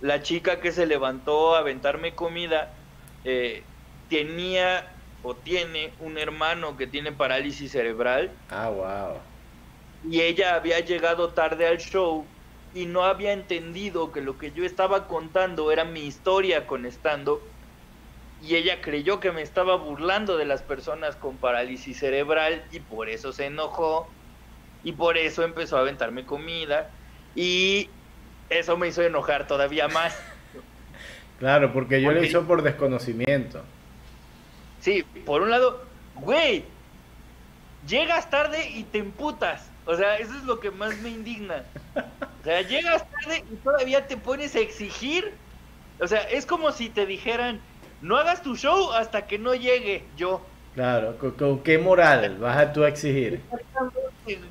la 0.00 0.22
chica 0.22 0.60
que 0.60 0.72
se 0.72 0.86
levantó 0.86 1.54
a 1.54 1.60
aventarme 1.60 2.14
comida 2.14 2.70
eh, 3.24 3.62
tenía 4.08 4.92
o 5.22 5.34
tiene 5.34 5.92
un 6.00 6.18
hermano 6.18 6.76
que 6.76 6.86
tiene 6.86 7.12
parálisis 7.12 7.72
cerebral. 7.72 8.30
Ah, 8.50 8.68
wow. 8.68 9.18
Y 10.10 10.20
ella 10.20 10.54
había 10.54 10.80
llegado 10.80 11.30
tarde 11.30 11.66
al 11.66 11.78
show 11.78 12.24
y 12.74 12.86
no 12.86 13.04
había 13.04 13.32
entendido 13.32 14.12
que 14.12 14.20
lo 14.20 14.38
que 14.38 14.52
yo 14.52 14.64
estaba 14.64 15.08
contando 15.08 15.72
era 15.72 15.84
mi 15.84 16.00
historia 16.00 16.66
con 16.66 16.86
estando 16.86 17.40
y 18.40 18.54
ella 18.54 18.82
creyó 18.82 19.18
que 19.18 19.32
me 19.32 19.42
estaba 19.42 19.76
burlando 19.76 20.36
de 20.36 20.44
las 20.44 20.62
personas 20.62 21.16
con 21.16 21.38
parálisis 21.38 21.98
cerebral 21.98 22.64
y 22.70 22.80
por 22.80 23.08
eso 23.08 23.32
se 23.32 23.46
enojó 23.46 24.14
y 24.82 24.92
por 24.92 25.16
eso 25.16 25.42
empezó 25.42 25.78
a 25.78 25.80
aventarme 25.80 26.26
comida 26.26 26.90
y 27.34 27.95
eso 28.50 28.76
me 28.76 28.88
hizo 28.88 29.02
enojar 29.02 29.46
todavía 29.46 29.88
más. 29.88 30.18
Claro, 31.38 31.72
porque 31.72 32.00
yo 32.00 32.12
le 32.12 32.26
hizo 32.26 32.46
por 32.46 32.62
desconocimiento. 32.62 33.62
Sí, 34.80 35.02
por 35.24 35.42
un 35.42 35.50
lado, 35.50 35.84
güey, 36.14 36.64
llegas 37.86 38.30
tarde 38.30 38.70
y 38.70 38.84
te 38.84 38.98
emputas. 38.98 39.68
O 39.84 39.96
sea, 39.96 40.16
eso 40.16 40.34
es 40.34 40.44
lo 40.44 40.60
que 40.60 40.70
más 40.70 40.96
me 40.98 41.10
indigna. 41.10 41.64
O 41.94 42.44
sea, 42.44 42.62
llegas 42.62 43.04
tarde 43.10 43.44
y 43.50 43.56
todavía 43.56 44.06
te 44.06 44.16
pones 44.16 44.54
a 44.56 44.60
exigir. 44.60 45.32
O 46.00 46.06
sea, 46.06 46.20
es 46.22 46.46
como 46.46 46.72
si 46.72 46.88
te 46.88 47.06
dijeran, 47.06 47.60
no 48.02 48.16
hagas 48.16 48.42
tu 48.42 48.56
show 48.56 48.92
hasta 48.92 49.26
que 49.26 49.38
no 49.38 49.54
llegue 49.54 50.04
yo. 50.16 50.44
Claro, 50.74 51.16
¿con, 51.38 51.60
qué 51.62 51.78
moral 51.78 52.36
vas 52.38 52.58
a 52.58 52.72
tú 52.72 52.84
a 52.84 52.88
exigir? 52.88 53.40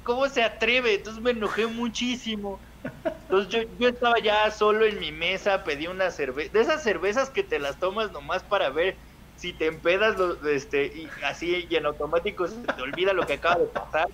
¿Cómo 0.03 0.27
se 0.27 0.43
atreve? 0.43 0.95
Entonces 0.95 1.21
me 1.21 1.31
enojé 1.31 1.67
muchísimo. 1.67 2.59
Entonces 3.03 3.51
yo, 3.51 3.77
yo 3.77 3.89
estaba 3.89 4.19
ya 4.19 4.49
solo 4.51 4.85
en 4.85 4.99
mi 4.99 5.11
mesa, 5.11 5.63
pedí 5.63 5.87
una 5.87 6.11
cerveza, 6.11 6.51
de 6.53 6.61
esas 6.61 6.83
cervezas 6.83 7.29
que 7.29 7.43
te 7.43 7.59
las 7.59 7.79
tomas 7.79 8.11
nomás 8.11 8.43
para 8.43 8.69
ver 8.69 8.99
si 9.35 9.53
te 9.53 9.65
empedas 9.65 10.15
este, 10.49 10.85
y 10.85 11.09
así 11.23 11.67
y 11.69 11.75
en 11.75 11.85
automático 11.85 12.47
se 12.47 12.61
te 12.61 12.81
olvida 12.81 13.13
lo 13.13 13.25
que 13.25 13.33
acaba 13.33 13.59
de 13.59 13.67
pasar. 13.67 14.07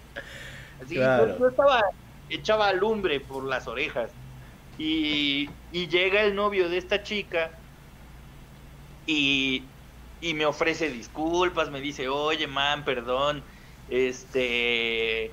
Así 0.81 0.95
yo, 0.95 1.47
estaba 1.47 1.81
echaba 2.29 2.73
lumbre 2.73 3.19
por 3.19 3.47
las 3.47 3.67
orejas. 3.67 4.11
Y, 4.77 5.49
y, 5.71 5.87
llega 5.89 6.23
el 6.23 6.33
novio 6.33 6.69
de 6.69 6.77
esta 6.77 7.03
chica 7.03 7.51
y, 9.05 9.67
y 10.21 10.33
me 10.33 10.45
ofrece 10.45 10.89
disculpas, 10.89 11.69
me 11.69 11.81
dice, 11.81 12.07
oye, 12.07 12.47
man, 12.47 12.83
perdón, 12.83 13.43
este, 13.89 15.31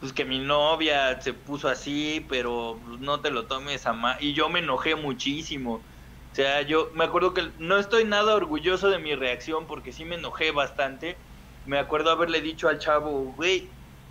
pues 0.00 0.12
que 0.12 0.24
mi 0.24 0.38
novia 0.38 1.20
se 1.20 1.34
puso 1.34 1.68
así, 1.68 2.24
pero 2.28 2.80
no 3.00 3.20
te 3.20 3.30
lo 3.30 3.46
tomes 3.46 3.86
a 3.86 3.92
mal. 3.92 4.16
Y 4.20 4.32
yo 4.32 4.48
me 4.48 4.60
enojé 4.60 4.94
muchísimo. 4.94 5.74
O 5.74 6.34
sea, 6.34 6.62
yo 6.62 6.90
me 6.94 7.04
acuerdo 7.04 7.34
que 7.34 7.50
no 7.58 7.78
estoy 7.78 8.04
nada 8.04 8.34
orgulloso 8.34 8.90
de 8.90 8.98
mi 8.98 9.14
reacción 9.14 9.66
porque 9.66 9.92
sí 9.92 10.04
me 10.04 10.14
enojé 10.14 10.52
bastante. 10.52 11.16
Me 11.64 11.78
acuerdo 11.78 12.10
haberle 12.10 12.40
dicho 12.40 12.68
al 12.68 12.78
chavo, 12.78 13.32
güey, 13.32 13.68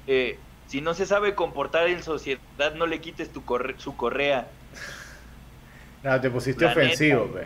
eh, 0.08 0.38
si 0.68 0.82
no 0.82 0.94
se 0.94 1.06
sabe 1.06 1.36
comportar 1.36 1.88
en 1.88 2.04
sociedad, 2.04 2.76
no 2.76 2.86
le 2.86 3.00
quites 3.00 3.32
tu 3.32 3.44
su 3.78 3.96
correa. 3.96 4.52
No, 6.04 6.20
te 6.20 6.30
pusiste 6.30 6.66
ofensivo, 6.66 7.28
güey. 7.30 7.46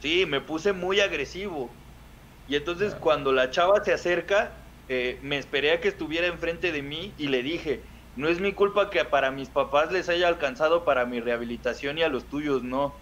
Sí, 0.00 0.24
me 0.26 0.40
puse 0.40 0.72
muy 0.72 1.00
agresivo. 1.00 1.70
Y 2.46 2.56
entonces 2.56 2.94
cuando 2.94 3.32
la 3.32 3.50
chava 3.50 3.84
se 3.84 3.92
acerca, 3.92 4.59
eh, 4.90 5.20
me 5.22 5.38
esperé 5.38 5.72
a 5.72 5.80
que 5.80 5.88
estuviera 5.88 6.28
enfrente 6.28 6.72
de 6.72 6.82
mí 6.82 7.14
y 7.18 7.28
le 7.28 7.42
dije, 7.44 7.86
no 8.14 8.28
es 8.28 8.40
mi 8.40 8.54
culpa 8.54 8.90
que 8.90 9.04
para 9.06 9.32
mis 9.32 9.50
papás 9.50 9.92
les 9.92 10.10
haya 10.10 10.28
alcanzado 10.28 10.84
para 10.84 11.06
mi 11.06 11.20
rehabilitación 11.20 11.98
y 11.98 12.04
a 12.04 12.10
los 12.10 12.28
tuyos 12.28 12.64
no. 12.64 12.96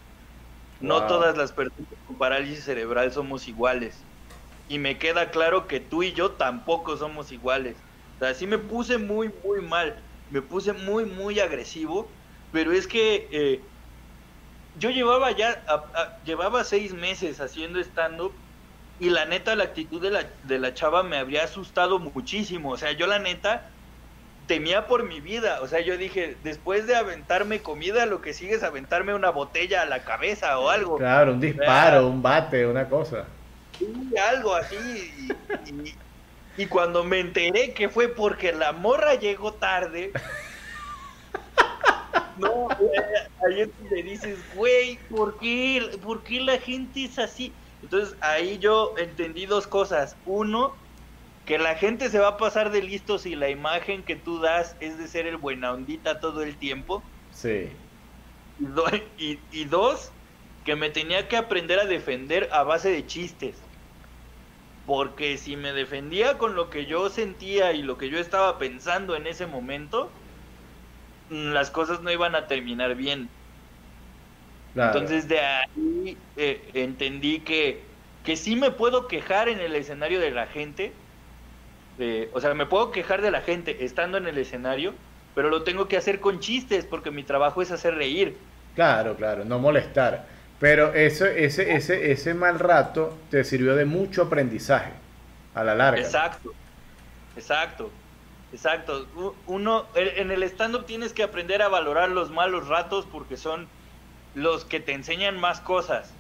No 0.79 1.07
todas 1.07 1.37
las 1.37 1.53
personas 1.53 1.89
con 2.05 2.19
parálisis 2.19 2.65
cerebral 2.65 3.13
somos 3.13 3.49
iguales. 3.49 4.09
Y 4.69 4.79
me 4.81 4.99
queda 4.99 5.31
claro 5.31 5.69
que 5.69 5.81
tú 5.81 6.03
y 6.05 6.13
yo 6.15 6.37
tampoco 6.37 6.97
somos 6.97 7.33
iguales. 7.33 7.87
O 8.21 8.25
sea, 8.27 8.35
sí 8.35 8.47
me 8.47 8.59
puse 8.59 8.99
muy, 8.99 9.31
muy 9.45 9.63
mal. 9.63 10.05
Me 10.29 10.43
puse 10.43 10.73
muy, 10.75 11.07
muy 11.07 11.41
agresivo. 11.41 12.17
Pero 12.51 12.73
es 12.73 12.87
que 12.89 13.29
eh, 13.33 13.71
yo 14.75 14.91
llevaba 14.91 15.33
ya, 15.33 15.65
llevaba 16.23 16.65
seis 16.65 16.93
meses 16.95 17.41
haciendo 17.41 17.81
stand-up. 17.81 18.45
Y 19.01 19.11
la 19.11 19.27
neta, 19.27 19.55
la 19.55 19.65
actitud 19.65 20.01
de 20.03 20.11
la, 20.11 20.27
de 20.45 20.59
la 20.59 20.75
chava 20.75 21.03
me 21.03 21.19
habría 21.19 21.45
asustado 21.45 21.99
muchísimo. 21.99 22.71
O 22.71 22.77
sea, 22.77 22.93
yo 22.93 23.07
la 23.07 23.19
neta 23.19 23.71
temía 24.49 24.89
por 24.89 25.05
mi 25.05 25.21
vida. 25.21 25.61
O 25.63 25.69
sea, 25.69 25.81
yo 25.81 25.97
dije, 25.97 26.37
después 26.43 26.89
de 26.89 26.97
aventarme 26.97 27.61
comida, 27.61 28.07
lo 28.07 28.21
que 28.21 28.35
sigue 28.35 28.55
es 28.55 28.65
aventarme 28.65 29.15
una 29.15 29.31
botella 29.31 29.83
a 29.83 29.87
la 29.87 30.03
cabeza 30.03 30.59
o 30.59 30.71
algo. 30.71 30.97
Claro, 30.97 31.35
un 31.35 31.41
disparo, 31.41 32.09
un 32.09 32.21
bate, 32.21 32.67
una 32.67 32.89
cosa. 32.89 33.27
Sí, 33.79 33.87
algo 34.35 34.57
así. 34.57 35.31
Y, 36.57 36.67
cuando 36.67 37.05
me 37.05 37.21
enteré 37.21 37.73
que 37.73 37.89
fue 37.89 38.09
porque 38.09 38.53
la 38.53 38.73
morra 38.73 39.15
llegó 39.15 39.53
tarde. 39.53 40.11
no, 42.39 42.69
ahí 43.47 43.71
te 43.89 44.03
dices, 44.03 44.39
güey, 44.57 44.99
¿por 45.09 45.39
qué, 45.39 45.97
¿por 46.03 46.25
qué 46.25 46.41
la 46.41 46.59
gente 46.59 47.05
es 47.05 47.21
así? 47.21 47.53
Entonces 47.83 48.17
ahí 48.21 48.59
yo 48.59 48.95
entendí 48.99 49.47
dos 49.47 49.67
cosas. 49.67 50.17
Uno, 50.27 50.75
que 51.49 51.59
la 51.59 51.77
gente 51.77 52.11
se 52.11 52.19
va 52.19 52.29
a 52.29 52.37
pasar 52.37 52.71
de 52.71 52.83
listo 52.83 53.19
si 53.19 53.35
la 53.35 53.49
imagen 53.49 54.03
que 54.03 54.17
tú 54.17 54.41
das 54.41 54.77
es 54.81 54.99
de 54.99 55.09
ser 55.09 55.27
el 55.27 55.39
buena 55.39 55.73
ondita 55.73 56.21
todo 56.21 56.43
el 56.43 56.59
tiempo. 56.59 57.03
Sí. 57.31 57.71
Y, 59.17 59.39
y, 59.53 59.65
dos, 59.65 60.11
que 60.65 60.77
me 60.77 60.91
tenía 60.91 61.29
que 61.29 61.37
aprender 61.37 61.79
a 61.79 61.87
defender 61.87 62.49
a 62.53 62.65
base 62.65 62.91
de 62.91 63.07
chistes. 63.07 63.57
Porque 64.85 65.39
si 65.39 65.57
me 65.57 65.73
defendía 65.73 66.39
con 66.39 66.55
lo 66.55 66.71
que 66.71 66.87
yo 66.87 67.09
sentía 67.09 67.73
y 67.73 67.83
lo 67.83 67.97
que 67.97 68.11
yo 68.11 68.19
estaba 68.19 68.59
pensando 68.59 69.17
en 69.17 69.27
ese 69.27 69.47
momento, 69.47 70.11
mm, 71.31 71.53
las 71.53 71.71
cosas 71.71 72.03
no 72.03 72.11
iban 72.11 72.35
a 72.35 72.47
terminar 72.47 72.95
bien. 72.95 73.31
Entonces 74.87 75.29
de 75.29 75.41
ahí 75.41 76.17
eh, 76.37 76.71
entendí 76.75 77.41
que, 77.41 77.83
que 78.25 78.37
sí 78.37 78.57
me 78.57 78.71
puedo 78.71 79.09
quejar 79.09 79.49
en 79.49 79.61
el 79.61 79.75
escenario 79.75 80.21
de 80.21 80.31
la 80.31 80.47
gente, 80.47 80.93
o 82.33 82.41
sea, 82.41 82.55
me 82.55 82.67
puedo 82.67 82.93
quejar 82.93 83.23
de 83.23 83.31
la 83.31 83.41
gente 83.41 83.85
estando 83.85 84.19
en 84.19 84.27
el 84.29 84.39
escenario, 84.39 84.95
pero 85.35 85.51
lo 85.51 85.63
tengo 85.63 85.89
que 85.89 85.97
hacer 85.97 86.21
con 86.21 86.39
chistes 86.41 86.85
porque 86.85 87.11
mi 87.11 87.25
trabajo 87.25 87.61
es 87.61 87.71
hacer 87.71 87.95
reír. 87.95 88.37
Claro, 88.75 89.17
claro, 89.17 89.45
no 89.45 89.59
molestar. 89.59 90.27
Pero 90.61 90.93
eso, 90.95 91.27
ese, 91.27 91.75
ese, 91.75 92.11
ese 92.11 92.35
mal 92.35 92.59
rato 92.59 93.17
te 93.31 93.45
sirvió 93.45 93.77
de 93.77 93.85
mucho 93.85 94.23
aprendizaje 94.23 94.91
a 95.55 95.65
la 95.65 95.75
larga. 95.75 96.01
Exacto, 96.01 96.53
exacto, 97.37 97.91
exacto. 98.53 99.07
Uno, 99.47 99.87
en 99.95 100.31
el 100.31 100.43
stand-up 100.45 100.85
tienes 100.87 101.13
que 101.13 101.23
aprender 101.23 101.63
a 101.63 101.69
valorar 101.69 102.09
los 102.09 102.31
malos 102.31 102.69
ratos 102.69 103.07
porque 103.11 103.37
son 103.37 103.69
los 104.39 104.65
que 104.65 104.81
te 104.81 104.93
enseñan 104.93 105.39
más 105.39 105.61
cosas. 105.61 106.11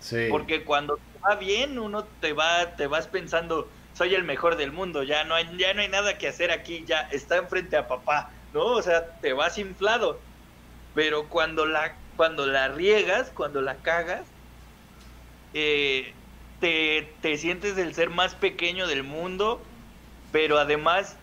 Sí. 0.00 0.28
Porque 0.30 0.64
cuando 0.64 0.98
va 1.24 1.36
bien, 1.36 1.78
uno 1.78 2.04
te 2.20 2.32
va, 2.32 2.76
te 2.76 2.86
vas 2.86 3.06
pensando, 3.08 3.68
soy 3.94 4.14
el 4.14 4.24
mejor 4.24 4.56
del 4.56 4.72
mundo, 4.72 5.02
ya 5.02 5.24
no 5.24 5.34
hay, 5.34 5.48
ya 5.56 5.74
no 5.74 5.82
hay 5.82 5.88
nada 5.88 6.18
que 6.18 6.28
hacer 6.28 6.50
aquí, 6.50 6.84
ya 6.86 7.02
está 7.12 7.36
enfrente 7.36 7.76
a 7.76 7.88
papá, 7.88 8.30
¿no? 8.52 8.64
O 8.64 8.82
sea, 8.82 9.18
te 9.20 9.32
vas 9.32 9.58
inflado. 9.58 10.18
Pero 10.94 11.28
cuando 11.28 11.66
la, 11.66 11.94
cuando 12.16 12.46
la 12.46 12.68
riegas, 12.68 13.30
cuando 13.34 13.60
la 13.60 13.76
cagas, 13.76 14.22
eh, 15.52 16.12
te, 16.60 17.12
te 17.20 17.36
sientes 17.36 17.76
el 17.78 17.94
ser 17.94 18.10
más 18.10 18.34
pequeño 18.34 18.86
del 18.86 19.02
mundo, 19.02 19.62
pero 20.32 20.58
además, 20.58 21.16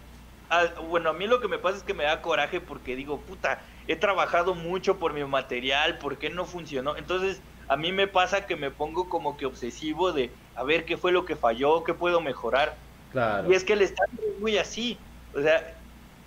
ah, 0.49 0.65
bueno, 0.89 1.09
a 1.09 1.13
mí 1.13 1.27
lo 1.27 1.41
que 1.41 1.47
me 1.47 1.57
pasa 1.57 1.77
es 1.77 1.83
que 1.83 1.93
me 1.93 2.03
da 2.03 2.21
coraje 2.21 2.61
porque 2.61 2.95
digo, 2.95 3.19
puta, 3.21 3.61
he 3.87 3.95
trabajado 3.95 4.55
mucho 4.55 4.97
por 4.97 5.13
mi 5.13 5.23
material, 5.25 5.97
¿por 5.97 6.17
qué 6.17 6.29
no 6.29 6.45
funcionó? 6.45 6.95
Entonces, 6.95 7.41
a 7.67 7.77
mí 7.77 7.91
me 7.91 8.07
pasa 8.07 8.45
que 8.45 8.55
me 8.55 8.71
pongo 8.71 9.09
como 9.09 9.37
que 9.37 9.45
obsesivo 9.45 10.11
de 10.11 10.31
a 10.55 10.63
ver 10.63 10.85
qué 10.85 10.97
fue 10.97 11.11
lo 11.11 11.25
que 11.25 11.35
falló, 11.35 11.83
qué 11.83 11.93
puedo 11.93 12.21
mejorar. 12.21 12.75
Claro. 13.11 13.51
Y 13.51 13.55
es 13.55 13.63
que 13.63 13.73
el 13.73 13.81
stand 13.81 14.19
es 14.19 14.39
muy 14.39 14.57
así. 14.57 14.97
O 15.35 15.41
sea, 15.41 15.75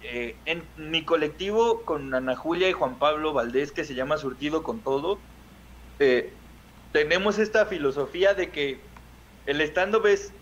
eh, 0.03 0.37
en 0.45 0.63
mi 0.77 1.03
colectivo 1.03 1.83
con 1.83 2.15
Ana 2.15 2.37
Julia 2.37 2.69
y 2.69 2.73
Juan 2.73 2.99
Pablo 2.99 3.33
Valdés, 3.33 3.73
que 3.73 3.85
se 3.85 3.95
llama 3.95 4.19
Surtido 4.19 4.63
con 4.63 4.81
Todo, 4.81 5.19
eh, 5.99 6.33
tenemos 6.93 7.39
esta 7.39 7.67
filosofía 7.67 8.35
de 8.35 8.51
que 8.51 8.81
el 9.47 9.61
stand-up 9.61 10.07
es, 10.07 10.33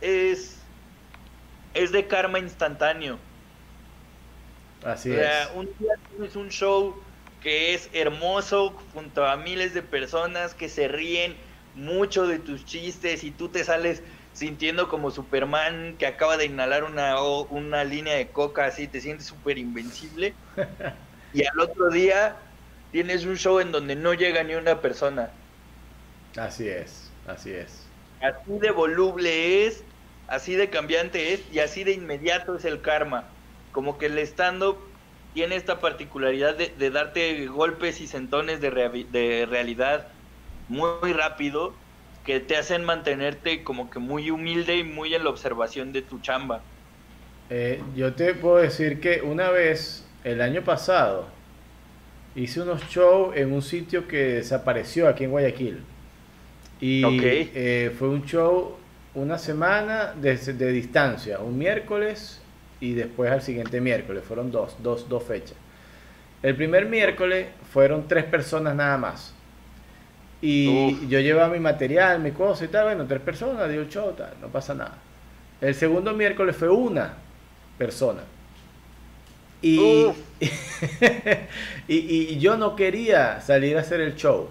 es, 0.00 0.58
es 1.74 1.92
de 1.92 2.06
karma 2.06 2.38
instantáneo. 2.38 3.18
Así 4.84 5.10
o 5.10 5.14
sea, 5.14 5.44
es. 5.44 5.50
un 5.54 5.66
día 5.78 5.94
tienes 6.22 6.36
un 6.36 6.50
show 6.50 6.94
que 7.42 7.74
es 7.74 7.90
hermoso 7.92 8.78
junto 8.94 9.26
a 9.26 9.36
miles 9.36 9.74
de 9.74 9.82
personas 9.82 10.54
que 10.54 10.68
se 10.68 10.86
ríen 10.86 11.34
mucho 11.74 12.28
de 12.28 12.38
tus 12.38 12.64
chistes 12.64 13.24
y 13.24 13.32
tú 13.32 13.48
te 13.48 13.64
sales 13.64 14.04
sintiendo 14.32 14.88
como 14.88 15.10
Superman 15.10 15.96
que 15.98 16.06
acaba 16.06 16.36
de 16.36 16.44
inhalar 16.44 16.84
una, 16.84 17.20
una 17.20 17.82
línea 17.82 18.14
de 18.14 18.28
coca 18.28 18.66
así, 18.66 18.86
te 18.86 19.00
sientes 19.00 19.26
súper 19.26 19.58
invencible. 19.58 20.32
y 21.34 21.44
al 21.44 21.58
otro 21.58 21.90
día 21.90 22.36
tienes 22.92 23.24
un 23.24 23.36
show 23.36 23.58
en 23.58 23.72
donde 23.72 23.96
no 23.96 24.14
llega 24.14 24.44
ni 24.44 24.54
una 24.54 24.80
persona. 24.80 25.30
Así 26.36 26.68
es. 26.68 27.10
Así 27.26 27.50
es. 27.50 27.88
Así 28.20 28.58
de 28.60 28.70
voluble 28.70 29.66
es, 29.66 29.82
así 30.28 30.54
de 30.54 30.70
cambiante 30.70 31.34
es 31.34 31.40
y 31.52 31.58
así 31.58 31.82
de 31.82 31.94
inmediato 31.94 32.54
es 32.54 32.64
el 32.64 32.80
karma. 32.80 33.24
Como 33.72 33.98
que 33.98 34.06
el 34.06 34.18
stand-up 34.18 34.91
tiene 35.32 35.56
esta 35.56 35.80
particularidad 35.80 36.56
de, 36.56 36.68
de 36.76 36.90
darte 36.90 37.46
golpes 37.46 38.00
y 38.00 38.06
sentones 38.06 38.60
de, 38.60 38.70
rea- 38.70 38.90
de 38.90 39.46
realidad 39.48 40.14
muy, 40.66 40.88
muy 41.02 41.12
rápido 41.12 41.82
que 42.22 42.40
te 42.40 42.56
hacen 42.56 42.84
mantenerte 42.84 43.64
como 43.64 43.90
que 43.90 43.98
muy 44.00 44.30
humilde 44.30 44.76
y 44.78 44.84
muy 44.84 45.14
en 45.14 45.24
la 45.24 45.30
observación 45.30 45.92
de 45.92 46.02
tu 46.02 46.20
chamba. 46.20 46.68
Eh, 47.48 47.92
yo 47.94 48.14
te 48.14 48.34
puedo 48.34 48.56
decir 48.58 49.00
que 49.00 49.20
una 49.22 49.50
vez, 49.50 50.16
el 50.22 50.40
año 50.40 50.64
pasado, 50.64 51.40
hice 52.34 52.60
unos 52.62 52.86
shows 52.88 53.36
en 53.36 53.52
un 53.52 53.62
sitio 53.62 54.08
que 54.08 54.16
desapareció 54.34 55.08
aquí 55.08 55.24
en 55.24 55.30
Guayaquil. 55.30 55.86
Y 56.80 57.02
Ok. 57.02 57.22
eh, 57.54 57.94
fue 57.98 58.08
un 58.10 58.24
show 58.24 58.80
una 59.14 59.38
semana 59.38 60.14
de, 60.14 60.36
de 60.36 60.72
distancia, 60.72 61.40
un 61.40 61.58
miércoles 61.58 62.41
y 62.82 62.94
después 62.94 63.30
al 63.30 63.42
siguiente 63.42 63.80
miércoles. 63.80 64.24
Fueron 64.26 64.50
dos, 64.52 64.76
dos, 64.82 65.08
dos 65.08 65.22
fechas. 65.24 65.56
El 66.42 66.56
primer 66.56 66.86
miércoles 66.86 67.48
fueron 67.72 68.08
tres 68.08 68.24
personas 68.24 68.74
nada 68.76 68.98
más. 68.98 69.34
Y 70.40 70.66
Uf. 70.66 71.08
yo 71.08 71.20
llevaba 71.20 71.52
mi 71.54 71.60
material, 71.60 72.20
mi 72.20 72.32
cosa 72.32 72.64
y 72.64 72.68
tal. 72.68 72.84
Bueno, 72.86 73.06
tres 73.06 73.20
personas, 73.22 73.70
dio 73.70 73.80
el 73.82 73.88
show, 73.88 74.12
tal, 74.14 74.34
no 74.40 74.48
pasa 74.48 74.74
nada. 74.74 74.98
El 75.60 75.74
segundo 75.74 76.14
miércoles 76.14 76.56
fue 76.56 76.68
una 76.70 77.14
persona. 77.78 78.22
Y, 79.62 80.14
y, 81.88 81.96
y 82.34 82.38
yo 82.38 82.56
no 82.56 82.76
quería 82.76 83.40
salir 83.40 83.76
a 83.76 83.80
hacer 83.80 84.00
el 84.00 84.16
show. 84.16 84.48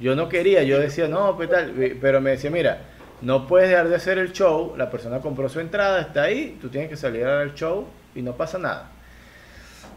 Yo 0.00 0.14
no 0.14 0.28
quería, 0.28 0.62
yo 0.62 0.78
decía, 0.78 1.08
no, 1.08 1.36
pues 1.36 1.50
tal, 1.50 1.72
pero 2.00 2.20
me 2.20 2.30
decía, 2.30 2.50
mira, 2.50 2.87
no 3.22 3.46
puedes 3.46 3.68
dejar 3.70 3.88
de 3.88 3.96
hacer 3.96 4.18
el 4.18 4.32
show, 4.32 4.74
la 4.76 4.90
persona 4.90 5.20
compró 5.20 5.48
su 5.48 5.60
entrada, 5.60 6.00
está 6.00 6.22
ahí, 6.24 6.58
tú 6.60 6.68
tienes 6.70 6.88
que 6.90 6.96
salir 6.96 7.24
a 7.26 7.34
dar 7.36 7.42
el 7.42 7.54
show 7.54 7.86
y 8.14 8.22
no 8.22 8.36
pasa 8.36 8.58
nada. 8.58 8.92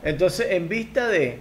Entonces, 0.04 0.48
en 0.52 0.68
vista 0.70 1.08
de, 1.08 1.40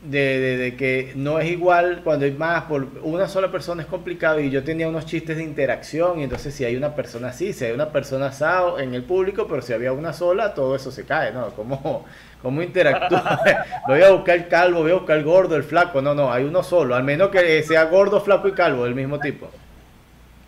de, 0.00 0.18
de- 0.40 0.56
de 0.56 0.76
que 0.76 1.12
no 1.16 1.38
es 1.38 1.50
igual 1.50 2.00
cuando 2.04 2.24
hay 2.26 2.32
más, 2.32 2.64
por 2.64 2.88
una 3.02 3.28
sola 3.28 3.50
persona 3.52 3.82
es 3.82 3.88
complicado 3.88 4.40
y 4.40 4.50
yo 4.50 4.64
tenía 4.64 4.88
unos 4.88 5.06
chistes 5.06 5.36
de 5.36 5.44
interacción 5.44 6.18
y 6.20 6.24
entonces 6.24 6.54
si 6.54 6.64
hay 6.64 6.76
una 6.76 6.94
persona 6.96 7.28
así, 7.28 7.52
si 7.52 7.64
hay 7.64 7.72
una 7.72 7.92
persona 7.92 8.26
asado 8.26 8.80
en 8.80 8.94
el 8.94 9.04
público, 9.04 9.46
pero 9.48 9.62
si 9.62 9.72
había 9.72 9.92
una 9.92 10.12
sola, 10.12 10.54
todo 10.54 10.74
eso 10.76 10.90
se 10.90 11.04
cae, 11.06 11.32
¿no? 11.32 11.50
¿Cómo, 11.54 12.04
cómo 12.42 12.62
interactúa? 12.62 13.40
voy 13.86 14.02
a 14.02 14.10
buscar 14.10 14.36
el 14.38 14.48
calvo, 14.48 14.80
voy 14.82 14.90
a 14.92 14.94
buscar 14.94 15.18
el 15.18 15.24
gordo, 15.24 15.54
el 15.56 15.64
flaco, 15.64 16.02
no, 16.02 16.14
no, 16.14 16.32
hay 16.32 16.44
uno 16.44 16.62
solo, 16.64 16.94
al 16.96 17.04
menos 17.04 17.30
que 17.30 17.62
sea 17.62 17.84
gordo, 17.84 18.20
flaco 18.20 18.48
y 18.48 18.52
calvo, 18.52 18.84
del 18.84 18.94
mismo 18.96 19.20
tipo. 19.20 19.50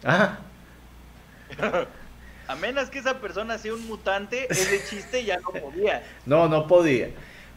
Ah, 0.04 0.38
A 2.46 2.56
menos 2.56 2.90
que 2.90 2.98
esa 2.98 3.20
persona 3.20 3.56
sea 3.58 3.72
un 3.72 3.86
mutante, 3.86 4.46
ese 4.50 4.84
chiste 4.88 5.24
ya 5.24 5.38
no 5.40 5.48
podía. 5.48 6.02
No, 6.26 6.48
no 6.48 6.66
podía. 6.66 7.08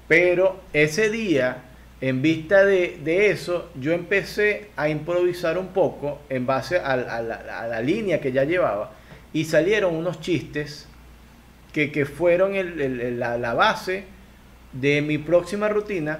Pero 0.07 0.61
ese 0.71 1.09
día, 1.09 1.63
en 1.99 2.21
vista 2.21 2.63
de, 2.63 3.29
eso, 3.29 3.69
yo 3.75 3.91
empecé 3.91 4.69
a 4.77 4.87
improvisar 4.87 5.57
un 5.57 5.67
poco 5.67 6.19
en 6.29 6.45
base 6.45 6.77
a, 6.77 6.95
la, 6.95 7.81
línea 7.81 8.21
que 8.21 8.31
ya 8.31 8.45
llevaba 8.45 8.91
y 9.33 9.45
salieron 9.45 9.95
unos 9.95 10.21
chistes 10.21 10.87
que, 11.73 11.91
que 11.91 12.05
fueron 12.05 12.53
la, 13.19 13.37
la 13.37 13.53
base 13.53 14.05
de 14.71 15.01
mi 15.01 15.17
próxima 15.17 15.67
rutina 15.67 16.19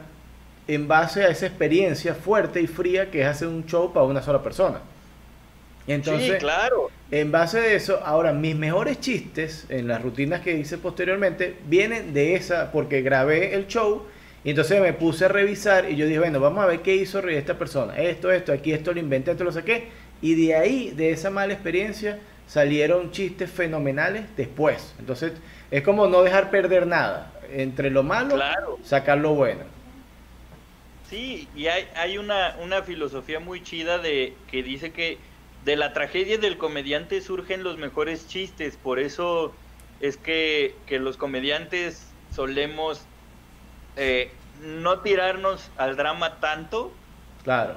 en 0.68 0.88
base 0.88 1.24
a 1.24 1.30
esa 1.30 1.46
experiencia 1.46 2.14
fuerte 2.14 2.60
y 2.62 2.68
fría 2.68 3.10
que 3.10 3.22
es 3.22 3.28
hacer 3.28 3.48
un 3.48 3.66
show 3.66 3.94
para 3.94 4.06
una 4.06 4.22
sola 4.22 4.44
persona. 4.44 4.82
Y 5.88 5.94
entonces, 5.94 6.34
sí, 6.34 6.38
claro. 6.40 6.92
en 7.12 7.32
base 7.32 7.60
a 7.60 7.66
eso, 7.74 8.02
ahora 8.06 8.34
mis 8.34 8.56
mejores 8.56 9.00
chistes 9.00 9.66
en 9.70 9.88
las 9.88 10.02
rutinas 10.02 10.42
que 10.42 10.54
hice 10.58 10.78
posteriormente 10.78 11.56
vienen 11.66 12.14
de 12.14 12.36
esa, 12.36 12.72
porque 12.74 13.02
grabé 13.02 13.56
el 13.56 13.68
show 13.68 14.06
y 14.44 14.50
entonces 14.52 14.82
me 14.82 14.94
puse 14.94 15.26
a 15.26 15.28
revisar 15.30 15.90
y 15.90 15.96
yo 15.96 16.06
dije, 16.06 16.20
bueno, 16.20 16.40
vamos 16.40 16.64
a 16.64 16.68
ver 16.68 16.82
qué 16.82 16.96
hizo 16.96 17.20
esta 17.28 17.58
persona. 17.58 17.98
Esto, 17.98 18.32
esto, 18.32 18.52
aquí 18.54 18.74
esto 18.74 18.94
lo 18.94 19.00
inventé, 19.00 19.32
esto 19.32 19.44
lo 19.46 19.52
saqué. 19.52 19.88
Y 20.22 20.36
de 20.36 20.56
ahí, 20.56 20.92
de 20.92 21.12
esa 21.12 21.30
mala 21.30 21.54
experiencia, 21.54 22.20
salieron 22.48 23.12
chistes 23.12 23.50
fenomenales 23.50 24.26
después. 24.36 24.94
Entonces, 25.00 25.34
es 25.72 25.84
como 25.84 26.08
no 26.08 26.22
dejar 26.24 26.50
perder 26.50 26.86
nada. 26.88 27.34
Entre 27.54 27.90
lo 27.90 28.04
malo, 28.04 28.36
Claro. 28.36 28.78
sacar 28.84 29.18
lo 29.20 29.34
bueno. 29.36 29.62
Sí, 31.10 31.48
y 31.56 31.68
hay, 31.68 31.88
hay 31.96 32.18
una, 32.18 32.56
una 32.62 32.82
filosofía 32.84 33.40
muy 33.40 33.64
chida 33.64 33.98
de 34.00 34.34
que 34.52 34.62
dice 34.64 34.92
que 34.92 35.18
de 35.66 35.76
la 35.76 35.94
tragedia 35.94 36.38
del 36.38 36.58
comediante 36.58 37.22
surgen 37.22 37.64
los 37.64 37.78
mejores 37.78 38.28
chistes, 38.28 38.78
por 38.78 39.00
eso 39.00 39.54
es 40.00 40.18
que, 40.18 40.76
que 40.86 41.00
los 41.00 41.18
comediantes 41.18 42.14
solemos 42.34 43.02
eh, 43.96 44.32
no 44.62 45.00
tirarnos 45.00 45.70
al 45.78 45.98
drama 45.98 46.40
tanto, 46.40 46.92
Claro. 47.44 47.76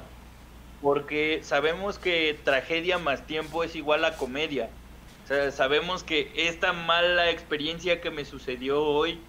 porque 0.81 1.41
sabemos 1.43 1.99
que 1.99 2.39
tragedia 2.45 2.99
más 2.99 3.27
tiempo 3.27 3.65
es 3.65 3.75
igual 3.77 4.05
a 4.05 4.17
comedia. 4.17 4.69
O 5.25 5.29
sea, 5.29 5.51
sabemos 5.53 6.03
que 6.03 6.33
esta 6.35 6.73
mala 6.73 7.31
experiencia 7.31 8.01
que 8.01 8.11
me 8.11 8.25
sucedió 8.25 8.83
hoy, 8.83 9.21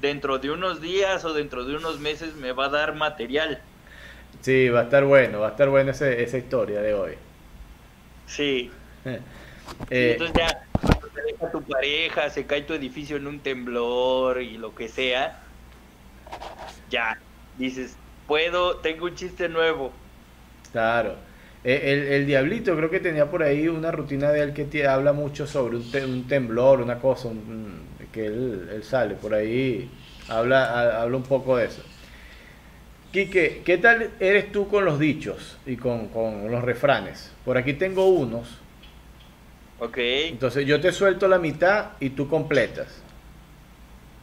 dentro 0.00 0.38
de 0.38 0.50
unos 0.50 0.80
días 0.80 1.24
o 1.24 1.32
dentro 1.32 1.64
de 1.64 1.76
unos 1.76 2.00
meses 2.00 2.34
me 2.34 2.52
va 2.52 2.66
a 2.66 2.68
dar 2.70 2.94
material. 2.94 3.60
Sí, 4.40 4.68
va 4.68 4.80
a 4.80 4.82
estar 4.84 5.04
bueno, 5.04 5.40
va 5.40 5.48
a 5.48 5.50
estar 5.50 5.68
buena 5.68 5.92
esa 5.92 6.36
historia 6.38 6.80
de 6.80 6.94
hoy. 6.94 7.12
Sí. 8.26 8.70
Y 9.98 10.08
Eh, 10.08 10.10
entonces 10.10 10.36
ya 10.36 10.52
cuando 10.82 11.08
te 11.10 11.20
deja 11.22 11.50
tu 11.52 11.66
pareja, 11.66 12.30
se 12.30 12.46
cae 12.46 12.62
tu 12.62 12.74
edificio 12.74 13.16
en 13.16 13.26
un 13.26 13.42
temblor 13.42 14.42
y 14.42 14.56
lo 14.58 14.74
que 14.74 14.88
sea, 14.88 15.40
ya 16.84 17.14
dices, 17.52 18.00
puedo, 18.26 18.80
tengo 18.80 19.06
un 19.06 19.14
chiste 19.14 19.48
nuevo. 19.48 20.10
Claro. 20.70 21.24
Eh, 21.62 21.80
El, 21.92 21.98
el 22.12 22.26
Diablito 22.26 22.76
creo 22.76 22.90
que 22.90 23.00
tenía 23.00 23.30
por 23.30 23.42
ahí 23.42 23.68
una 23.68 23.90
rutina 23.92 24.30
de 24.32 24.42
él 24.42 24.52
que 24.54 24.64
te 24.64 24.86
habla 24.86 25.12
mucho 25.12 25.46
sobre 25.46 25.76
un, 25.76 25.90
te- 25.90 26.04
un 26.04 26.26
temblor, 26.26 26.80
una 26.80 26.98
cosa, 26.98 27.28
un- 27.28 27.96
que 28.12 28.26
él, 28.26 28.68
él 28.70 28.82
sale 28.82 29.14
por 29.16 29.34
ahí, 29.34 29.96
habla, 30.26 30.64
ha- 30.98 31.02
habla 31.02 31.16
un 31.16 31.26
poco 31.26 31.56
de 31.56 31.66
eso. 31.66 31.93
Quique, 33.14 33.62
¿qué 33.64 33.78
tal 33.78 34.10
eres 34.20 34.52
tú 34.52 34.68
con 34.68 34.84
los 34.84 34.98
dichos 34.98 35.58
y 35.64 35.76
con, 35.78 36.08
con 36.08 36.50
los 36.50 36.62
refranes? 36.62 37.32
Por 37.44 37.56
aquí 37.56 37.72
tengo 37.74 38.08
unos, 38.08 38.60
Ok, 39.78 39.98
entonces 40.28 40.66
yo 40.66 40.80
te 40.82 40.92
suelto 40.92 41.28
la 41.28 41.38
mitad 41.38 41.92
y 42.00 42.10
tú 42.10 42.28
completas. 42.28 43.02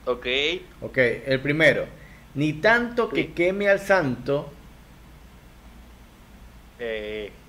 ok. 0.06 0.28
Ok, 0.82 0.98
el 0.98 1.42
primero, 1.42 1.88
ni 2.34 2.54
tanto 2.60 3.14
que 3.14 3.34
queme 3.34 3.70
al 3.70 3.80
santo, 3.80 4.58
eh, 6.80 7.41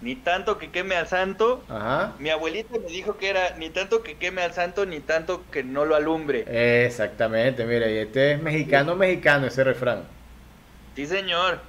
ni 0.00 0.16
tanto 0.16 0.58
que 0.58 0.70
queme 0.70 0.96
al 0.96 1.06
santo. 1.08 1.64
ajá, 1.68 2.14
Mi 2.18 2.30
abuelita 2.30 2.78
me 2.78 2.86
dijo 2.88 3.16
que 3.18 3.28
era 3.28 3.56
ni 3.56 3.70
tanto 3.70 4.02
que 4.02 4.18
queme 4.18 4.42
al 4.42 4.52
santo, 4.54 4.86
ni 4.86 5.00
tanto 5.00 5.50
que 5.50 5.64
no 5.64 5.84
lo 5.84 5.94
alumbre. 5.96 6.50
Exactamente, 6.86 7.64
mira, 7.66 7.90
y 7.90 7.98
este 7.98 8.32
es 8.32 8.42
mexicano, 8.42 8.96
mexicano 8.96 9.46
ese 9.46 9.64
refrán. 9.64 10.04
Sí, 10.94 11.06
señor. 11.06 11.60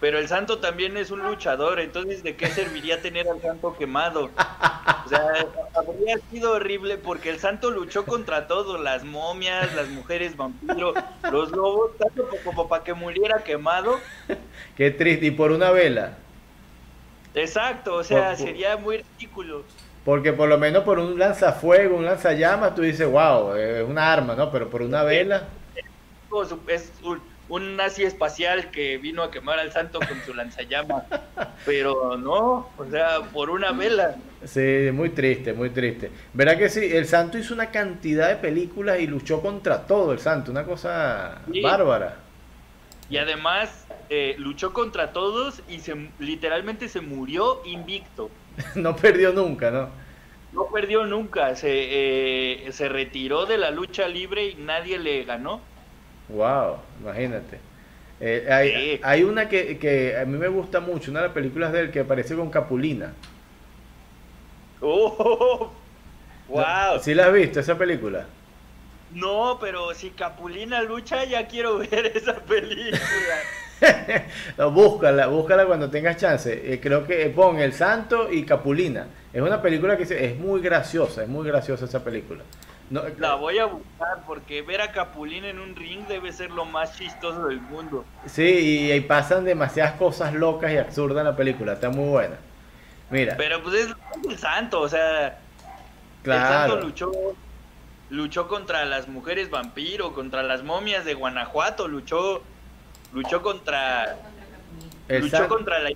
Pero 0.00 0.18
el 0.18 0.26
santo 0.28 0.58
también 0.58 0.96
es 0.96 1.10
un 1.12 1.22
luchador, 1.22 1.78
entonces 1.78 2.22
¿de 2.24 2.36
qué 2.36 2.50
serviría 2.50 3.00
tener 3.00 3.28
al 3.28 3.40
santo 3.40 3.76
quemado? 3.76 4.34
O 5.04 5.08
sea, 5.08 5.20
habría 5.74 6.18
sido 6.30 6.52
horrible 6.52 6.98
porque 6.98 7.30
el 7.30 7.38
santo 7.38 7.70
luchó 7.70 8.06
contra 8.06 8.48
todo, 8.48 8.78
las 8.78 9.04
momias, 9.04 9.72
las 9.74 9.88
mujeres 9.88 10.36
vampiro, 10.36 10.94
los 11.30 11.52
lobos, 11.52 11.96
tanto 11.98 12.28
como 12.44 12.68
para 12.68 12.82
que 12.84 12.94
muriera 12.94 13.44
quemado. 13.44 14.00
Qué 14.76 14.90
triste, 14.90 15.26
y 15.26 15.30
por 15.30 15.52
una 15.52 15.70
vela. 15.70 16.18
Exacto, 17.34 17.96
o 17.96 18.04
sea, 18.04 18.36
sería 18.36 18.76
muy 18.76 18.98
ridículo. 18.98 19.64
Porque 20.04 20.32
por 20.32 20.48
lo 20.48 20.58
menos 20.58 20.82
por 20.82 20.98
un 20.98 21.18
lanzafuego, 21.18 21.96
un 21.96 22.04
lanzallamas, 22.04 22.74
tú 22.74 22.82
dices, 22.82 23.08
wow, 23.08 23.54
es 23.54 23.84
una 23.84 24.12
arma, 24.12 24.34
¿no? 24.34 24.50
Pero 24.50 24.68
por 24.68 24.82
una 24.82 25.04
vela. 25.04 25.44
Es 26.66 26.92
un, 27.48 27.76
nazi 27.76 28.02
espacial 28.04 28.70
que 28.70 28.98
vino 28.98 29.22
a 29.22 29.30
quemar 29.30 29.58
al 29.58 29.70
santo 29.70 30.00
con 30.00 30.20
su 30.24 30.34
lanzallamas. 30.34 31.04
Pero 31.66 32.16
no, 32.16 32.70
o 32.76 32.86
sea, 32.90 33.20
por 33.32 33.50
una 33.50 33.70
vela. 33.72 34.16
Sí, 34.44 34.90
muy 34.92 35.10
triste, 35.10 35.52
muy 35.52 35.70
triste. 35.70 36.10
Verá 36.32 36.58
que 36.58 36.68
sí, 36.68 36.80
el 36.92 37.06
santo 37.06 37.38
hizo 37.38 37.54
una 37.54 37.70
cantidad 37.70 38.28
de 38.28 38.36
películas 38.36 38.98
y 38.98 39.06
luchó 39.06 39.40
contra 39.40 39.86
todo 39.86 40.12
el 40.12 40.18
santo, 40.18 40.50
una 40.50 40.64
cosa 40.64 41.42
bárbara. 41.62 42.16
Y 43.08 43.18
además 43.18 43.81
eh, 44.14 44.34
luchó 44.36 44.74
contra 44.74 45.14
todos 45.14 45.62
y 45.70 45.78
se, 45.80 45.96
literalmente 46.18 46.90
se 46.90 47.00
murió 47.00 47.62
invicto. 47.64 48.28
no 48.74 48.94
perdió 48.94 49.32
nunca, 49.32 49.70
¿no? 49.70 49.88
No 50.52 50.66
perdió 50.70 51.06
nunca, 51.06 51.56
se, 51.56 51.70
eh, 51.72 52.72
se 52.72 52.90
retiró 52.90 53.46
de 53.46 53.56
la 53.56 53.70
lucha 53.70 54.06
libre 54.08 54.48
y 54.48 54.56
nadie 54.56 54.98
le 54.98 55.24
ganó. 55.24 55.62
Wow, 56.28 56.76
imagínate. 57.00 57.58
Eh, 58.20 59.00
hay, 59.02 59.24
una 59.24 59.48
que, 59.48 60.18
a 60.20 60.26
mí 60.26 60.36
me 60.36 60.48
gusta 60.48 60.80
mucho, 60.80 61.10
una 61.10 61.20
de 61.20 61.26
las 61.28 61.34
películas 61.34 61.72
de 61.72 61.80
él 61.80 61.90
que 61.90 62.00
aparece 62.00 62.36
con 62.36 62.50
Capulina. 62.50 63.14
Oh, 64.84 65.70
wow. 66.48 66.98
¿Sí 67.00 67.14
la 67.14 67.28
has 67.28 67.32
visto 67.32 67.60
esa 67.60 67.78
película? 67.78 68.26
No, 69.12 69.58
pero 69.60 69.94
si 69.94 70.10
Capulina 70.10 70.82
lucha 70.82 71.24
ya 71.24 71.46
quiero 71.46 71.78
ver 71.90 72.12
esa 72.14 72.34
película. 72.34 72.98
no, 74.58 74.70
búscala, 74.70 75.26
búscala 75.26 75.66
cuando 75.66 75.90
tengas 75.90 76.16
chance. 76.16 76.72
Eh, 76.72 76.80
creo 76.80 77.06
que 77.06 77.28
pon 77.30 77.58
El 77.58 77.72
Santo 77.72 78.30
y 78.30 78.44
Capulina. 78.44 79.06
Es 79.32 79.40
una 79.40 79.60
película 79.62 79.96
que 79.96 80.02
es 80.02 80.38
muy 80.38 80.60
graciosa, 80.60 81.22
es 81.22 81.28
muy 81.28 81.46
graciosa 81.46 81.86
esa 81.86 82.04
película. 82.04 82.42
la 83.18 83.34
voy 83.34 83.58
a 83.58 83.66
buscar 83.66 84.22
porque 84.26 84.62
ver 84.62 84.80
a 84.82 84.92
Capulina 84.92 85.48
en 85.48 85.58
un 85.58 85.74
ring 85.74 86.06
debe 86.06 86.32
ser 86.32 86.50
lo 86.50 86.64
más 86.64 86.96
chistoso 86.96 87.46
del 87.46 87.60
mundo. 87.60 88.04
Sí, 88.26 88.42
y, 88.42 88.90
ahí 88.90 89.00
pasan 89.00 89.44
demasiadas 89.44 89.94
cosas 89.94 90.34
locas 90.34 90.72
y 90.72 90.76
absurdas 90.76 91.20
en 91.20 91.26
la 91.26 91.36
película, 91.36 91.74
está 91.74 91.90
muy 91.90 92.08
buena. 92.08 92.36
Mira. 93.10 93.36
Pero 93.36 93.62
pues 93.62 93.74
es 93.74 93.94
el 94.28 94.38
santo, 94.38 94.80
o 94.80 94.88
sea, 94.88 95.38
claro. 96.22 96.42
el 96.42 96.70
santo 96.70 96.86
luchó 96.86 97.12
luchó 98.12 98.46
contra 98.46 98.84
las 98.84 99.08
mujeres 99.08 99.48
vampiro, 99.48 100.12
contra 100.12 100.42
las 100.42 100.62
momias 100.62 101.06
de 101.06 101.14
Guanajuato, 101.14 101.88
luchó 101.88 102.42
luchó 103.12 103.42
contra 103.42 104.16
luchó 105.08 105.48
contra 105.48 105.78
la 105.80 105.90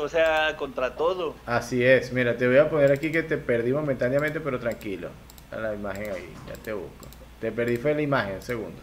o 0.00 0.08
sea, 0.08 0.56
contra 0.56 0.96
todo. 0.96 1.34
Así 1.46 1.84
es, 1.84 2.12
mira, 2.12 2.36
te 2.36 2.46
voy 2.46 2.56
a 2.56 2.68
poner 2.68 2.90
aquí 2.90 3.12
que 3.12 3.22
te 3.22 3.38
perdí 3.38 3.72
momentáneamente, 3.72 4.40
pero 4.40 4.58
tranquilo. 4.58 5.10
A 5.52 5.56
la 5.56 5.74
imagen 5.74 6.12
ahí, 6.12 6.34
ya 6.48 6.54
te 6.54 6.72
busco. 6.72 7.06
Te 7.40 7.52
perdí 7.52 7.76
fue 7.76 7.94
la 7.94 8.02
imagen, 8.02 8.42
segundo. 8.42 8.80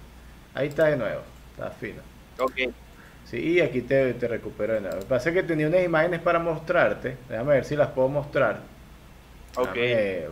Ahí 0.53 0.69
está 0.69 0.85
de 0.85 0.97
nuevo, 0.97 1.21
está 1.51 1.69
fino. 1.71 2.01
Ok. 2.39 2.73
Sí, 3.25 3.37
y 3.37 3.59
aquí 3.59 3.81
te, 3.81 4.13
te 4.13 4.27
recupero 4.27 4.75
de 4.75 4.81
nuevo. 4.81 4.95
Lo 4.95 5.01
que 5.01 5.07
pasa 5.07 5.29
es 5.29 5.35
que 5.35 5.43
tenía 5.43 5.67
unas 5.67 5.83
imágenes 5.83 6.21
para 6.21 6.39
mostrarte. 6.39 7.17
Déjame 7.27 7.55
ver 7.55 7.65
si 7.65 7.75
las 7.75 7.89
puedo 7.89 8.07
mostrar. 8.07 8.61
Ok. 9.57 9.75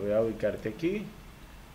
voy 0.00 0.12
a 0.12 0.20
ubicarte 0.22 0.70
aquí. 0.70 1.04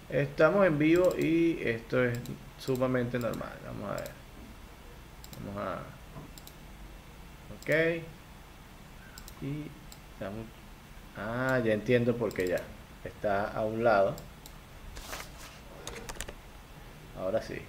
Estamos 0.09 0.65
en 0.65 0.79
vivo 0.79 1.13
y 1.17 1.59
esto 1.63 2.03
es 2.03 2.17
sumamente 2.57 3.19
normal. 3.19 3.53
Vamos 3.65 3.91
a 3.91 4.01
ver. 4.01 4.20
Vamos 5.39 5.61
a... 5.61 5.79
Ok. 7.61 8.03
Y 9.41 9.65
Ah, 11.17 11.59
ya 11.63 11.73
entiendo 11.73 12.15
por 12.15 12.33
qué 12.33 12.47
ya. 12.47 12.61
Está 13.03 13.49
a 13.49 13.65
un 13.65 13.83
lado. 13.83 14.15
Ahora 17.19 17.41
sí. 17.41 17.61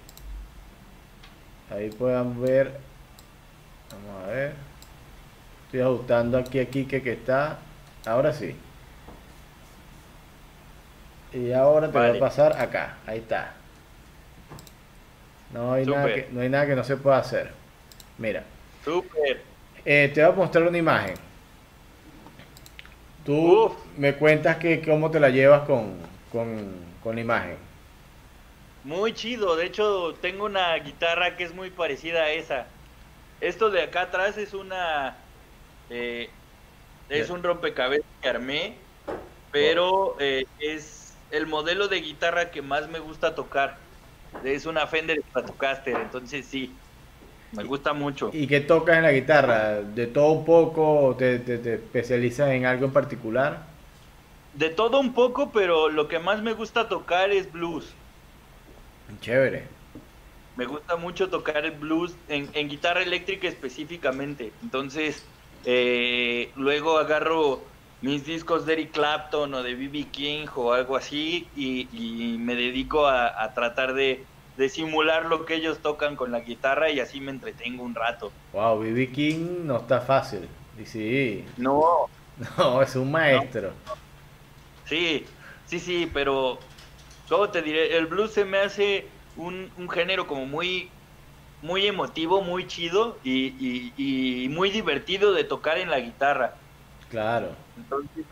Ahí 1.69 1.89
puedan 1.89 2.41
ver. 2.41 2.79
Vamos 3.91 4.23
a 4.23 4.27
ver. 4.27 4.53
Estoy 5.65 5.81
ajustando 5.81 6.37
aquí, 6.37 6.59
aquí, 6.59 6.85
que, 6.85 7.01
que 7.01 7.13
está. 7.13 7.57
Ahora 8.05 8.33
sí. 8.33 8.55
Y 11.33 11.51
ahora 11.51 11.91
te 11.91 11.97
voy 11.97 12.17
a 12.17 12.19
pasar 12.19 12.61
acá. 12.61 12.97
Ahí 13.07 13.19
está. 13.19 13.53
No 15.53 15.73
hay, 15.73 15.85
nada 15.85 16.07
que, 16.07 16.27
no 16.31 16.41
hay 16.41 16.49
nada 16.49 16.65
que 16.65 16.75
no 16.75 16.83
se 16.83 16.97
pueda 16.97 17.19
hacer. 17.19 17.51
Mira. 18.17 18.43
Super. 18.83 19.41
Eh, 19.85 20.11
te 20.13 20.23
voy 20.23 20.33
a 20.33 20.35
mostrar 20.35 20.67
una 20.67 20.77
imagen. 20.77 21.15
Tú 23.23 23.73
me 23.97 24.15
cuentas 24.15 24.57
que 24.57 24.81
cómo 24.81 25.11
te 25.11 25.19
la 25.19 25.29
llevas 25.29 25.61
con, 25.67 25.95
con, 26.31 27.15
la 27.15 27.21
imagen. 27.21 27.57
Muy 28.83 29.13
chido. 29.13 29.55
De 29.55 29.65
hecho, 29.65 30.15
tengo 30.21 30.45
una 30.45 30.75
guitarra 30.75 31.37
que 31.37 31.43
es 31.43 31.53
muy 31.53 31.69
parecida 31.69 32.23
a 32.23 32.31
esa. 32.31 32.65
Esto 33.39 33.69
de 33.69 33.83
acá 33.83 34.03
atrás 34.03 34.37
es 34.37 34.53
una... 34.53 35.17
Eh, 35.89 36.29
es 37.09 37.29
un 37.29 37.43
rompecabezas 37.43 38.07
que 38.21 38.29
armé, 38.29 38.75
pero 39.51 40.15
eh, 40.19 40.45
es 40.59 41.13
el 41.29 41.45
modelo 41.45 41.87
de 41.87 42.01
guitarra 42.01 42.49
que 42.49 42.61
más 42.61 42.87
me 42.87 42.99
gusta 42.99 43.35
tocar. 43.35 43.77
Es 44.43 44.65
una 44.65 44.87
Fender 44.87 45.21
Stratocaster, 45.29 45.95
entonces 45.95 46.45
sí, 46.45 46.73
me 47.53 47.63
gusta 47.63 47.93
mucho. 47.93 48.29
¿Y 48.33 48.47
qué 48.47 48.61
tocas 48.61 48.97
en 48.97 49.03
la 49.03 49.11
guitarra? 49.11 49.81
¿De 49.81 50.07
todo 50.07 50.31
un 50.31 50.45
poco? 50.45 51.15
¿Te, 51.17 51.39
te, 51.39 51.75
especializas 51.75 52.49
en 52.49 52.65
algo 52.65 52.85
en 52.85 52.93
particular? 52.93 53.65
De 54.53 54.69
todo 54.69 54.99
un 54.99 55.13
poco, 55.13 55.51
pero 55.51 55.89
lo 55.89 56.07
que 56.07 56.19
más 56.19 56.41
me 56.41 56.53
gusta 56.53 56.87
tocar 56.87 57.31
es 57.31 57.51
blues. 57.51 57.93
Chévere. 59.21 59.67
Me 60.55 60.65
gusta 60.65 60.95
mucho 60.95 61.29
tocar 61.29 61.65
el 61.65 61.71
blues 61.71 62.15
en, 62.27 62.69
guitarra 62.69 63.01
eléctrica 63.01 63.47
específicamente. 63.47 64.51
Entonces, 64.61 65.25
eh, 65.65 66.51
luego 66.55 66.97
agarro 66.97 67.61
mis 68.03 68.23
discos 68.25 68.67
de 68.67 68.73
Eric 68.73 68.91
Clapton 68.91 69.51
o 69.55 69.63
de 69.63 69.73
B.B. 69.73 70.09
King 70.11 70.45
o 70.55 70.73
algo 70.73 70.95
así 70.95 71.47
y, 71.55 72.37
me 72.39 72.55
dedico 72.55 73.07
a 73.07 73.51
tratar 73.55 73.95
de 73.95 74.23
de 74.57 74.69
simular 74.69 75.25
lo 75.25 75.45
que 75.45 75.55
ellos 75.55 75.79
tocan 75.79 76.15
con 76.15 76.31
la 76.31 76.41
guitarra 76.41 76.89
y 76.91 76.99
así 76.99 77.19
me 77.19 77.31
entretengo 77.31 77.83
un 77.83 77.95
rato. 77.95 78.31
Wow, 78.53 78.79
B.B. 78.79 79.11
King 79.11 79.65
no 79.65 79.77
está 79.77 80.01
fácil. 80.01 80.47
Y 80.79 80.85
sí. 80.85 81.45
No. 81.57 82.09
No, 82.57 82.81
es 82.81 82.95
un 82.95 83.11
maestro. 83.11 83.73
Sí, 84.85 85.23
sí, 85.67 85.79
sí, 85.79 86.09
pero 86.11 86.57
¿cómo 87.29 87.49
te 87.49 87.61
diré? 87.61 87.95
El 87.95 88.07
blues 88.07 88.31
se 88.31 88.43
me 88.43 88.57
hace 88.57 89.07
un, 89.37 89.69
género 89.91 90.25
como 90.25 90.47
muy 90.47 90.89
muy 91.61 91.85
emotivo, 91.85 92.41
muy 92.41 92.65
chido 92.65 93.19
y, 93.23 93.93
y, 93.95 94.49
muy 94.49 94.71
divertido 94.71 95.31
de 95.31 95.43
tocar 95.43 95.77
en 95.77 95.91
la 95.91 95.99
guitarra. 95.99 96.55
Claro. 97.13 97.49
Entonces, 97.77 98.25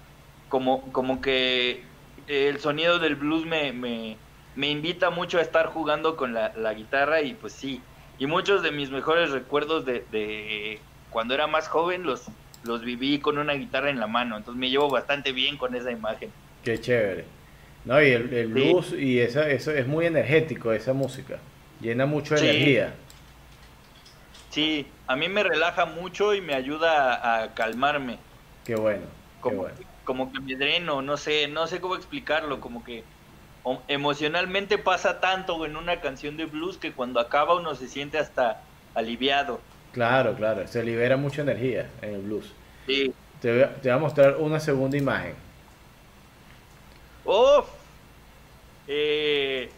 como, 0.50 0.92
como 0.92 1.22
que 1.22 1.84
el 2.28 2.60
sonido 2.60 2.98
del 2.98 3.16
blues 3.16 3.46
me, 3.46 3.72
me, 3.74 4.18
me 4.56 4.72
invita 4.72 5.12
mucho 5.12 5.38
a 5.38 5.42
estar 5.42 5.68
jugando 5.68 6.16
con 6.16 6.34
la, 6.34 6.74
guitarra 6.74 7.22
y 7.22 7.36
pues 7.36 7.54
sí. 7.54 7.80
Y 8.18 8.26
muchos 8.26 8.64
de 8.64 8.72
mis 8.72 8.90
mejores 8.90 9.30
recuerdos 9.30 9.86
de, 9.86 10.80
cuando 11.12 11.36
era 11.36 11.46
más 11.46 11.68
joven 11.68 12.02
los, 12.02 12.26
los 12.64 12.84
viví 12.84 13.20
con 13.20 13.38
una 13.38 13.54
guitarra 13.54 13.92
en 13.92 14.00
la 14.00 14.08
mano. 14.08 14.36
Entonces 14.36 14.60
me 14.60 14.72
llevo 14.72 14.90
bastante 14.90 15.32
bien 15.32 15.58
con 15.58 15.76
esa 15.76 15.92
imagen. 15.92 16.32
Qué 16.64 16.82
chévere. 16.82 17.26
No, 17.86 18.02
y 18.02 18.10
el, 18.10 18.48
blues 18.48 18.94
y 18.94 19.20
esa, 19.20 19.48
eso 19.48 19.70
es 19.70 19.86
muy 19.86 20.08
energético, 20.08 20.74
esa 20.74 20.94
música. 20.94 21.38
Llena 21.80 22.08
mucho 22.08 22.36
energía. 22.36 22.96
Sí, 24.50 24.88
a 25.06 25.16
mí 25.16 25.30
me 25.30 25.44
relaja 25.44 25.86
mucho 25.86 26.34
y 26.34 26.42
me 26.42 26.56
ayuda 26.56 27.44
a, 27.44 27.54
calmarme. 27.54 28.18
Qué 28.64 28.76
bueno. 28.76 29.08
Como, 29.40 29.58
bueno. 29.58 29.76
como 30.04 30.32
que 30.32 30.40
me 30.42 30.56
dreno, 30.56 31.02
no 31.02 31.18
sé, 31.18 31.48
no 31.48 31.66
sé 31.68 31.82
cómo 31.82 31.96
explicarlo, 31.96 32.60
como 32.60 32.84
que 32.84 33.04
emocionalmente 33.88 34.78
pasa 34.78 35.20
tanto 35.20 35.66
en 35.66 35.76
una 35.76 36.02
canción 36.02 36.38
de 36.38 36.46
blues 36.46 36.78
que 36.78 36.94
cuando 36.94 37.20
acaba 37.20 37.56
uno 37.56 37.76
se 37.76 37.88
siente 37.88 38.18
hasta 38.18 38.64
aliviado. 38.96 39.60
Claro, 39.92 40.36
claro, 40.36 40.68
se 40.68 40.84
libera 40.84 41.18
mucha 41.18 41.42
energía 41.42 41.90
en 42.02 42.16
el 42.16 42.22
blues. 42.22 42.54
Sí. 42.88 43.14
Te 43.40 43.66
voy 43.82 43.92
a, 43.92 43.98
mostrar 43.98 44.38
una 44.38 44.60
segunda 44.60 44.98
imagen. 44.98 45.34
Uf, 47.26 47.68
eh, 48.88 49.72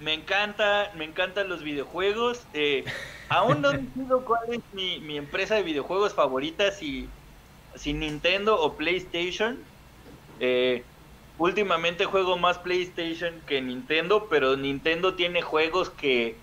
me 0.00 0.14
encanta, 0.14 0.92
me 0.94 1.04
encantan 1.04 1.48
los 1.48 1.62
videojuegos. 1.62 2.46
Eh, 2.54 2.84
aún 3.28 3.60
no 3.60 3.70
decido 3.72 4.24
cuál 4.24 4.40
es 4.50 4.60
mi, 4.72 5.00
mi 5.00 5.16
empresa 5.16 5.56
de 5.56 5.62
videojuegos 5.62 6.14
favorita, 6.14 6.70
si, 6.70 7.08
si 7.76 7.92
Nintendo 7.92 8.60
o 8.60 8.74
PlayStation. 8.74 9.58
Eh, 10.40 10.82
últimamente 11.38 12.04
juego 12.04 12.36
más 12.36 12.58
PlayStation 12.58 13.34
que 13.46 13.60
Nintendo, 13.60 14.28
pero 14.30 14.56
Nintendo 14.56 15.14
tiene 15.14 15.42
juegos 15.42 15.90
que 15.90 16.36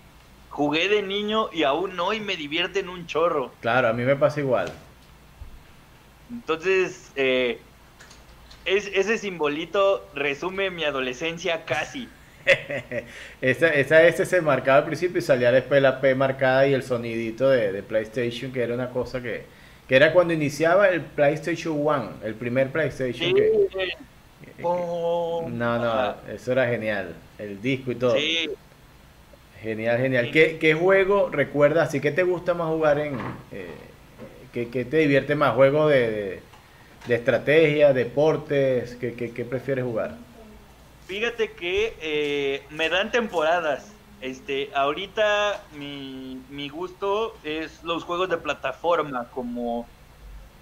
jugué 0.50 0.88
de 0.88 1.02
niño 1.02 1.48
y 1.52 1.62
aún 1.62 1.98
hoy 1.98 2.20
me 2.20 2.36
divierten 2.36 2.88
un 2.88 3.06
chorro. 3.06 3.52
Claro, 3.60 3.88
a 3.88 3.92
mí 3.92 4.02
me 4.02 4.16
pasa 4.16 4.40
igual. 4.40 4.70
Entonces, 6.30 7.10
eh, 7.16 7.58
es, 8.64 8.86
ese 8.86 9.18
simbolito 9.18 10.06
resume 10.14 10.70
mi 10.70 10.84
adolescencia 10.84 11.64
casi. 11.64 12.08
esa, 13.40 13.68
esa 13.68 14.02
S 14.02 14.26
se 14.26 14.40
marcaba 14.40 14.78
al 14.78 14.84
principio 14.84 15.18
y 15.18 15.22
salía 15.22 15.52
después 15.52 15.80
la 15.80 16.00
P 16.00 16.14
marcada 16.14 16.66
y 16.66 16.74
el 16.74 16.82
sonidito 16.82 17.48
de, 17.48 17.72
de 17.72 17.82
PlayStation, 17.82 18.52
que 18.52 18.62
era 18.62 18.74
una 18.74 18.90
cosa 18.90 19.22
que, 19.22 19.46
que 19.92 19.96
era 19.96 20.10
cuando 20.14 20.32
iniciaba 20.32 20.88
el 20.88 21.02
PlayStation 21.02 21.86
One, 21.86 22.08
el 22.24 22.34
primer 22.34 22.72
PlayStation. 22.72 23.28
Sí, 23.28 23.34
que, 23.34 23.48
eh, 23.48 23.92
que- 24.56 24.62
oh, 24.62 25.46
no, 25.46 25.78
no, 25.78 26.14
eso 26.32 26.52
era 26.52 26.66
genial. 26.66 27.14
El 27.38 27.60
disco 27.60 27.92
y 27.92 27.96
todo. 27.96 28.16
sí. 28.16 28.48
Genial, 29.60 29.98
genial. 29.98 30.24
Sí. 30.24 30.30
¿Qué, 30.32 30.56
qué 30.58 30.72
juego 30.72 31.28
recuerdas? 31.28 31.88
¿Así 31.88 32.00
que 32.00 32.10
te 32.10 32.22
gusta 32.22 32.54
más 32.54 32.68
jugar 32.68 33.00
en... 33.00 33.16
Eh, 33.52 33.66
¿qué, 34.54 34.70
qué 34.70 34.86
te 34.86 34.96
divierte 34.96 35.34
más? 35.34 35.54
¿Juego 35.54 35.86
de, 35.88 36.10
de, 36.10 36.42
de 37.06 37.14
estrategia, 37.14 37.92
deportes? 37.92 38.96
¿Qué, 38.98 39.12
qué, 39.12 39.30
qué 39.34 39.44
prefieres 39.44 39.84
jugar? 39.84 40.16
Fíjate 41.06 41.52
que 41.52 41.92
eh, 42.00 42.62
me 42.70 42.88
dan 42.88 43.12
temporadas. 43.12 43.91
Este, 44.22 44.70
ahorita 44.74 45.66
mi, 45.72 46.46
mi 46.48 46.68
gusto 46.68 47.40
es 47.42 47.82
los 47.82 48.04
juegos 48.04 48.28
de 48.30 48.38
plataforma 48.38 49.30
como, 49.30 49.96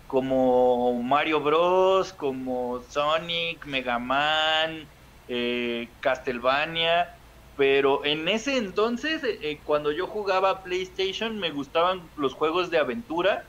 como 0.07 1.03
Mario 1.03 1.41
Bros, 1.43 2.13
como 2.15 2.83
Sonic, 2.83 3.67
Mega 3.67 3.99
Man, 3.99 4.91
eh, 5.29 5.99
Castlevania. 6.01 7.09
Pero 7.57 8.05
en 8.07 8.29
ese 8.29 8.57
entonces, 8.59 9.23
eh, 9.25 9.63
cuando 9.65 9.93
yo 9.93 10.07
jugaba 10.09 10.63
PlayStation, 10.65 11.39
me 11.39 11.51
gustaban 11.53 12.13
los 12.17 12.35
juegos 12.35 12.71
de 12.71 12.79
aventura. 12.79 13.47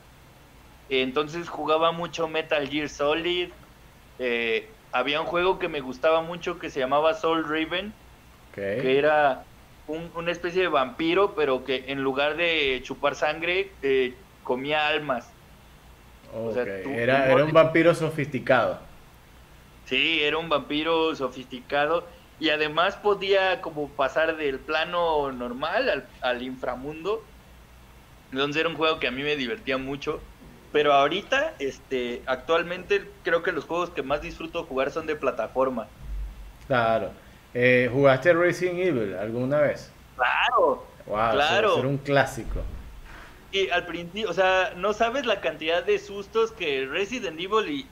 Entonces 0.89 1.49
jugaba 1.49 1.91
mucho 1.91 2.27
Metal 2.27 2.67
Gear 2.69 2.89
Solid. 2.89 3.53
eh, 4.19 4.79
había 4.91 5.21
un 5.21 5.27
juego 5.27 5.59
que 5.59 5.69
me 5.69 5.81
gustaba 5.81 6.21
mucho 6.21 6.59
que 6.59 6.69
se 6.69 6.79
llamaba 6.81 7.13
Soul 7.15 7.45
Raven, 7.49 8.01
que 8.77 8.97
era 8.99 9.50
un- 9.85 10.11
una 10.15 10.31
especie 10.31 10.61
de 10.63 10.67
vampiro, 10.67 11.35
pero 11.35 11.63
que 11.63 11.85
en 11.91 12.01
lugar 12.03 12.35
de 12.37 12.81
chupar 12.83 13.15
sangre, 13.15 13.77
eh, 13.81 14.27
comía 14.43 14.87
almas. 14.87 15.37
o 16.33 16.51
sea, 16.51 16.63
ok. 16.63 16.69
tú- 16.83 16.89
Era, 16.91 17.29
era 17.31 17.43
un 17.45 17.51
vampiro 17.53 17.93
sofisticado. 17.93 18.89
Sí, 19.83 20.21
era 20.21 20.37
un 20.37 20.49
vampiro 20.49 21.15
sofisticado 21.15 22.09
y 22.39 22.49
además 22.49 22.97
podía 22.97 23.61
como 23.61 23.95
pasar 23.95 24.37
del 24.37 24.63
plano 24.65 25.31
normal 25.31 25.89
al, 25.89 26.15
al 26.21 26.41
inframundo. 26.43 27.33
Entonces 28.31 28.59
era 28.61 28.69
un 28.69 28.75
juego 28.75 28.99
que 28.99 29.07
a 29.07 29.11
mí 29.11 29.23
me 29.23 29.35
divertía 29.35 29.77
mucho. 29.77 30.31
Pero 30.71 30.93
ahorita, 30.93 31.55
este, 31.59 32.23
actualmente 32.27 33.19
creo 33.23 33.43
que 33.43 33.51
los 33.51 33.65
juegos 33.65 33.91
que 33.91 34.03
más 34.03 34.21
disfruto 34.21 34.65
jugar 34.65 34.91
son 34.91 35.05
de 35.05 35.17
plataforma. 35.17 35.93
Claro. 36.67 37.20
Eh, 37.53 37.89
¿Jugaste 37.91 38.33
Resident 38.33 38.79
Evil 38.79 39.15
alguna 39.15 39.59
vez? 39.59 39.91
Claro. 40.15 40.85
Wow, 41.05 41.31
Claro. 41.33 41.77
era 41.79 41.87
un 41.87 41.97
clásico. 41.97 42.61
Y 43.51 43.69
al 43.69 43.85
principio, 43.85 44.29
o 44.29 44.33
sea, 44.33 44.73
no 44.77 44.93
sabes 44.93 45.25
la 45.25 45.41
cantidad 45.41 45.83
de 45.83 45.99
sustos 45.99 46.53
que 46.53 46.85
Resident 46.85 47.37
Evil 47.37 47.69
y, 47.69 47.87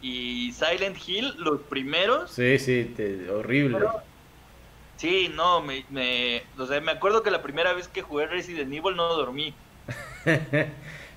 y 0.48 0.52
Silent 0.54 0.98
Hill, 1.06 1.34
los 1.38 1.60
primeros, 1.62 2.32
Sí, 2.32 2.58
sí, 2.60 2.94
te- 2.96 3.30
horrible. 3.30 3.78
Pero- 3.80 4.02
sí, 4.96 5.30
no, 5.36 5.62
me, 5.62 5.86
me, 5.90 6.44
o 6.58 6.66
sea, 6.66 6.80
me 6.80 6.94
acuerdo 6.94 7.24
que 7.24 7.32
la 7.32 7.42
primera 7.42 7.74
vez 7.74 7.90
que 7.90 8.02
jugué 8.02 8.28
Resident 8.28 8.72
Evil 8.74 8.96
no 8.96 9.14
dormí. 9.16 9.54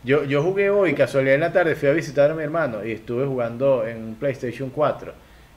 Yo, 0.05 0.25
yo 0.25 0.43
jugué 0.43 0.69
hoy, 0.69 0.95
casualidad 0.97 1.37
en 1.37 1.43
la 1.43 1.53
tarde, 1.53 1.77
fui 1.77 1.89
a 1.89 1.93
visitar 1.93 2.29
a 2.29 2.35
mi 2.35 2.43
hermano 2.43 2.85
y 2.85 2.91
estuve 2.91 3.25
jugando 3.25 3.87
en 3.87 3.99
un 4.03 4.15
PlayStation 4.17 4.69
4. 4.71 5.15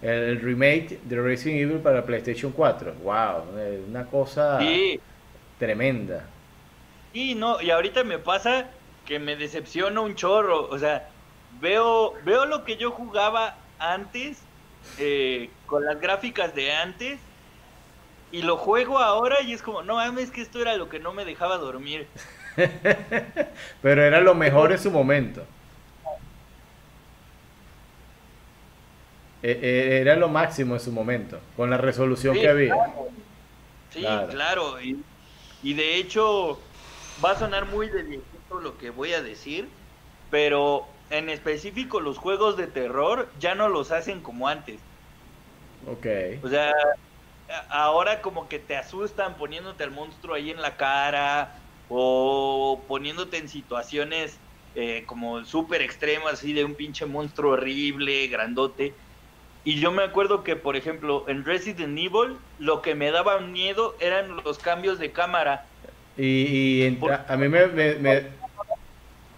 El, 0.10 0.40
remake 0.42 1.00
de 1.04 1.22
Resident 1.22 1.62
Evil 1.62 1.82
para 1.82 2.06
PlayStation 2.06 2.52
4. 2.54 2.96
Wow, 2.96 3.50
una 3.88 4.08
cosa 4.08 4.58
Sí, 4.58 5.02
tremenda. 5.58 6.38
y 7.12 7.36
no, 7.36 7.62
y 7.62 7.72
ahorita 7.72 8.04
me 8.04 8.20
pasa 8.20 8.80
que 9.04 9.20
me 9.20 9.36
decepciona 9.36 10.02
un 10.02 10.16
chorro, 10.16 10.68
o 10.70 10.78
sea, 10.80 11.16
veo, 11.50 12.22
veo 12.24 12.46
lo 12.46 12.64
que 12.64 12.78
yo 12.78 12.92
jugaba 12.92 13.70
antes, 13.78 14.50
eh, 14.98 15.62
con 15.66 15.86
las 15.86 16.00
gráficas 16.00 16.54
de 16.56 16.74
antes, 16.74 17.32
y 18.30 18.42
lo 18.44 18.58
juego 18.58 19.00
ahora 19.00 19.42
y 19.42 19.54
es 19.54 19.64
como, 19.64 19.84
no 19.84 19.96
mames, 19.96 20.32
que 20.32 20.42
esto 20.42 20.62
era 20.62 20.76
lo 20.78 20.90
que 20.90 21.00
no 21.00 21.14
me 21.14 21.26
dejaba 21.26 21.58
dormir. 21.58 22.14
Pero 23.82 24.04
era 24.04 24.22
lo 24.22 24.36
mejor 24.36 24.72
en 24.72 24.80
su 24.80 24.92
momento. 24.92 25.48
E- 29.35 29.35
e- 29.35 29.35
Era 29.52 30.16
lo 30.16 30.30
máximo 30.30 30.74
en 30.76 30.80
su 30.80 30.92
momento, 30.92 31.52
con 31.56 31.70
la 31.70 31.78
resolución 31.78 32.34
Sí, 32.36 32.42
que 32.42 32.50
había. 32.50 32.74
claro. 32.74 33.08
Sí, 33.90 34.00
Claro. 34.00 34.28
claro. 34.28 34.82
Y, 34.82 35.06
y 35.62 35.74
de 35.74 35.98
hecho, 35.98 36.72
va 37.24 37.32
a 37.32 37.36
sonar 37.40 37.66
muy 37.68 37.90
de 37.90 38.26
lo 38.62 38.78
que 38.78 38.90
voy 38.90 39.14
a 39.14 39.22
decir, 39.22 39.78
pero 40.30 41.04
en 41.10 41.30
específico 41.30 42.00
los 42.02 42.18
juegos 42.18 42.58
de 42.58 42.68
terror 42.68 43.34
ya 43.38 43.56
no 43.56 43.70
los 43.70 43.92
hacen 43.92 44.22
como 44.22 44.48
antes. 44.48 44.88
Ok. 45.86 46.06
O 46.42 46.48
sea, 46.50 46.72
ahora 47.70 48.22
como 48.22 48.48
que 48.50 48.60
te 48.60 48.76
asustan 48.78 49.38
poniéndote 49.38 49.84
al 49.84 49.92
monstruo 49.92 50.36
ahí 50.36 50.50
en 50.52 50.62
la 50.62 50.78
cara 50.78 51.64
o 51.88 52.86
poniéndote 52.88 53.38
en 53.38 53.50
situaciones 53.50 54.44
eh, 54.74 55.06
como 55.06 55.46
súper 55.46 55.82
extremas, 55.82 56.34
así 56.36 56.54
de 56.54 56.66
un 56.66 56.76
pinche 56.76 57.06
monstruo 57.06 57.54
horrible, 57.54 58.28
grandote. 58.28 59.05
Y 59.66 59.80
yo 59.80 59.92
me 59.92 60.04
acuerdo 60.04 60.44
que, 60.44 60.56
por 60.56 60.76
ejemplo, 60.76 61.26
en 61.28 61.44
Resident 61.44 61.98
Evil, 61.98 62.38
lo 62.60 62.82
que 62.84 62.94
me 62.96 63.10
daba 63.12 63.40
miedo 63.40 63.96
eran 64.00 64.38
los 64.44 64.60
cambios 64.60 65.00
de 65.00 65.12
cámara. 65.12 65.66
Y, 66.18 66.24
y 66.24 66.84
en- 66.84 66.98
Por- 67.00 67.12
a, 67.12 67.26
a 67.28 67.36
mí 67.36 67.50
me... 67.50 67.66
me- 67.68 67.96
me- 67.96 68.24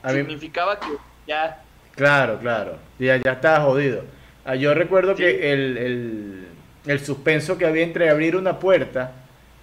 a 0.03 0.11
mí- 0.11 0.19
Significaba 0.19 0.79
que 0.79 0.87
ya... 1.25 1.63
Claro, 1.95 2.37
claro. 2.39 2.77
Ya, 2.99 3.17
ya 3.17 3.31
estaba 3.31 3.61
jodido. 3.65 4.03
Ah, 4.45 4.55
yo 4.55 4.73
recuerdo 4.73 5.15
Sí. 5.15 5.23
que 5.23 5.51
el, 5.53 5.77
el, 5.77 6.47
el 6.85 6.99
suspenso 7.05 7.57
que 7.57 7.65
había 7.65 7.83
entre 7.83 8.09
abrir 8.09 8.35
una 8.35 8.59
puerta 8.59 9.13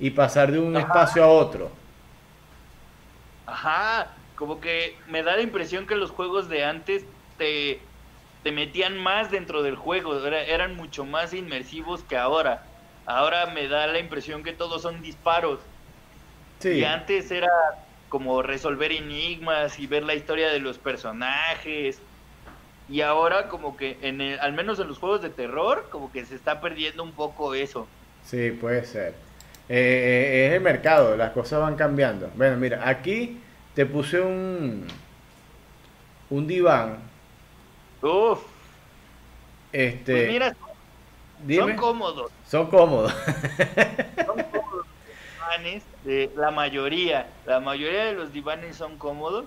y 0.00 0.10
pasar 0.10 0.50
de 0.50 0.58
un 0.58 0.76
Ajá. 0.76 0.86
espacio 0.86 1.22
a 1.22 1.28
otro. 1.28 1.70
Ajá, 3.46 4.08
como 4.36 4.60
que 4.60 4.96
me 5.08 5.22
da 5.22 5.36
la 5.36 5.42
impresión 5.42 5.86
que 5.86 5.94
los 5.96 6.10
juegos 6.10 6.48
de 6.48 6.64
antes 6.64 7.04
te, 7.38 7.80
te 8.44 8.52
metían 8.52 8.96
más 8.98 9.30
dentro 9.32 9.62
del 9.62 9.74
juego, 9.74 10.24
era- 10.24 10.44
eran 10.44 10.76
mucho 10.76 11.04
más 11.04 11.32
inmersivos 11.34 12.04
que 12.04 12.16
ahora. 12.16 12.62
Ahora 13.06 13.46
me 13.46 13.66
da 13.68 13.86
la 13.88 13.98
impresión 13.98 14.44
que 14.44 14.52
todos 14.52 14.82
son 14.82 15.02
disparos. 15.02 15.58
Sí, 16.60 16.78
Y 16.78 16.84
antes 16.84 17.30
era 17.30 17.48
como 18.08 18.42
resolver 18.42 18.92
enigmas 18.92 19.78
y 19.78 19.86
ver 19.86 20.04
la 20.04 20.14
historia 20.14 20.50
de 20.50 20.60
los 20.60 20.78
personajes. 20.78 22.00
Y 22.88 23.00
ahora 23.00 23.48
como 23.48 23.76
que, 23.76 23.98
en 24.02 24.20
el- 24.20 24.38
al 24.40 24.52
menos 24.52 24.78
en 24.78 24.88
los 24.88 24.98
juegos 24.98 25.22
de 25.22 25.30
terror, 25.30 25.88
como 25.90 26.12
que 26.12 26.24
se 26.24 26.34
está 26.34 26.60
perdiendo 26.60 27.02
un 27.02 27.12
poco 27.12 27.54
eso. 27.54 27.88
sí, 28.24 28.50
puede 28.52 28.84
ser. 28.84 29.14
Eh, 29.68 29.76
eh, 29.76 30.46
es 30.48 30.52
el 30.54 30.60
mercado, 30.60 31.16
las 31.16 31.30
cosas 31.32 31.60
van 31.60 31.76
cambiando. 31.76 32.30
Bueno, 32.36 32.56
mira, 32.56 32.86
aquí 32.88 33.38
te 33.74 33.84
puse 33.86 34.20
un, 34.20 34.86
un 36.30 36.46
diván. 36.46 36.98
Uf, 38.04 38.40
Este, 39.72 40.12
pues 40.12 40.24
mira, 40.26 40.56
dime, 41.38 41.62
son 41.62 41.76
cómodos. 41.76 42.32
son 42.44 42.70
cómodos. 42.70 43.12
son 44.26 44.44
cómodos 44.44 44.86
los 44.86 44.86
divanes, 45.38 45.84
eh, 46.04 46.30
la 46.36 46.50
mayoría, 46.50 47.38
la 47.46 47.60
mayoría 47.60 48.06
de 48.06 48.14
los 48.14 48.32
divanes 48.32 48.76
son 48.76 48.98
cómodos. 48.98 49.46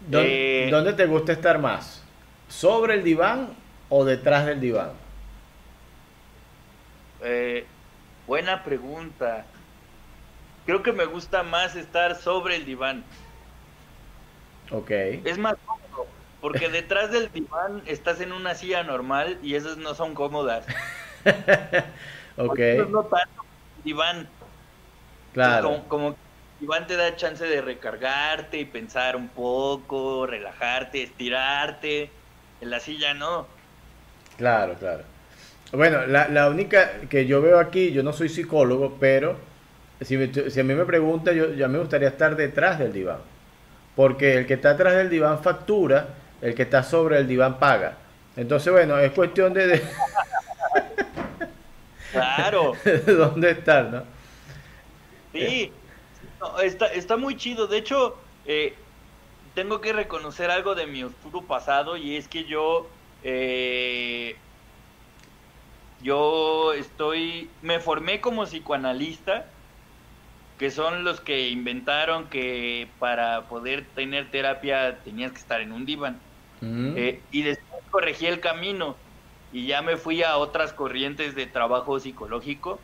¿Dónde, 0.00 0.68
Eh, 0.68 0.70
dónde 0.70 0.92
te 0.94 1.06
gusta 1.06 1.32
estar 1.32 1.58
más? 1.58 2.04
¿Sobre 2.48 2.94
el 2.94 3.04
diván 3.04 3.56
o 3.88 4.04
detrás 4.04 4.46
del 4.46 4.60
diván? 4.60 4.92
Eh, 7.20 7.66
buena 8.26 8.62
pregunta. 8.64 9.46
Creo 10.64 10.82
que 10.82 10.92
me 10.92 11.04
gusta 11.06 11.42
más 11.42 11.76
estar 11.76 12.16
sobre 12.16 12.56
el 12.56 12.64
diván. 12.64 13.04
Ok. 14.70 14.90
Es 15.24 15.38
más 15.38 15.56
cómodo, 15.64 15.79
porque 16.40 16.68
detrás 16.68 17.10
del 17.10 17.30
diván 17.32 17.82
estás 17.86 18.20
en 18.20 18.32
una 18.32 18.54
silla 18.54 18.82
normal 18.82 19.38
y 19.42 19.54
esas 19.54 19.76
no 19.78 19.94
son 19.94 20.14
cómodas. 20.14 20.66
Ok, 22.36 22.58
no 22.88 23.04
tanto, 23.08 23.42
diván. 23.84 24.30
claro. 25.32 25.60
Como, 25.60 25.88
como 25.88 26.16
diván 26.58 26.86
te 26.86 26.96
da 26.96 27.16
chance 27.16 27.44
de 27.46 27.62
recargarte 27.62 28.58
y 28.58 28.64
pensar 28.66 29.16
un 29.16 29.32
poco, 29.34 30.26
relajarte, 30.26 31.02
estirarte. 31.02 32.18
En 32.60 32.70
la 32.70 32.80
silla 32.80 33.14
no. 33.14 33.56
Claro, 34.36 34.78
claro. 34.78 35.04
Bueno, 35.72 36.06
la, 36.06 36.28
la 36.28 36.48
única 36.50 37.00
que 37.08 37.26
yo 37.26 37.42
veo 37.42 37.58
aquí, 37.60 37.92
yo 37.92 38.02
no 38.02 38.12
soy 38.12 38.28
psicólogo, 38.28 38.98
pero 39.00 39.48
si, 40.00 40.16
si 40.50 40.60
a 40.60 40.64
mí 40.64 40.74
me 40.74 40.86
pregunta, 40.86 41.32
yo 41.32 41.54
ya 41.54 41.68
me 41.68 41.78
gustaría 41.78 42.08
estar 42.08 42.36
detrás 42.36 42.78
del 42.78 42.92
diván. 42.92 43.22
Porque 43.94 44.34
el 44.38 44.46
que 44.46 44.54
está 44.54 44.72
atrás 44.72 44.96
del 44.96 45.10
diván 45.10 45.42
factura, 45.42 46.19
el 46.40 46.54
que 46.54 46.62
está 46.62 46.82
sobre 46.82 47.18
el 47.18 47.28
diván 47.28 47.58
paga. 47.58 47.96
Entonces, 48.36 48.72
bueno, 48.72 48.98
es 48.98 49.12
cuestión 49.12 49.52
de... 49.52 49.82
claro. 52.12 52.72
dónde 53.06 53.50
estar, 53.50 53.84
¿no? 53.86 54.04
Sí, 55.32 55.72
está, 56.62 56.86
está 56.86 57.16
muy 57.16 57.36
chido. 57.36 57.66
De 57.66 57.78
hecho, 57.78 58.16
eh, 58.46 58.74
tengo 59.54 59.80
que 59.80 59.92
reconocer 59.92 60.50
algo 60.50 60.74
de 60.74 60.86
mi 60.86 61.02
oscuro 61.04 61.42
pasado 61.42 61.96
y 61.96 62.16
es 62.16 62.28
que 62.28 62.44
yo... 62.44 62.88
Eh, 63.22 64.36
yo 66.02 66.72
estoy, 66.72 67.50
me 67.60 67.78
formé 67.78 68.22
como 68.22 68.44
psicoanalista, 68.44 69.44
que 70.58 70.70
son 70.70 71.04
los 71.04 71.20
que 71.20 71.50
inventaron 71.50 72.26
que 72.28 72.88
para 72.98 73.42
poder 73.48 73.84
tener 73.94 74.30
terapia 74.30 74.98
tenías 75.04 75.32
que 75.32 75.38
estar 75.38 75.60
en 75.60 75.72
un 75.72 75.84
diván. 75.84 76.18
Eh, 76.62 77.20
y 77.30 77.42
después 77.42 77.82
corregí 77.90 78.26
el 78.26 78.40
camino 78.40 78.96
y 79.52 79.66
ya 79.66 79.82
me 79.82 79.96
fui 79.96 80.22
a 80.22 80.36
otras 80.36 80.72
corrientes 80.72 81.34
de 81.34 81.46
trabajo 81.46 81.98
psicológico. 81.98 82.78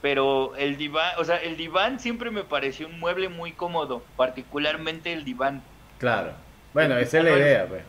Pero 0.00 0.54
el 0.56 0.76
diván, 0.76 1.12
o 1.18 1.24
sea, 1.24 1.36
el 1.36 1.56
diván 1.56 1.98
siempre 1.98 2.30
me 2.30 2.44
pareció 2.44 2.86
un 2.86 3.00
mueble 3.00 3.30
muy 3.30 3.52
cómodo, 3.52 4.02
particularmente 4.16 5.12
el 5.12 5.24
diván. 5.24 5.62
Claro. 5.98 6.32
Bueno, 6.74 6.98
esa 6.98 7.18
es 7.18 7.24
la 7.24 7.30
idea, 7.30 7.66
pues. 7.66 7.84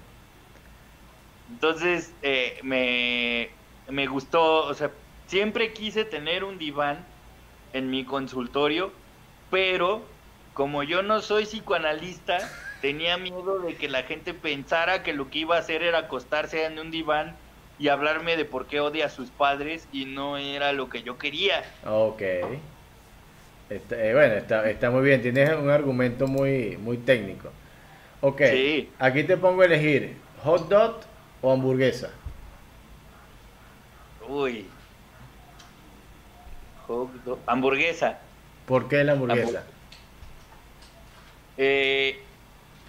Entonces, 1.52 2.14
eh, 2.22 2.60
me, 2.64 3.50
me 3.90 4.08
gustó, 4.08 4.66
o 4.66 4.74
sea, 4.74 4.92
siempre 5.28 5.74
quise 5.74 6.06
tener 6.06 6.44
un 6.44 6.58
diván 6.58 7.06
en 7.74 7.90
mi 7.90 8.06
consultorio, 8.06 8.94
pero 9.52 10.06
como 10.54 10.84
yo 10.84 11.04
no 11.04 11.22
soy 11.22 11.44
psicoanalista, 11.46 12.50
tenía 12.86 13.18
miedo 13.18 13.58
de 13.62 13.74
que 13.74 13.90
la 13.90 14.04
gente 14.04 14.36
pensara 14.36 15.02
que 15.02 15.12
lo 15.12 15.32
que 15.32 15.40
iba 15.40 15.56
a 15.56 15.60
hacer 15.60 15.82
era 15.82 15.98
acostarse 15.98 16.66
en 16.66 16.78
un 16.78 16.92
diván 16.92 17.36
y 17.80 17.88
hablarme 17.88 18.38
de 18.38 18.46
por 18.46 18.68
qué 18.68 18.80
odia 18.80 19.08
a 19.08 19.10
sus 19.10 19.32
padres 19.32 19.88
y 19.92 20.06
no 20.06 20.38
era 20.38 20.72
lo 20.72 20.88
que 20.88 21.02
yo 21.02 21.18
quería. 21.18 21.64
Ok. 21.84 22.22
Está, 23.72 23.96
eh, 24.06 24.14
bueno, 24.14 24.36
está, 24.36 24.70
está, 24.70 24.92
muy 24.92 25.02
bien, 25.04 25.24
tienes 25.24 25.50
un 25.56 25.72
argumento 25.72 26.28
muy, 26.28 26.78
muy 26.78 26.98
técnico. 26.98 27.50
Ok, 28.22 28.42
aquí 29.00 29.24
te 29.24 29.36
pongo 29.36 29.64
a 29.64 29.66
elegir 29.66 30.18
hot 30.44 30.70
dog 30.70 31.00
o 31.42 31.52
hamburguesa. 31.52 32.12
Uy. 34.30 34.68
Hamburguesa. 37.48 38.20
¿Por 38.68 38.88
qué 38.88 39.04
la 39.04 39.14
hamburguesa? 39.14 39.64
Eh, 41.58 42.22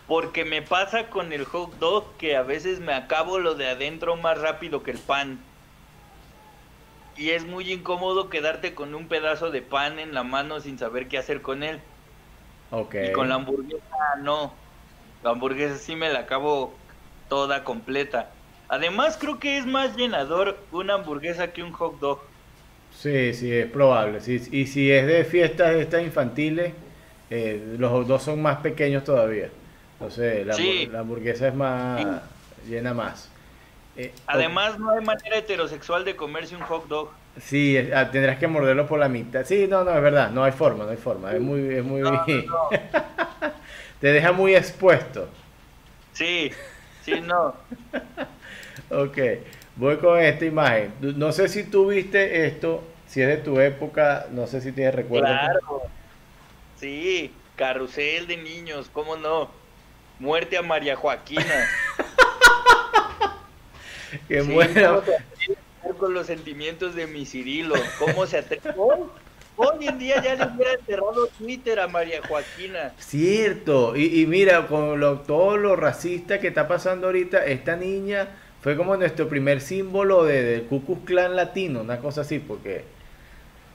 porque 0.07 0.45
me 0.45 0.63
pasa 0.63 1.09
con 1.11 1.33
el 1.33 1.45
hot 1.45 1.79
dog 1.79 2.17
que 2.17 2.37
a 2.37 2.43
veces 2.43 2.81
me 2.81 2.95
acabo 2.95 3.39
lo 3.39 3.55
de 3.55 3.69
adentro 3.69 4.17
más 4.17 4.41
rápido 4.41 4.83
que 4.83 4.93
el 4.93 4.99
pan. 4.99 5.41
Y 7.17 7.31
es 7.31 7.45
muy 7.45 7.73
incómodo 7.73 8.29
quedarte 8.29 8.75
con 8.75 8.95
un 8.95 9.09
pedazo 9.09 9.51
de 9.51 9.63
pan 9.63 9.99
en 9.99 10.15
la 10.15 10.23
mano 10.23 10.61
sin 10.61 10.79
saber 10.79 11.09
qué 11.09 11.19
hacer 11.19 11.43
con 11.43 11.63
él. 11.63 11.81
Ok. 12.71 12.95
Y 13.09 13.13
con 13.13 13.29
la 13.29 13.37
hamburguesa 13.37 13.85
no. 14.21 14.53
La 15.25 15.31
hamburguesa 15.31 15.77
sí 15.77 15.97
me 15.97 16.13
la 16.13 16.21
acabo 16.21 16.75
toda 17.29 17.65
completa. 17.65 18.31
Además, 18.69 19.17
creo 19.19 19.39
que 19.39 19.59
es 19.59 19.67
más 19.67 19.97
llenador 19.97 20.59
una 20.73 20.95
hamburguesa 20.95 21.53
que 21.53 21.63
un 21.63 21.73
hot 21.73 21.99
dog. 21.99 22.21
Sí, 22.93 23.35
sí, 23.35 23.53
es 23.53 23.71
probable. 23.71 24.21
Sí, 24.21 24.41
y 24.53 24.67
si 24.67 24.91
es 24.91 25.07
de 25.07 25.25
fiestas 25.25 25.75
estas 25.75 26.03
infantiles, 26.03 26.75
eh, 27.31 27.77
los 27.79 27.91
hot 27.91 28.07
dogs 28.07 28.25
son 28.25 28.43
más 28.43 28.59
pequeños 28.59 29.05
todavía. 29.05 29.51
Entonces, 29.99 30.47
la, 30.47 31.01
hamburguesa 31.01 31.49
es 31.49 31.55
más. 31.55 32.23
llena 32.69 32.93
más. 32.93 33.31
Eh, 33.97 34.13
Además, 34.27 34.79
no 34.79 34.91
hay 34.91 35.03
manera 35.03 35.39
heterosexual 35.39 36.05
de 36.05 36.17
comerse 36.17 36.55
un 36.55 36.63
hot 36.63 36.87
dog. 36.87 37.11
Sí, 37.41 37.79
ah, 37.95 38.11
tendrás 38.11 38.39
que 38.39 38.47
morderlo 38.47 38.87
por 38.87 38.99
la 38.99 39.09
mitad. 39.09 39.45
Sí, 39.45 39.67
no, 39.69 39.85
no, 39.85 39.95
es 39.95 40.03
verdad, 40.03 40.31
no 40.31 40.45
hay 40.45 40.53
forma, 40.53 40.85
no 40.85 40.91
hay 40.91 40.97
forma. 40.97 41.33
Es 41.33 41.41
muy. 41.41 41.75
Es 41.75 41.85
muy... 41.85 42.03
Te 44.01 44.09
deja 44.09 44.33
muy 44.33 44.55
expuesto. 44.55 45.29
Sí, 46.13 46.51
sí, 47.03 47.21
no. 47.21 47.55
Ok, 48.89 49.19
voy 49.75 49.97
con 49.97 50.21
esta 50.21 50.45
imagen. 50.45 50.93
No 51.01 51.33
sé 51.33 51.49
si 51.49 51.65
tú 51.65 51.89
viste 51.89 52.47
esto, 52.47 52.85
si 53.09 53.21
es 53.21 53.27
de 53.27 53.39
tu 53.39 53.59
época, 53.59 54.27
no 54.31 54.47
sé 54.47 54.61
si 54.61 54.71
tienes 54.71 54.95
recuerdo. 54.95 55.27
Claro. 55.27 55.83
Sí, 56.77 57.33
carrusel 57.57 58.29
de 58.29 58.37
niños, 58.37 58.89
¿cómo 58.93 59.17
no? 59.17 59.51
Muerte 60.19 60.57
a 60.57 60.63
María 60.63 60.97
Joaquina. 60.97 61.45
que 64.29 64.43
muera. 64.43 65.03
Con 65.99 66.15
los 66.15 66.27
sentimientos 66.27 66.95
de 66.95 67.07
mi 67.07 67.25
Cirilo, 67.25 67.75
¿cómo 67.99 68.27
se 68.27 68.39
atrevió? 68.39 69.11
Hoy 69.57 69.87
en 69.87 69.99
día 69.99 70.23
ya 70.23 70.35
le 70.35 70.53
hubiera 70.53 70.75
enterrado 70.75 71.29
Twitter 71.39 71.81
a 71.81 71.89
María 71.89 72.21
Joaquina. 72.27 72.93
Cierto, 72.99 73.97
y, 73.97 74.27
mira, 74.27 74.67
con 74.67 75.01
lo, 75.01 75.21
todo 75.21 75.57
lo 75.57 75.77
racista 75.77 76.41
que 76.41 76.49
está 76.49 76.69
pasando 76.69 77.07
ahorita, 77.07 77.45
esta 77.47 77.77
niña 77.77 78.29
fue 78.61 78.77
como 78.77 78.97
nuestro 78.97 79.29
primer 79.29 79.61
símbolo 79.61 80.25
de, 80.25 80.43
del 80.43 80.63
Ku 80.65 81.05
Klux 81.05 81.31
latino, 81.31 81.81
una 81.81 82.01
cosa 82.01 82.23
así, 82.23 82.39
porque... 82.39 82.85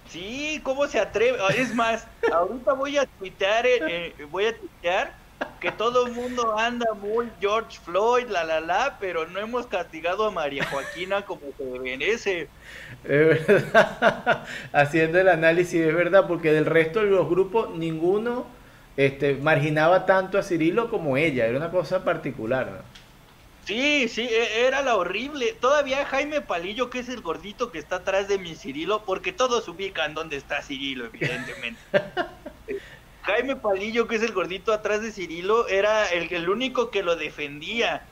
Sí, 0.10 0.60
¿cómo 0.64 0.88
se 0.88 1.00
atreve? 1.00 1.38
Es 1.58 1.74
más, 1.74 2.06
ahorita 2.32 2.74
voy 2.74 2.98
a 2.98 3.06
tuitear, 3.06 3.66
eh, 3.66 4.14
eh, 4.20 4.28
voy 4.30 4.46
a 4.46 4.58
tuitear 4.58 5.21
que 5.60 5.72
todo 5.72 6.08
el 6.08 6.14
mundo 6.14 6.58
anda 6.58 6.94
muy 6.94 7.30
George 7.40 7.80
Floyd, 7.84 8.28
la 8.28 8.44
la 8.44 8.60
la, 8.60 8.98
pero 9.00 9.28
no 9.28 9.40
hemos 9.40 9.68
castigado 9.68 10.26
a 10.26 10.32
María 10.32 10.66
Joaquina 10.66 11.24
como 11.24 11.42
se 11.58 11.64
merece. 11.80 12.48
Es 13.04 13.48
verdad, 13.48 14.46
haciendo 14.74 15.20
el 15.20 15.30
análisis, 15.30 15.82
es 15.82 15.94
verdad, 15.94 16.28
porque 16.28 16.52
del 16.52 16.66
resto 16.66 17.00
de 17.00 17.08
los 17.08 17.30
grupos 17.30 17.76
ninguno 17.76 18.46
este, 18.98 19.36
marginaba 19.36 20.06
tanto 20.06 20.38
a 20.38 20.44
Cirilo 20.44 20.90
como 20.90 21.18
ella, 21.18 21.46
era 21.46 21.58
una 21.58 21.72
cosa 21.72 22.04
particular. 22.04 22.68
¿no? 22.72 23.02
Sí, 23.66 24.08
sí, 24.08 24.24
e, 24.24 24.66
era 24.66 24.82
la 24.82 24.96
horrible. 24.96 25.56
Todavía 25.60 26.06
Jaime 26.06 26.42
Palillo, 26.42 26.90
que 26.90 27.00
es 27.00 27.10
el 27.10 27.22
gordito 27.22 27.72
que 27.72 27.80
está 27.80 27.98
atrás 27.98 28.28
de 28.28 28.38
mi 28.38 28.56
Cirilo, 28.56 29.04
porque 29.06 29.32
todos 29.32 29.68
ubican 29.68 30.14
dónde 30.14 30.38
está 30.38 30.62
Cirilo, 30.62 31.06
evidentemente. 31.06 31.80
Jaime 33.22 33.56
Palillo, 33.56 34.08
que 34.08 34.16
es 34.16 34.24
el 34.24 34.34
gordito 34.34 34.74
atrás 34.74 35.02
de 35.02 35.12
Cirilo, 35.12 35.68
era 35.68 36.08
el, 36.08 36.32
el 36.34 36.50
único 36.50 36.90
que 36.92 37.04
lo 37.04 37.16
defendía. 37.16 38.04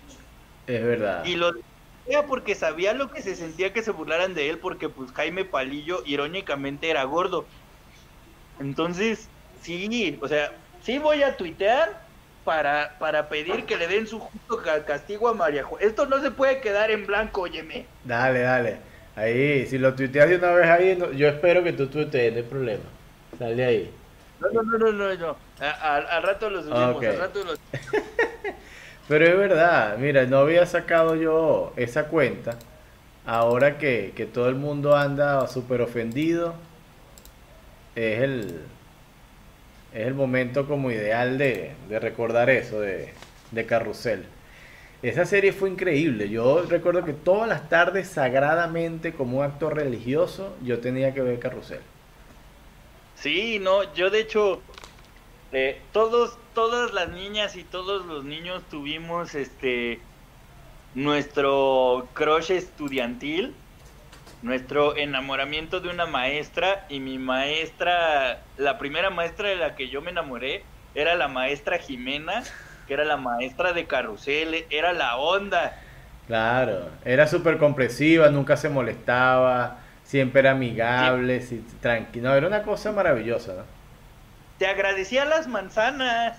Es 0.67 0.83
verdad. 0.83 1.23
Y 1.25 1.35
lo 1.35 1.51
defendía 1.51 2.27
porque 2.27 2.55
sabía 2.55 2.93
lo 2.93 3.09
que 3.11 3.21
se 3.21 3.35
sentía 3.35 3.73
que 3.73 3.83
se 3.83 3.91
burlaran 3.91 4.33
de 4.33 4.49
él, 4.49 4.59
porque 4.59 4.89
pues 4.89 5.11
Jaime 5.11 5.45
Palillo 5.45 6.03
irónicamente 6.05 6.89
era 6.89 7.03
gordo. 7.03 7.45
Entonces, 8.59 9.29
sí, 9.61 10.17
o 10.21 10.27
sea, 10.27 10.51
sí 10.81 10.97
voy 10.99 11.23
a 11.23 11.37
tuitear, 11.37 12.09
para, 12.43 12.97
para 12.97 13.29
pedir 13.29 13.65
que 13.65 13.77
le 13.77 13.87
den 13.87 14.07
su 14.07 14.19
justo 14.19 14.61
castigo 14.85 15.27
a 15.27 15.33
María 15.35 15.65
Esto 15.79 16.07
no 16.07 16.19
se 16.19 16.31
puede 16.31 16.61
quedar 16.61 16.89
en 16.89 17.05
blanco, 17.05 17.41
óyeme. 17.41 17.85
Dale, 18.03 18.39
dale. 18.39 18.77
Ahí, 19.15 19.67
si 19.67 19.77
lo 19.77 19.93
tuiteas 19.93 20.29
de 20.29 20.37
una 20.37 20.51
vez 20.53 20.67
ahí, 20.67 20.97
yo 21.15 21.27
espero 21.27 21.63
que 21.63 21.73
tú 21.73 21.87
tuitees, 21.87 22.31
no 22.33 22.39
hay 22.39 22.43
problema. 22.45 22.83
Dale 23.37 23.65
ahí. 23.65 23.98
No, 24.39 24.63
no, 24.63 24.77
no, 24.77 24.91
no, 24.91 25.15
no. 25.15 25.35
al 25.59 26.23
rato 26.23 26.49
lo 26.49 26.61
subimos, 26.61 27.03
al 27.03 27.17
rato 27.17 27.43
lo... 27.43 27.53
Pero 29.09 29.25
es 29.25 29.37
verdad, 29.37 29.97
mira, 29.97 30.25
no 30.25 30.37
había 30.37 30.65
sacado 30.67 31.15
yo 31.15 31.73
esa 31.75 32.07
cuenta. 32.07 32.57
Ahora 33.25 33.77
que, 33.79 34.13
que 34.15 34.25
todo 34.25 34.49
el 34.49 34.55
mundo 34.55 34.95
anda 34.95 35.47
súper 35.47 35.81
ofendido, 35.81 36.53
es 37.95 38.21
el, 38.21 38.61
es 39.93 40.07
el 40.07 40.13
momento 40.13 40.67
como 40.67 40.91
ideal 40.91 41.37
de, 41.37 41.73
recordar 41.89 42.49
eso 42.49 42.79
de, 42.79 43.13
de, 43.51 43.65
Carrusel. 43.65 44.25
Esa 45.01 45.25
serie 45.25 45.53
fue 45.53 45.69
increíble. 45.69 46.29
Yo 46.29 46.63
recuerdo 46.63 47.03
que 47.03 47.13
todas 47.13 47.49
las 47.49 47.69
tardes, 47.69 48.07
sagradamente, 48.09 49.13
como 49.13 49.39
un 49.39 49.45
acto 49.45 49.69
religioso, 49.69 50.55
yo 50.63 50.79
tenía 50.79 51.13
que 51.13 51.21
ver 51.21 51.39
Carrusel. 51.39 51.81
Sí, 53.21 53.59
no, 53.59 53.93
yo 53.93 54.09
de 54.09 54.21
hecho, 54.21 54.61
eh, 55.51 55.81
todos, 55.91 56.37
todas 56.53 56.93
las 56.93 57.09
niñas 57.09 57.55
y 57.55 57.63
todos 57.63 58.05
los 58.05 58.23
niños 58.23 58.63
tuvimos 58.69 59.35
este 59.35 59.99
nuestro 60.95 62.07
crush 62.13 62.51
estudiantil 62.51 63.53
nuestro 64.41 64.95
enamoramiento 64.95 65.79
de 65.79 65.89
una 65.89 66.05
maestra 66.05 66.85
y 66.89 66.99
mi 66.99 67.17
maestra, 67.17 68.41
la 68.57 68.77
primera 68.77 69.09
maestra 69.09 69.49
de 69.49 69.55
la 69.57 69.75
que 69.75 69.89
yo 69.89 70.01
me 70.01 70.11
enamoré 70.11 70.63
era 70.95 71.15
la 71.15 71.27
maestra 71.27 71.77
Jimena, 71.77 72.43
que 72.87 72.93
era 72.93 73.03
la 73.03 73.17
maestra 73.17 73.73
de 73.73 73.85
carrusel, 73.85 74.65
era 74.69 74.93
la 74.93 75.17
onda. 75.17 75.77
Claro, 76.27 76.89
era 77.03 77.27
súper 77.27 77.57
comprensiva, 77.57 78.29
nunca 78.29 78.55
se 78.55 78.69
molestaba, 78.69 79.79
siempre 80.09 80.39
era 80.39 80.51
amigable, 80.51 81.41
sí. 81.41 81.63
tranquilo, 81.81 82.33
era 82.33 82.47
una 82.47 82.63
cosa 82.63 82.91
maravillosa, 82.91 83.53
¿no? 83.53 83.63
Te 84.57 84.65
agradecía 84.65 85.23
las 85.23 85.47
manzanas. 85.47 86.35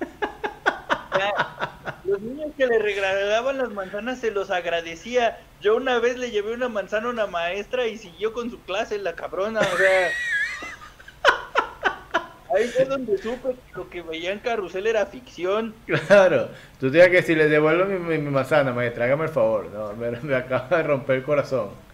los 2.04 2.20
niños 2.20 2.50
que 2.56 2.66
le 2.66 2.78
regalaban 2.78 3.58
las 3.58 3.68
manzanas 3.70 4.20
se 4.20 4.30
los 4.30 4.50
agradecía. 4.50 5.38
Yo 5.60 5.76
una 5.76 5.98
vez 5.98 6.16
le 6.16 6.30
llevé 6.30 6.54
una 6.54 6.70
manzana 6.70 7.08
a 7.08 7.10
una 7.10 7.26
maestra 7.26 7.86
y 7.86 7.98
siguió 7.98 8.32
con 8.32 8.50
su 8.50 8.58
clase, 8.62 8.98
la 8.98 9.14
cabrona, 9.14 9.60
o 9.60 9.76
sea. 9.76 10.08
Ahí 12.56 12.68
fue 12.68 12.86
donde 12.86 13.18
supe 13.18 13.50
que 13.50 13.74
lo 13.74 13.90
que 13.90 14.00
veía 14.00 14.32
en 14.32 14.38
carrusel 14.38 14.86
era 14.86 15.04
ficción. 15.04 15.74
Claro, 15.86 16.48
tú 16.80 16.90
tienes 16.90 17.10
que 17.10 17.22
si 17.22 17.34
le 17.34 17.48
devuelvo 17.48 17.84
mi, 17.84 17.98
mi, 17.98 18.30
manzana, 18.30 18.72
maestra, 18.72 19.04
hágame 19.04 19.24
el 19.24 19.30
favor. 19.30 19.66
No, 19.66 19.92
me, 19.92 20.12
me 20.22 20.36
acaba 20.36 20.78
de 20.78 20.84
romper 20.84 21.16
el 21.16 21.24
corazón. 21.24 21.84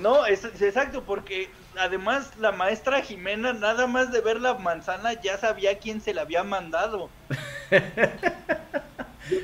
No, 0.00 0.26
es, 0.26 0.44
es, 0.44 0.60
exacto, 0.60 1.04
porque 1.04 1.48
además 1.78 2.32
la 2.38 2.52
maestra 2.52 3.00
Jimena, 3.02 3.52
nada 3.52 3.86
más 3.86 4.10
de 4.10 4.20
ver 4.20 4.40
la 4.40 4.54
manzana, 4.54 5.20
ya 5.20 5.38
sabía 5.38 5.78
quién 5.78 6.00
se 6.00 6.14
la 6.14 6.22
había 6.22 6.44
mandado. 6.44 7.10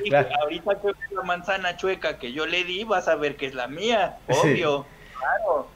Claro. 0.07 0.29
ahorita 0.43 0.79
que 0.83 0.89
la 1.15 1.23
manzana 1.23 1.75
chueca 1.75 2.19
que 2.19 2.35
yo 2.35 2.45
le 2.45 2.65
di, 2.65 2.85
vas 2.85 3.09
a 3.09 3.15
ver 3.15 3.37
que 3.37 3.47
es 3.47 3.55
la 3.55 3.67
mía, 3.67 4.19
obvio, 4.29 4.85
sí. 4.85 5.17
claro. 5.19 5.69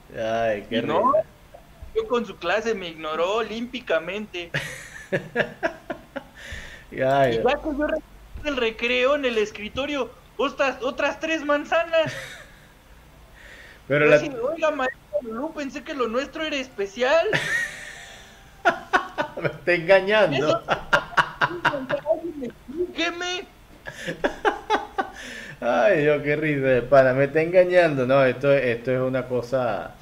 Ay, 0.43 0.63
qué 0.69 0.77
y 0.77 0.81
no, 0.83 1.11
yo 1.95 2.07
con 2.07 2.23
su 2.23 2.37
clase 2.37 2.75
me 2.75 2.89
ignoró 2.89 3.37
olímpicamente. 3.37 4.51
Ay, 6.91 7.33
y 7.33 7.43
ya 7.43 7.55
que 7.55 7.69
yo 7.77 7.87
el 8.43 8.57
recreo 8.57 9.15
en 9.15 9.25
el 9.25 9.39
escritorio, 9.39 10.11
otras, 10.37 10.81
otras 10.83 11.19
tres 11.19 11.43
manzanas. 11.43 12.15
Pero 13.87 14.05
yo 14.05 14.07
la... 14.07 14.17
oiga, 14.41 14.71
maestra 14.71 14.99
Lulú, 15.21 15.53
pensé 15.53 15.83
que 15.83 15.93
lo 15.93 16.07
nuestro 16.07 16.43
era 16.43 16.55
especial. 16.57 17.27
me 19.41 19.47
está 19.47 19.73
engañando. 19.73 20.61
Explíqueme. 22.41 23.31
Ay, 25.61 26.01
Dios, 26.01 26.21
qué 26.23 26.35
risa 26.35 26.67
de 26.67 26.81
pana, 26.81 27.13
me 27.13 27.25
está 27.25 27.41
engañando. 27.41 28.05
No, 28.05 28.23
esto, 28.25 28.51
esto 28.51 28.91
es 28.91 28.99
una 28.99 29.27
cosa 29.27 29.95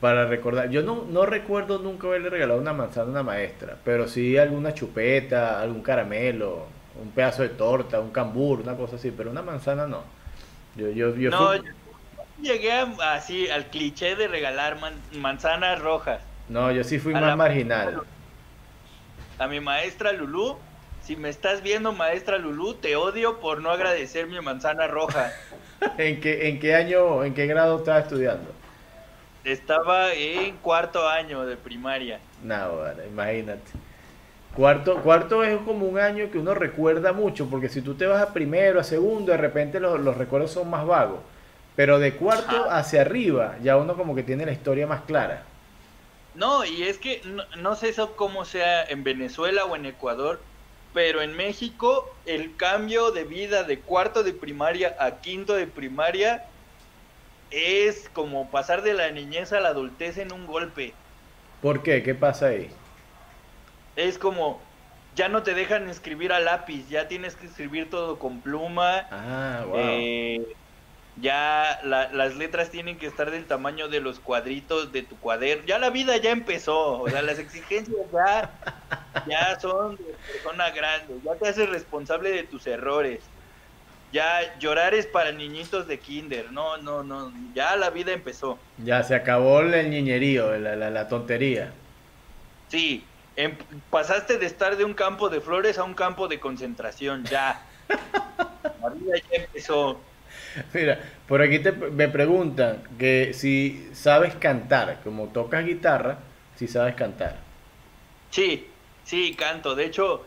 para 0.00 0.26
recordar. 0.26 0.70
Yo 0.70 0.82
no, 0.82 1.04
no 1.04 1.26
recuerdo 1.26 1.78
nunca 1.78 2.06
haberle 2.08 2.30
regalado 2.30 2.60
una 2.60 2.72
manzana 2.72 3.08
a 3.08 3.10
una 3.10 3.22
maestra, 3.22 3.78
pero 3.84 4.08
sí 4.08 4.36
alguna 4.38 4.74
chupeta, 4.74 5.60
algún 5.60 5.82
caramelo, 5.82 6.66
un 7.02 7.10
pedazo 7.12 7.42
de 7.42 7.50
torta, 7.50 8.00
un 8.00 8.10
cambur, 8.10 8.60
una 8.60 8.76
cosa 8.76 8.96
así, 8.96 9.10
pero 9.12 9.30
una 9.30 9.42
manzana 9.42 9.86
no. 9.86 10.04
Yo, 10.76 10.90
yo, 10.90 11.14
yo 11.16 11.32
No, 11.32 11.38
fui- 11.38 11.56
yo 11.56 11.62
llegué 12.42 12.72
a- 12.72 12.88
así 13.14 13.48
al 13.48 13.66
cliché 13.66 14.16
de 14.16 14.28
regalar 14.28 14.78
man- 14.80 15.00
manzanas 15.12 15.78
rojas. 15.80 16.20
no, 16.48 16.70
yo 16.72 16.82
sí 16.84 16.98
fui 16.98 17.14
a 17.14 17.20
más 17.20 17.36
marginal. 17.36 18.02
A 19.38 19.46
mi 19.46 19.60
maestra 19.60 20.12
Lulú, 20.12 20.56
si 21.02 21.14
me 21.16 21.28
estás 21.28 21.62
viendo, 21.62 21.92
maestra 21.92 22.38
Lulú, 22.38 22.74
te 22.74 22.96
odio 22.96 23.38
por 23.40 23.60
no 23.60 23.70
agradecer 23.70 24.26
mi 24.26 24.40
manzana 24.40 24.86
roja. 24.88 25.30
¿En 25.98 26.20
qué, 26.20 26.48
¿En 26.48 26.58
qué 26.58 26.74
año, 26.74 27.22
en 27.24 27.34
qué 27.34 27.46
grado 27.46 27.78
estaba 27.78 28.00
estudiando? 28.00 28.50
Estaba 29.44 30.12
en 30.12 30.56
cuarto 30.56 31.08
año 31.08 31.46
de 31.46 31.56
primaria. 31.56 32.18
No, 32.42 32.76
bueno, 32.78 33.04
imagínate. 33.04 33.70
Cuarto, 34.54 34.96
cuarto 35.02 35.44
es 35.44 35.56
como 35.60 35.86
un 35.86 35.98
año 35.98 36.30
que 36.30 36.38
uno 36.38 36.52
recuerda 36.54 37.12
mucho, 37.12 37.48
porque 37.48 37.68
si 37.68 37.80
tú 37.80 37.94
te 37.94 38.06
vas 38.06 38.20
a 38.20 38.32
primero, 38.32 38.80
a 38.80 38.84
segundo, 38.84 39.30
de 39.30 39.38
repente 39.38 39.78
los, 39.78 40.00
los 40.00 40.16
recuerdos 40.16 40.50
son 40.50 40.68
más 40.68 40.84
vagos. 40.84 41.20
Pero 41.78 42.00
de 42.00 42.14
cuarto 42.14 42.64
Ajá. 42.64 42.78
hacia 42.78 43.02
arriba, 43.02 43.54
ya 43.62 43.76
uno 43.76 43.96
como 43.96 44.16
que 44.16 44.24
tiene 44.24 44.44
la 44.44 44.50
historia 44.50 44.88
más 44.88 45.02
clara. 45.02 45.44
No, 46.34 46.64
y 46.64 46.82
es 46.82 46.98
que 46.98 47.22
no, 47.24 47.44
no 47.56 47.76
sé 47.76 47.90
eso 47.90 48.16
cómo 48.16 48.44
sea 48.44 48.82
en 48.82 49.04
Venezuela 49.04 49.64
o 49.64 49.76
en 49.76 49.86
Ecuador, 49.86 50.40
pero 50.92 51.22
en 51.22 51.36
México 51.36 52.12
el 52.26 52.56
cambio 52.56 53.12
de 53.12 53.22
vida 53.22 53.62
de 53.62 53.78
cuarto 53.78 54.24
de 54.24 54.32
primaria 54.32 54.96
a 54.98 55.20
quinto 55.20 55.54
de 55.54 55.68
primaria 55.68 56.46
es 57.52 58.10
como 58.12 58.50
pasar 58.50 58.82
de 58.82 58.94
la 58.94 59.12
niñez 59.12 59.52
a 59.52 59.60
la 59.60 59.68
adultez 59.68 60.18
en 60.18 60.32
un 60.32 60.48
golpe. 60.48 60.94
¿Por 61.62 61.84
qué? 61.84 62.02
¿Qué 62.02 62.16
pasa 62.16 62.46
ahí? 62.46 62.70
Es 63.94 64.18
como 64.18 64.60
ya 65.14 65.28
no 65.28 65.44
te 65.44 65.54
dejan 65.54 65.88
escribir 65.88 66.32
a 66.32 66.40
lápiz, 66.40 66.88
ya 66.88 67.06
tienes 67.06 67.36
que 67.36 67.46
escribir 67.46 67.88
todo 67.88 68.18
con 68.18 68.40
pluma. 68.40 69.06
Ah, 69.12 69.64
wow. 69.64 69.78
Eh, 69.78 70.56
ya 71.20 71.80
la- 71.84 72.12
las 72.12 72.36
letras 72.36 72.70
tienen 72.70 72.98
que 72.98 73.06
estar 73.06 73.30
del 73.30 73.46
tamaño 73.46 73.88
de 73.88 74.00
los 74.00 74.20
cuadritos 74.20 74.92
de 74.92 75.02
tu 75.02 75.18
cuaderno. 75.18 75.64
Ya 75.66 75.78
la 75.78 75.90
vida 75.90 76.16
ya 76.16 76.30
empezó. 76.30 77.00
O 77.00 77.08
sea, 77.08 77.22
las 77.22 77.38
exigencias 77.38 77.96
ya, 78.12 79.24
ya 79.28 79.58
son 79.60 79.96
de 79.96 80.04
persona 80.32 80.70
grande. 80.70 81.14
Ya 81.24 81.34
te 81.36 81.48
haces 81.48 81.68
responsable 81.70 82.30
de 82.30 82.44
tus 82.44 82.66
errores. 82.66 83.24
Ya 84.12 84.58
llorar 84.58 84.94
es 84.94 85.06
para 85.06 85.32
niñitos 85.32 85.86
de 85.86 85.98
kinder. 85.98 86.50
No, 86.52 86.76
no, 86.78 87.02
no. 87.02 87.32
Ya 87.52 87.76
la 87.76 87.90
vida 87.90 88.12
empezó. 88.12 88.58
Ya 88.78 89.02
se 89.02 89.14
acabó 89.14 89.60
el 89.60 89.90
ñiñerío, 89.90 90.56
la, 90.58 90.76
la, 90.76 90.90
la 90.90 91.08
tontería. 91.08 91.72
Sí, 92.68 93.04
em- 93.36 93.56
pasaste 93.90 94.38
de 94.38 94.46
estar 94.46 94.76
de 94.76 94.84
un 94.84 94.94
campo 94.94 95.28
de 95.28 95.40
flores 95.40 95.78
a 95.78 95.84
un 95.84 95.94
campo 95.94 96.28
de 96.28 96.38
concentración. 96.40 97.24
Ya. 97.24 97.66
La 97.88 98.90
vida 98.90 99.16
ya 99.30 99.42
empezó. 99.42 100.07
Mira, 100.74 100.98
por 101.26 101.42
aquí 101.42 101.58
te, 101.58 101.72
me 101.72 102.08
preguntan 102.08 102.82
que 102.98 103.32
si 103.34 103.88
sabes 103.92 104.34
cantar, 104.34 105.00
como 105.04 105.28
tocas 105.28 105.64
guitarra, 105.64 106.18
si 106.56 106.66
sabes 106.68 106.94
cantar. 106.94 107.36
Sí, 108.30 108.66
sí, 109.04 109.34
canto. 109.34 109.74
De 109.74 109.84
hecho, 109.84 110.22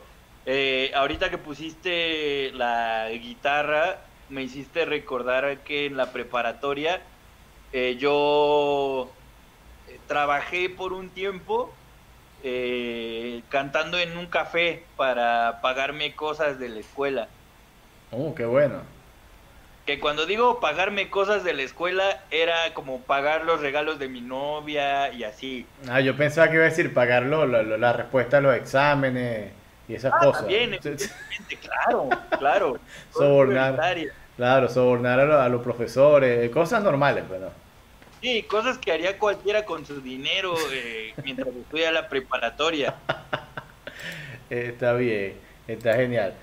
eh, 0.46 0.92
ahorita 0.96 1.30
que 1.30 1.38
pusiste 1.38 2.52
la 2.54 3.10
guitarra, 3.12 3.98
me 4.30 4.44
hiciste 4.44 4.86
recordar 4.86 5.60
que 5.60 5.86
en 5.86 5.98
la 5.98 6.12
preparatoria 6.12 7.02
eh, 7.74 7.98
yo 8.00 9.12
eh, 9.88 10.00
trabajé 10.08 10.70
por 10.70 10.94
un 10.94 11.10
tiempo 11.10 11.72
eh, 12.44 13.44
cantando 13.50 14.00
en 14.00 14.18
un 14.18 14.26
café 14.26 14.84
para 14.98 15.60
pagarme 15.62 16.16
cosas 16.16 16.60
de 16.60 16.70
la 16.70 16.80
escuela. 16.80 17.28
Oh, 18.12 18.34
qué 18.34 18.46
bueno. 18.46 18.82
Que 19.92 20.00
cuando 20.00 20.26
digo 20.26 20.62
pagarme 20.62 21.10
cosas 21.10 21.44
de 21.44 21.54
la 21.54 21.64
escuela 21.64 22.24
era 22.32 22.74
como 22.74 23.02
pagar 23.02 23.44
los 23.44 23.60
regalos 23.60 24.00
de 24.00 24.08
mi 24.08 24.22
novia 24.22 25.12
y 25.12 25.26
así. 25.26 25.66
Ah, 25.90 26.00
yo 26.00 26.16
pensaba 26.16 26.48
que 26.48 26.54
iba 26.54 26.64
a 26.64 26.70
decir 26.70 26.94
pagarlo, 26.94 27.46
la, 27.46 27.62
la, 27.62 27.78
la 27.78 27.92
respuesta 27.92 28.38
a 28.38 28.42
los 28.42 28.56
exámenes 28.56 29.52
y 29.90 29.96
esas 29.96 30.14
Ah, 30.14 30.20
cosas. 30.22 30.44
también, 30.44 30.80
claro, 31.60 32.10
claro. 32.40 32.80
Sobornar. 33.12 33.82
Claro, 34.38 34.70
sobornar 34.70 35.20
a, 35.20 35.26
lo- 35.26 35.42
a 35.42 35.50
los 35.50 35.62
profesores, 35.62 36.46
eh, 36.46 36.50
cosas 36.52 36.82
normales, 36.82 37.26
no. 37.30 37.50
Sí, 38.22 38.44
cosas 38.44 38.78
que 38.78 38.92
haría 38.94 39.18
cualquiera 39.20 39.66
con 39.66 39.86
su 39.86 40.00
dinero 40.02 40.72
eh, 40.72 41.14
mientras 41.24 41.54
estudia 41.56 41.92
la 41.92 42.08
preparatoria. 42.08 42.96
Está 44.50 44.94
bien, 44.94 45.40
está 45.68 45.96
genial. 45.96 46.34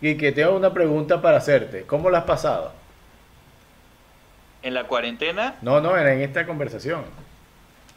Y 0.00 0.16
que 0.16 0.32
tengo 0.32 0.54
una 0.56 0.72
pregunta 0.72 1.20
para 1.22 1.38
hacerte. 1.38 1.84
¿Cómo 1.86 2.10
lo 2.10 2.16
has 2.16 2.24
pasado? 2.24 2.72
En 4.66 4.74
la 4.74 4.86
cuarentena, 4.86 5.56
No, 5.60 5.80
no, 5.80 5.96
era 5.96 6.12
en 6.14 6.20
esta 6.22 6.46
conversación. 6.46 7.04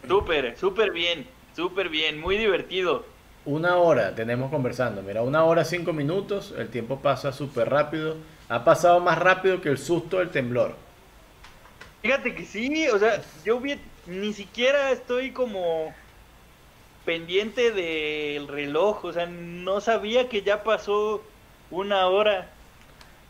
súper, 0.08 0.58
súper 0.58 0.92
bien, 0.92 1.26
súper 1.56 1.90
bien, 1.90 2.20
muy 2.20 2.38
divertido. 2.38 3.06
Una 3.46 3.76
hora 3.76 4.16
tenemos 4.16 4.50
conversando. 4.50 5.02
Mira, 5.02 5.24
una 5.24 5.44
hora 5.44 5.66
cinco 5.66 5.92
minutos. 5.92 6.54
El 6.58 6.70
tiempo 6.70 7.02
pasa 7.02 7.34
súper 7.34 7.70
rápido. 7.70 8.16
Ha 8.48 8.64
pasado 8.64 9.02
más 9.02 9.18
rápido 9.18 9.60
que 9.62 9.68
el 9.70 9.78
susto 9.78 10.20
del 10.20 10.30
temblor. 10.32 10.76
Fíjate 12.02 12.36
que 12.36 12.46
sí, 12.46 12.88
o 12.90 13.00
sea, 13.00 13.22
yo 13.44 13.60
vi- 13.62 13.80
ni 14.06 14.34
siquiera 14.34 14.92
estoy 14.92 15.32
como 15.34 15.96
pendiente 17.04 17.72
del 17.72 18.48
reloj, 18.48 19.04
o 19.06 19.14
sea, 19.14 19.26
no 19.28 19.82
sabía 19.82 20.30
que 20.30 20.44
ya 20.44 20.64
pasó 20.64 21.34
una 21.70 22.08
hora. 22.08 22.56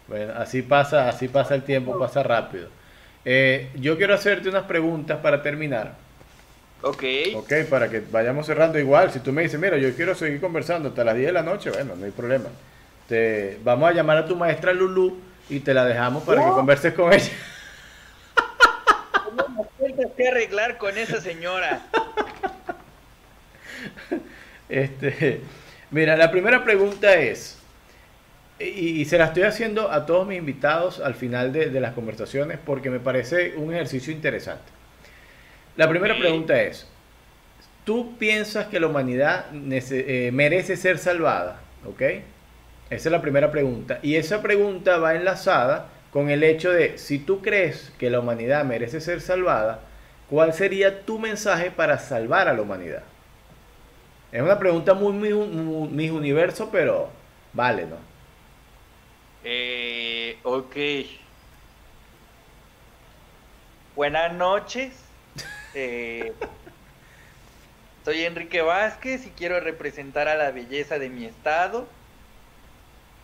Bueno, 0.07 0.33
así 0.35 0.61
pasa, 0.61 1.07
así 1.07 1.27
pasa 1.27 1.55
el 1.55 1.63
tiempo, 1.63 1.97
pasa 1.97 2.23
rápido. 2.23 2.69
Eh, 3.25 3.69
yo 3.75 3.97
quiero 3.97 4.13
hacerte 4.13 4.49
unas 4.49 4.63
preguntas 4.63 5.19
para 5.19 5.41
terminar. 5.41 5.95
Ok, 6.81 7.03
Ok, 7.35 7.53
para 7.69 7.89
que 7.89 7.99
vayamos 7.99 8.45
cerrando 8.45 8.79
igual. 8.79 9.11
Si 9.11 9.19
tú 9.19 9.33
me 9.33 9.41
dices, 9.41 9.59
mira, 9.59 9.77
yo 9.77 9.93
quiero 9.95 10.15
seguir 10.15 10.39
conversando 10.39 10.89
hasta 10.89 11.03
las 11.03 11.15
10 11.15 11.27
de 11.27 11.33
la 11.33 11.43
noche, 11.43 11.71
bueno, 11.71 11.95
no 11.95 12.05
hay 12.05 12.11
problema. 12.11 12.49
Te, 13.07 13.59
vamos 13.63 13.89
a 13.89 13.93
llamar 13.93 14.17
a 14.17 14.25
tu 14.25 14.35
maestra 14.35 14.71
Lulu 14.71 15.17
y 15.49 15.59
te 15.59 15.73
la 15.73 15.83
dejamos 15.83 16.23
para 16.23 16.43
que 16.45 16.49
converses 16.51 16.93
con 16.93 17.11
ella. 17.11 17.31
que 20.15 20.27
arreglar 20.27 20.77
con 20.77 20.97
esa 20.97 21.21
señora. 21.21 21.81
Este, 24.67 25.41
mira, 25.89 26.15
la 26.15 26.29
primera 26.29 26.63
pregunta 26.63 27.15
es, 27.15 27.58
y, 28.59 29.05
se 29.05 29.17
la 29.17 29.25
estoy 29.25 29.43
haciendo 29.43 29.91
a 29.91 30.05
todos 30.05 30.27
mis 30.27 30.37
invitados 30.37 30.99
al 30.99 31.15
final 31.15 31.53
de, 31.53 31.71
las 31.79 31.93
conversaciones 31.93 32.59
porque 32.63 32.89
me 32.89 32.99
parece 32.99 33.55
un 33.55 33.73
ejercicio 33.73 34.11
interesante. 34.11 34.71
La 35.77 35.87
primera 35.87 36.17
pregunta 36.17 36.61
es, 36.61 36.87
¿tú 37.85 38.17
piensas 38.17 38.67
que 38.67 38.79
la 38.79 38.87
humanidad 38.87 39.45
eh, 39.53 40.31
merece 40.33 40.75
ser 40.75 40.97
salvada? 40.97 41.61
¿Ok? 41.85 42.01
Esa 42.01 42.23
es 42.89 43.11
la 43.11 43.21
primera 43.21 43.51
pregunta. 43.51 43.99
Y 44.01 44.15
esa 44.15 44.41
pregunta 44.41 44.97
va 44.97 45.15
enlazada 45.15 45.87
con 46.11 46.29
el 46.29 46.43
hecho 46.43 46.71
de, 46.71 46.97
si 46.97 47.19
tú 47.19 47.41
crees 47.41 47.93
que 47.97 48.09
la 48.09 48.19
humanidad 48.19 48.65
merece 48.65 48.99
ser 48.99 49.21
salvada, 49.21 49.79
¿cuál 50.29 50.53
sería 50.53 51.05
tu 51.05 51.19
mensaje 51.19 51.71
para 51.71 51.97
salvar 51.99 52.47
a 52.47 52.53
la 52.53 52.61
humanidad? 52.61 53.03
Es 54.31 54.41
una 54.41 54.59
pregunta 54.59 54.93
muy 54.93 55.13
mis 55.13 56.11
universo, 56.11 56.69
pero 56.71 57.09
vale, 57.53 57.85
¿no? 57.85 58.08
Eh, 59.43 60.37
ok. 60.43 60.75
Buenas 63.95 64.33
noches. 64.33 64.93
Eh, 65.75 66.33
soy 68.03 68.25
Enrique 68.25 68.63
Vázquez 68.63 69.27
y 69.27 69.29
quiero 69.29 69.59
representar 69.59 70.27
a 70.27 70.33
la 70.33 70.49
belleza 70.49 70.97
de 70.97 71.09
mi 71.09 71.25
estado. 71.25 71.87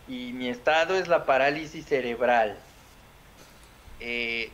Y 0.07 0.31
mi 0.33 0.47
estado 0.49 0.95
es 0.95 1.07
la 1.07 1.25
parálisis 1.25 1.87
cerebral. 1.87 2.55
Eh, 3.99 4.51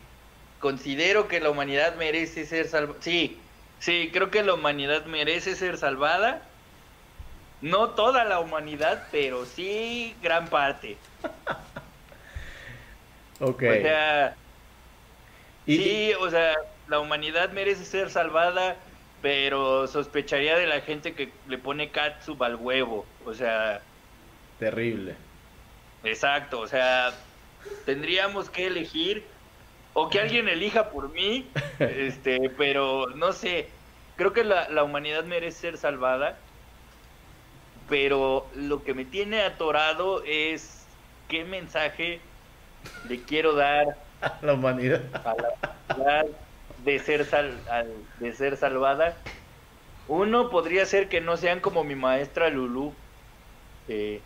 considero 0.62 1.28
que 1.28 1.41
la 1.41 1.49
humanidad 1.49 1.95
merece 1.95 2.45
ser 2.45 2.70
salvada. 2.70 3.01
Sí, 3.01 3.38
sí, 3.80 4.09
creo 4.14 4.32
que 4.32 4.41
la 4.41 4.53
humanidad 4.53 5.05
merece 5.05 5.57
ser 5.57 5.78
salvada. 5.78 6.43
No 7.62 7.89
toda 7.89 8.24
la 8.24 8.39
humanidad, 8.39 9.05
pero 9.12 9.45
sí 9.45 10.16
gran 10.22 10.47
parte. 10.47 10.97
ok. 13.39 13.63
O 13.63 13.82
sea, 13.82 14.36
sí, 15.65 16.11
o 16.19 16.30
sea, 16.30 16.55
la 16.88 16.99
humanidad 16.99 17.51
merece 17.51 17.86
ser 17.86 18.09
salvada, 18.09 18.78
pero 19.22 19.88
sospecharía 19.88 20.57
de 20.57 20.67
la 20.67 20.82
gente 20.82 21.13
que 21.13 21.32
le 21.47 21.57
pone 21.57 21.89
catsup 21.89 22.41
al 22.43 22.55
huevo. 22.55 23.05
O 23.26 23.34
sea. 23.34 23.82
Terrible. 24.59 25.15
Exacto, 26.03 26.59
o 26.59 26.67
sea, 26.67 27.13
tendríamos 27.86 28.49
que 28.49 28.67
elegir 28.67 29.24
o 29.93 30.09
que 30.09 30.19
alguien 30.19 30.47
elija 30.47 30.89
por 30.89 31.09
mí, 31.09 31.47
este, 31.80 32.49
pero 32.57 33.07
no 33.15 33.34
sé, 33.34 33.67
creo 34.15 34.34
que 34.34 34.43
la, 34.43 34.69
la, 34.69 34.84
humanidad 34.84 35.26
merece 35.26 35.59
ser 35.59 35.78
salvada, 35.78 36.38
pero 37.89 38.47
lo 38.55 38.84
que 38.84 38.93
me 38.93 39.05
tiene 39.05 39.41
atorado 39.41 40.24
es 40.26 40.81
qué 41.32 41.46
mensaje 41.46 42.20
le 43.08 43.22
quiero 43.24 43.56
dar 43.56 43.96
a 44.22 44.38
la 44.42 44.54
humanidad, 44.54 45.02
a 45.14 45.34
la 45.34 45.96
humanidad 45.96 46.26
de 46.84 47.00
ser 47.00 47.26
sal, 47.26 47.58
de 48.20 48.34
ser 48.34 48.58
salvada. 48.58 49.16
Uno 50.10 50.50
podría 50.50 50.86
ser 50.86 51.08
que 51.08 51.22
no 51.22 51.38
sean 51.38 51.62
como 51.62 51.86
mi 51.86 51.96
maestra 51.96 52.50
Lulu, 52.50 52.94
eh, 53.88 54.20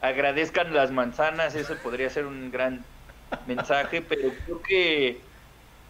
agradezcan 0.00 0.72
las 0.72 0.90
manzanas, 0.90 1.54
eso 1.54 1.76
podría 1.76 2.08
ser 2.08 2.24
un 2.24 2.50
gran 2.50 2.84
mensaje, 3.46 4.00
pero 4.00 4.30
creo 4.46 4.62
que 4.62 5.20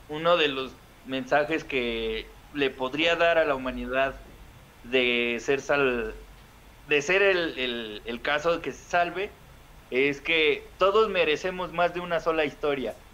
uno 0.09 0.37
de 0.37 0.49
los 0.49 0.73
mensajes 1.07 1.63
que 1.63 2.27
le 2.55 2.71
podría 2.71 3.15
dar 3.15 3.39
a 3.39 3.45
la 3.45 3.55
humanidad 3.55 4.15
de 4.83 5.39
ser 5.41 5.61
sal, 5.61 6.13
de 6.89 7.03
ser 7.03 7.23
el, 7.23 8.03
el, 8.05 8.21
caso 8.21 8.57
de 8.57 8.63
que 8.63 8.73
se 8.73 8.85
salve 8.91 9.31
es 9.91 10.21
que 10.21 10.75
todos 10.79 11.09
merecemos 11.11 11.73
más 11.73 11.95
de 11.95 12.01
una 12.01 12.21
sola 12.21 12.45
historia 12.45 13.05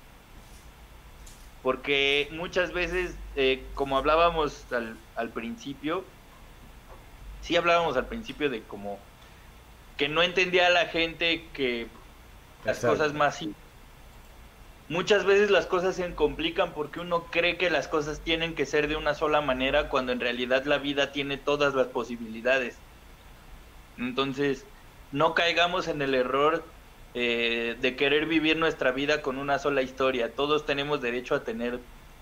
porque 1.60 2.28
muchas 2.32 2.72
veces 2.72 3.20
eh, 3.34 3.72
como 3.74 3.98
hablábamos 3.98 4.70
al, 4.72 5.06
al 5.14 5.32
principio 5.32 6.16
sí 7.40 7.56
hablábamos 7.56 7.96
al 7.96 8.08
principio 8.08 8.50
de 8.50 8.66
como 8.66 9.10
que 9.96 10.08
no 10.08 10.22
entendía 10.22 10.68
a 10.68 10.70
la 10.70 10.86
gente 10.86 11.52
que 11.52 12.00
las 12.62 12.80
cosas 12.80 13.12
más 13.14 13.38
muchas 14.88 15.24
veces 15.24 15.50
las 15.50 15.66
cosas 15.66 15.96
se 15.96 16.14
complican 16.14 16.74
porque 16.74 17.00
uno 17.00 17.30
cree 17.30 17.58
que 17.58 17.70
las 17.70 17.88
cosas 17.88 18.24
tienen 18.24 18.54
que 18.54 18.66
ser 18.66 18.88
de 18.88 18.96
una 18.96 19.14
sola 19.14 19.40
manera 19.40 19.88
cuando 19.88 20.12
en 20.12 20.20
realidad 20.20 20.64
la 20.66 20.78
vida 20.78 21.12
tiene 21.12 21.38
todas 21.38 21.74
las 21.74 21.88
posibilidades. 21.88 22.84
Entonces, 23.96 24.69
no 25.12 25.34
caigamos 25.34 25.88
en 25.88 26.02
el 26.02 26.14
error 26.14 26.64
eh, 27.14 27.76
de 27.80 27.96
querer 27.96 28.26
vivir 28.26 28.56
nuestra 28.56 28.92
vida 28.92 29.22
con 29.22 29.38
una 29.38 29.58
sola 29.58 29.82
historia. 29.82 30.32
Todos 30.32 30.66
tenemos 30.66 31.00
derecho 31.00 31.34
a 31.34 31.44
tener 31.44 31.80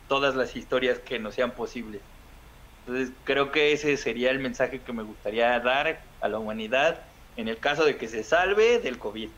todas 0.08 0.34
las 0.34 0.56
historias 0.56 0.98
que 0.98 1.18
nos 1.18 1.34
sean 1.34 1.50
posibles. 1.50 2.00
Entonces, 2.86 3.14
creo 3.24 3.52
que 3.52 3.72
ese 3.72 3.96
sería 3.98 4.30
el 4.30 4.38
mensaje 4.38 4.80
que 4.80 4.92
me 4.94 5.02
gustaría 5.02 5.60
dar 5.60 6.00
a 6.22 6.28
la 6.28 6.38
humanidad 6.38 7.00
en 7.36 7.48
el 7.48 7.58
caso 7.58 7.84
de 7.84 7.96
que 7.96 8.08
se 8.08 8.24
salve 8.24 8.78
del 8.78 8.98
COVID. 8.98 9.28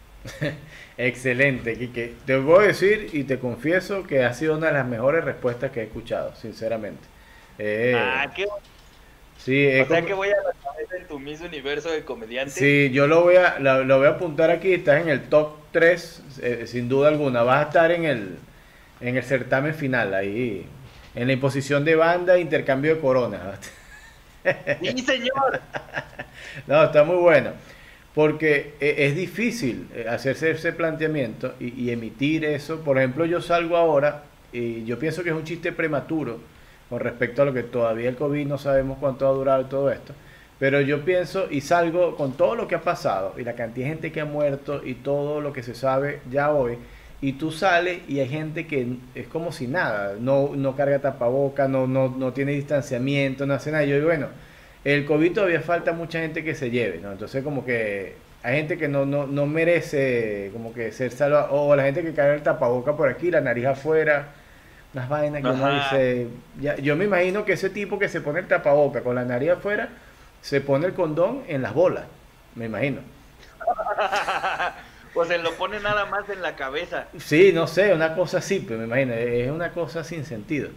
Excelente, 0.96 1.76
Quique. 1.76 2.14
Te 2.26 2.36
voy 2.36 2.64
a 2.64 2.68
decir 2.68 3.10
y 3.12 3.24
te 3.24 3.40
confieso 3.40 4.04
que 4.04 4.24
ha 4.24 4.32
sido 4.34 4.56
una 4.56 4.68
de 4.68 4.74
las 4.74 4.86
mejores 4.86 5.24
respuestas 5.24 5.72
que 5.72 5.80
he 5.80 5.84
escuchado, 5.84 6.34
sinceramente. 6.36 7.02
Eh, 7.58 7.94
ah, 7.96 8.32
qué 8.34 8.46
Sí, 9.44 9.66
o 9.80 9.86
sea 9.86 10.02
que 10.02 10.12
voy 10.12 10.28
a 10.28 10.36
la 10.36 10.96
en 10.98 11.06
tu 11.06 11.18
mismo 11.18 11.46
universo 11.46 11.90
de 11.90 12.04
comediantes. 12.04 12.54
Sí, 12.54 12.90
yo 12.92 13.06
lo 13.06 13.22
voy 13.22 13.36
a, 13.36 13.58
lo, 13.58 13.98
voy 13.98 14.06
a 14.06 14.10
apuntar 14.10 14.50
aquí, 14.50 14.72
estás 14.72 15.00
en 15.00 15.08
el 15.08 15.22
top 15.28 15.52
3, 15.72 16.22
eh, 16.42 16.64
sin 16.66 16.88
duda 16.88 17.08
alguna. 17.08 17.42
Vas 17.42 17.64
a 17.64 17.68
estar 17.68 17.90
en 17.92 18.04
el, 18.04 18.38
en 19.00 19.16
el 19.16 19.22
certamen 19.22 19.74
final, 19.74 20.14
ahí, 20.14 20.66
en 21.14 21.26
la 21.26 21.32
imposición 21.32 21.84
de 21.84 21.96
banda, 21.96 22.38
intercambio 22.38 22.94
de 22.94 23.00
corona. 23.00 23.40
Sí, 24.80 24.98
señor. 25.02 25.60
no, 26.66 26.84
está 26.84 27.04
muy 27.04 27.16
bueno 27.16 27.50
porque 28.14 28.74
eh, 28.80 28.94
es 28.98 29.14
difícil 29.14 29.86
eh, 29.94 30.06
hacerse 30.08 30.50
ese 30.50 30.72
planteamiento 30.72 31.54
y, 31.60 31.90
emitir 31.90 32.44
eso. 32.44 32.80
Por 32.80 32.98
ejemplo, 32.98 33.24
yo 33.24 33.40
salgo 33.40 33.76
ahora 33.76 34.24
y 34.52 34.84
yo 34.84 34.98
pienso 34.98 35.22
que 35.22 35.30
es 35.30 35.34
un 35.34 35.44
chiste 35.44 35.72
prematuro 35.72 36.40
con 36.90 37.00
respecto 37.00 37.42
a 37.42 37.44
lo 37.46 37.54
que 37.54 37.62
todavía 37.62 38.08
el 38.08 38.16
COVID 38.16 38.46
no 38.46 38.58
sabemos 38.58 38.98
cuánto 38.98 39.24
va 39.24 39.30
a 39.30 39.34
durar 39.34 39.68
todo 39.68 39.90
esto. 39.90 40.12
Pero 40.58 40.82
yo 40.82 41.04
pienso 41.06 41.46
y 41.50 41.62
salgo 41.62 42.16
con 42.16 42.32
todo 42.32 42.54
lo 42.54 42.68
que 42.68 42.74
ha 42.74 42.82
pasado 42.82 43.34
y 43.38 43.44
la 43.44 43.54
cantidad 43.54 43.86
de 43.86 43.92
gente 43.92 44.12
que 44.12 44.20
ha 44.20 44.26
muerto 44.26 44.82
y 44.84 44.94
todo 44.94 45.40
lo 45.40 45.54
que 45.54 45.62
se 45.62 45.74
sabe 45.74 46.20
ya 46.30 46.52
hoy. 46.52 46.76
Y 47.22 47.34
tú 47.34 47.52
sales 47.52 48.00
y 48.08 48.20
hay 48.20 48.28
gente 48.28 48.66
que 48.66 48.96
es 49.14 49.26
como 49.28 49.52
si 49.52 49.68
nada, 49.68 50.16
no, 50.18 50.50
no 50.54 50.76
carga 50.76 50.98
tapaboca, 50.98 51.68
no, 51.68 51.86
no, 51.86 52.08
no 52.08 52.32
tiene 52.32 52.52
distanciamiento, 52.52 53.46
no 53.46 53.54
hace 53.54 53.70
nada. 53.70 53.84
yo 53.84 53.94
digo, 53.94 54.08
bueno, 54.08 54.26
el 54.84 55.06
COVID 55.06 55.32
todavía 55.32 55.60
falta 55.60 55.92
mucha 55.92 56.20
gente 56.20 56.44
que 56.44 56.54
se 56.54 56.70
lleve, 56.70 56.98
¿no? 56.98 57.12
Entonces 57.12 57.44
como 57.44 57.64
que 57.64 58.16
hay 58.42 58.56
gente 58.56 58.78
que 58.78 58.88
no, 58.88 59.06
no, 59.06 59.26
no 59.26 59.46
merece 59.46 60.50
como 60.52 60.72
que 60.72 60.92
ser 60.92 61.12
salva, 61.12 61.50
o 61.52 61.74
la 61.76 61.84
gente 61.84 62.02
que 62.02 62.14
cae 62.14 62.34
el 62.34 62.42
tapaboca 62.42 62.96
por 62.96 63.08
aquí, 63.08 63.30
la 63.30 63.40
nariz 63.40 63.66
afuera, 63.66 64.34
unas 64.92 65.08
vainas 65.08 65.42
que 65.42 65.48
uno 65.48 65.74
dice, 65.74 66.28
ya, 66.60 66.76
yo 66.76 66.96
me 66.96 67.04
imagino 67.04 67.44
que 67.44 67.52
ese 67.52 67.70
tipo 67.70 67.98
que 67.98 68.08
se 68.08 68.20
pone 68.20 68.40
el 68.40 68.48
tapaboca 68.48 69.02
con 69.02 69.14
la 69.14 69.24
nariz 69.24 69.50
afuera, 69.50 69.88
se 70.40 70.60
pone 70.60 70.86
el 70.86 70.94
condón 70.94 71.44
en 71.46 71.62
las 71.62 71.74
bolas, 71.74 72.04
me 72.54 72.66
imagino. 72.66 73.00
o 75.14 75.24
se 75.24 75.38
lo 75.38 75.52
pone 75.54 75.80
nada 75.80 76.06
más 76.06 76.28
en 76.28 76.42
la 76.42 76.56
cabeza. 76.56 77.06
Sí, 77.18 77.52
no 77.52 77.66
sé, 77.66 77.94
una 77.94 78.14
cosa 78.14 78.38
así, 78.38 78.64
pero 78.66 78.80
me 78.80 78.86
imagino, 78.86 79.14
es 79.14 79.50
una 79.50 79.72
cosa 79.72 80.02
sin 80.02 80.24
sentido. 80.24 80.70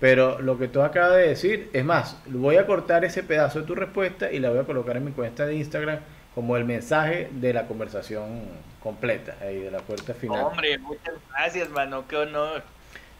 Pero 0.00 0.40
lo 0.40 0.58
que 0.58 0.66
tú 0.66 0.80
acabas 0.80 1.16
de 1.16 1.28
decir, 1.28 1.70
es 1.72 1.84
más, 1.84 2.16
voy 2.26 2.56
a 2.56 2.66
cortar 2.66 3.04
ese 3.04 3.22
pedazo 3.22 3.60
de 3.60 3.66
tu 3.66 3.74
respuesta 3.74 4.32
y 4.32 4.38
la 4.38 4.50
voy 4.50 4.60
a 4.60 4.64
colocar 4.64 4.96
en 4.96 5.04
mi 5.04 5.12
cuenta 5.12 5.44
de 5.44 5.54
Instagram 5.54 6.00
como 6.34 6.56
el 6.56 6.64
mensaje 6.64 7.28
de 7.32 7.52
la 7.52 7.66
conversación 7.66 8.44
completa, 8.82 9.36
ahí 9.42 9.58
de 9.60 9.70
la 9.70 9.80
puerta 9.80 10.14
final. 10.14 10.44
Hombre, 10.44 10.78
muchas 10.78 11.14
gracias, 11.30 11.68
mano, 11.68 12.06
qué 12.08 12.16
honor. 12.16 12.62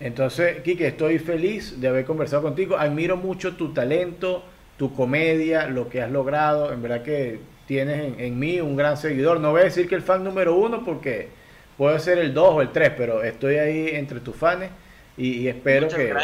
Entonces, 0.01 0.63
Kike, 0.63 0.87
estoy 0.87 1.19
feliz 1.19 1.79
de 1.79 1.89
haber 1.89 2.07
conversado 2.07 2.43
contigo. 2.43 2.77
Admiro 2.79 3.19
mucho 3.19 3.55
tu 3.55 3.75
talento, 3.75 4.43
tu 4.79 4.95
comedia, 4.95 5.67
lo 5.67 5.91
que 5.91 6.01
has 6.01 6.11
logrado. 6.11 6.73
En 6.73 6.81
verdad 6.81 7.03
que 7.03 7.39
tienes 7.67 8.19
en, 8.19 8.39
mí 8.39 8.61
un 8.61 8.77
gran 8.77 8.97
seguidor. 8.97 9.41
No 9.41 9.51
voy 9.51 9.61
a 9.61 9.65
decir 9.65 9.89
que 9.89 9.95
el 9.95 10.03
fan 10.03 10.25
número 10.25 10.55
uno 10.55 10.85
porque 10.85 11.29
puede 11.77 12.01
ser 12.01 12.19
el 12.19 12.33
dos 12.33 12.55
o 12.55 12.63
el 12.63 12.73
tres, 12.73 12.93
pero 12.97 13.23
estoy 13.23 13.57
ahí 13.57 13.91
entre 13.93 14.21
tus 14.21 14.35
fans 14.35 14.71
y, 15.17 15.47
espero 15.49 15.89
que... 15.89 16.15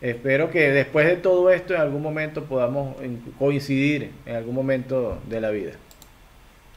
Espero 0.00 0.50
que 0.50 0.70
después 0.70 1.06
de 1.06 1.16
todo 1.16 1.50
esto 1.50 1.74
en 1.74 1.82
algún 1.82 2.00
momento 2.00 2.44
podamos 2.44 2.96
coincidir 3.38 4.12
en 4.24 4.34
algún 4.34 4.54
momento 4.54 5.20
de 5.26 5.42
la 5.42 5.50
vida. 5.50 5.72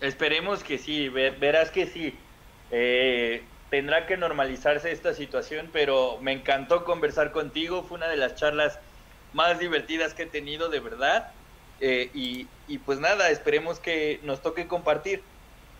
Esperemos 0.02 0.62
que 0.62 0.78
sí, 0.78 1.08
verás 1.08 1.70
que 1.70 1.86
sí. 1.86 2.14
Eh, 2.70 3.42
tendrá 3.74 4.06
que 4.06 4.18
normalizarse 4.18 4.91
esta 4.91 5.16
situación, 5.16 5.68
pero 5.74 6.20
me 6.22 6.32
encantó 6.32 6.86
conversar 6.86 7.32
contigo, 7.32 7.82
fue 7.82 7.98
una 7.98 8.08
de 8.08 8.18
las 8.18 8.36
charlas 8.36 8.78
más 9.34 9.58
divertidas 9.58 10.14
que 10.14 10.24
he 10.24 10.26
tenido, 10.28 10.70
de 10.70 10.80
verdad. 10.80 11.32
Eh, 11.82 12.12
y, 12.14 12.45
y, 12.68 12.78
pues 12.78 13.00
nada, 13.00 13.32
esperemos 13.32 13.80
que 13.80 14.20
nos 14.22 14.44
toque 14.44 14.68
compartir. 14.68 15.24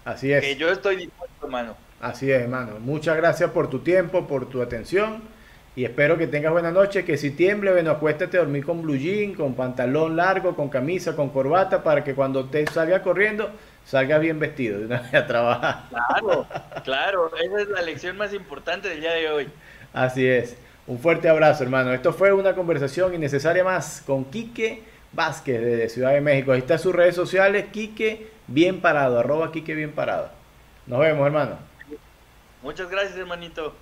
Así 0.06 0.34
es. 0.34 0.44
Que 0.44 0.56
yo 0.56 0.72
estoy 0.72 0.96
dispuesto, 0.96 1.46
hermano. 1.46 1.78
Así 2.02 2.32
es, 2.32 2.42
hermano. 2.42 2.80
Muchas 2.80 3.16
gracias 3.16 3.52
por 3.52 3.70
tu 3.70 3.82
tiempo, 3.82 4.26
por 4.26 4.50
tu 4.50 4.64
atención. 4.64 5.22
Y 5.76 5.86
espero 5.86 6.18
que 6.18 6.28
tengas 6.28 6.52
buena 6.52 6.72
noche. 6.72 7.04
Que 7.04 7.18
si 7.18 7.32
tiemble, 7.32 7.72
bueno, 7.72 7.92
acuéstate 7.92 8.38
a 8.38 8.42
dormir 8.42 8.66
con 8.66 8.82
blue 8.82 8.96
jean, 8.96 9.34
con 9.34 9.56
pantalón 9.56 10.16
largo, 10.16 10.56
con 10.56 10.70
camisa, 10.70 11.16
con 11.16 11.30
corbata, 11.30 11.84
para 11.84 12.04
que 12.04 12.14
cuando 12.14 12.46
te 12.46 12.66
salga 12.68 13.02
corriendo, 13.02 13.52
salgas 13.86 14.22
bien 14.22 14.40
vestido 14.40 14.80
de 14.80 14.86
una 14.86 15.02
vez 15.02 15.14
a 15.16 15.28
trabajar. 15.28 15.84
Claro, 15.90 16.48
claro. 16.84 17.32
Esa 17.38 17.62
es 17.62 17.70
la 17.70 17.82
lección 17.82 18.18
más 18.18 18.34
importante 18.34 18.90
del 18.90 19.02
día 19.02 19.14
de 19.14 19.30
hoy. 19.30 19.50
Así 19.94 20.28
es. 20.28 20.58
Un 20.86 21.00
fuerte 21.00 21.30
abrazo, 21.30 21.64
hermano. 21.64 21.94
Esto 21.94 22.14
fue 22.14 22.34
una 22.34 22.54
conversación 22.54 23.14
innecesaria 23.14 23.64
más 23.64 24.04
con 24.06 24.26
Quique 24.26 24.84
Vázquez 25.14 25.62
de 25.62 25.90
Ciudad 25.90 26.12
de 26.12 26.22
México. 26.22 26.52
Ahí 26.52 26.60
está 26.60 26.78
sus 26.78 26.94
redes 26.94 27.16
sociales, 27.16 27.66
Quique 27.72 28.28
Bien 28.48 28.82
Parado, 28.82 29.20
arroba 29.20 29.52
Quique 29.52 29.74
Bien 29.74 29.92
Parado. 29.92 30.30
Nos 30.86 31.00
vemos, 31.00 31.26
hermano. 31.26 31.58
Muchas 32.62 32.90
gracias, 32.90 33.18
hermanito. 33.18 33.74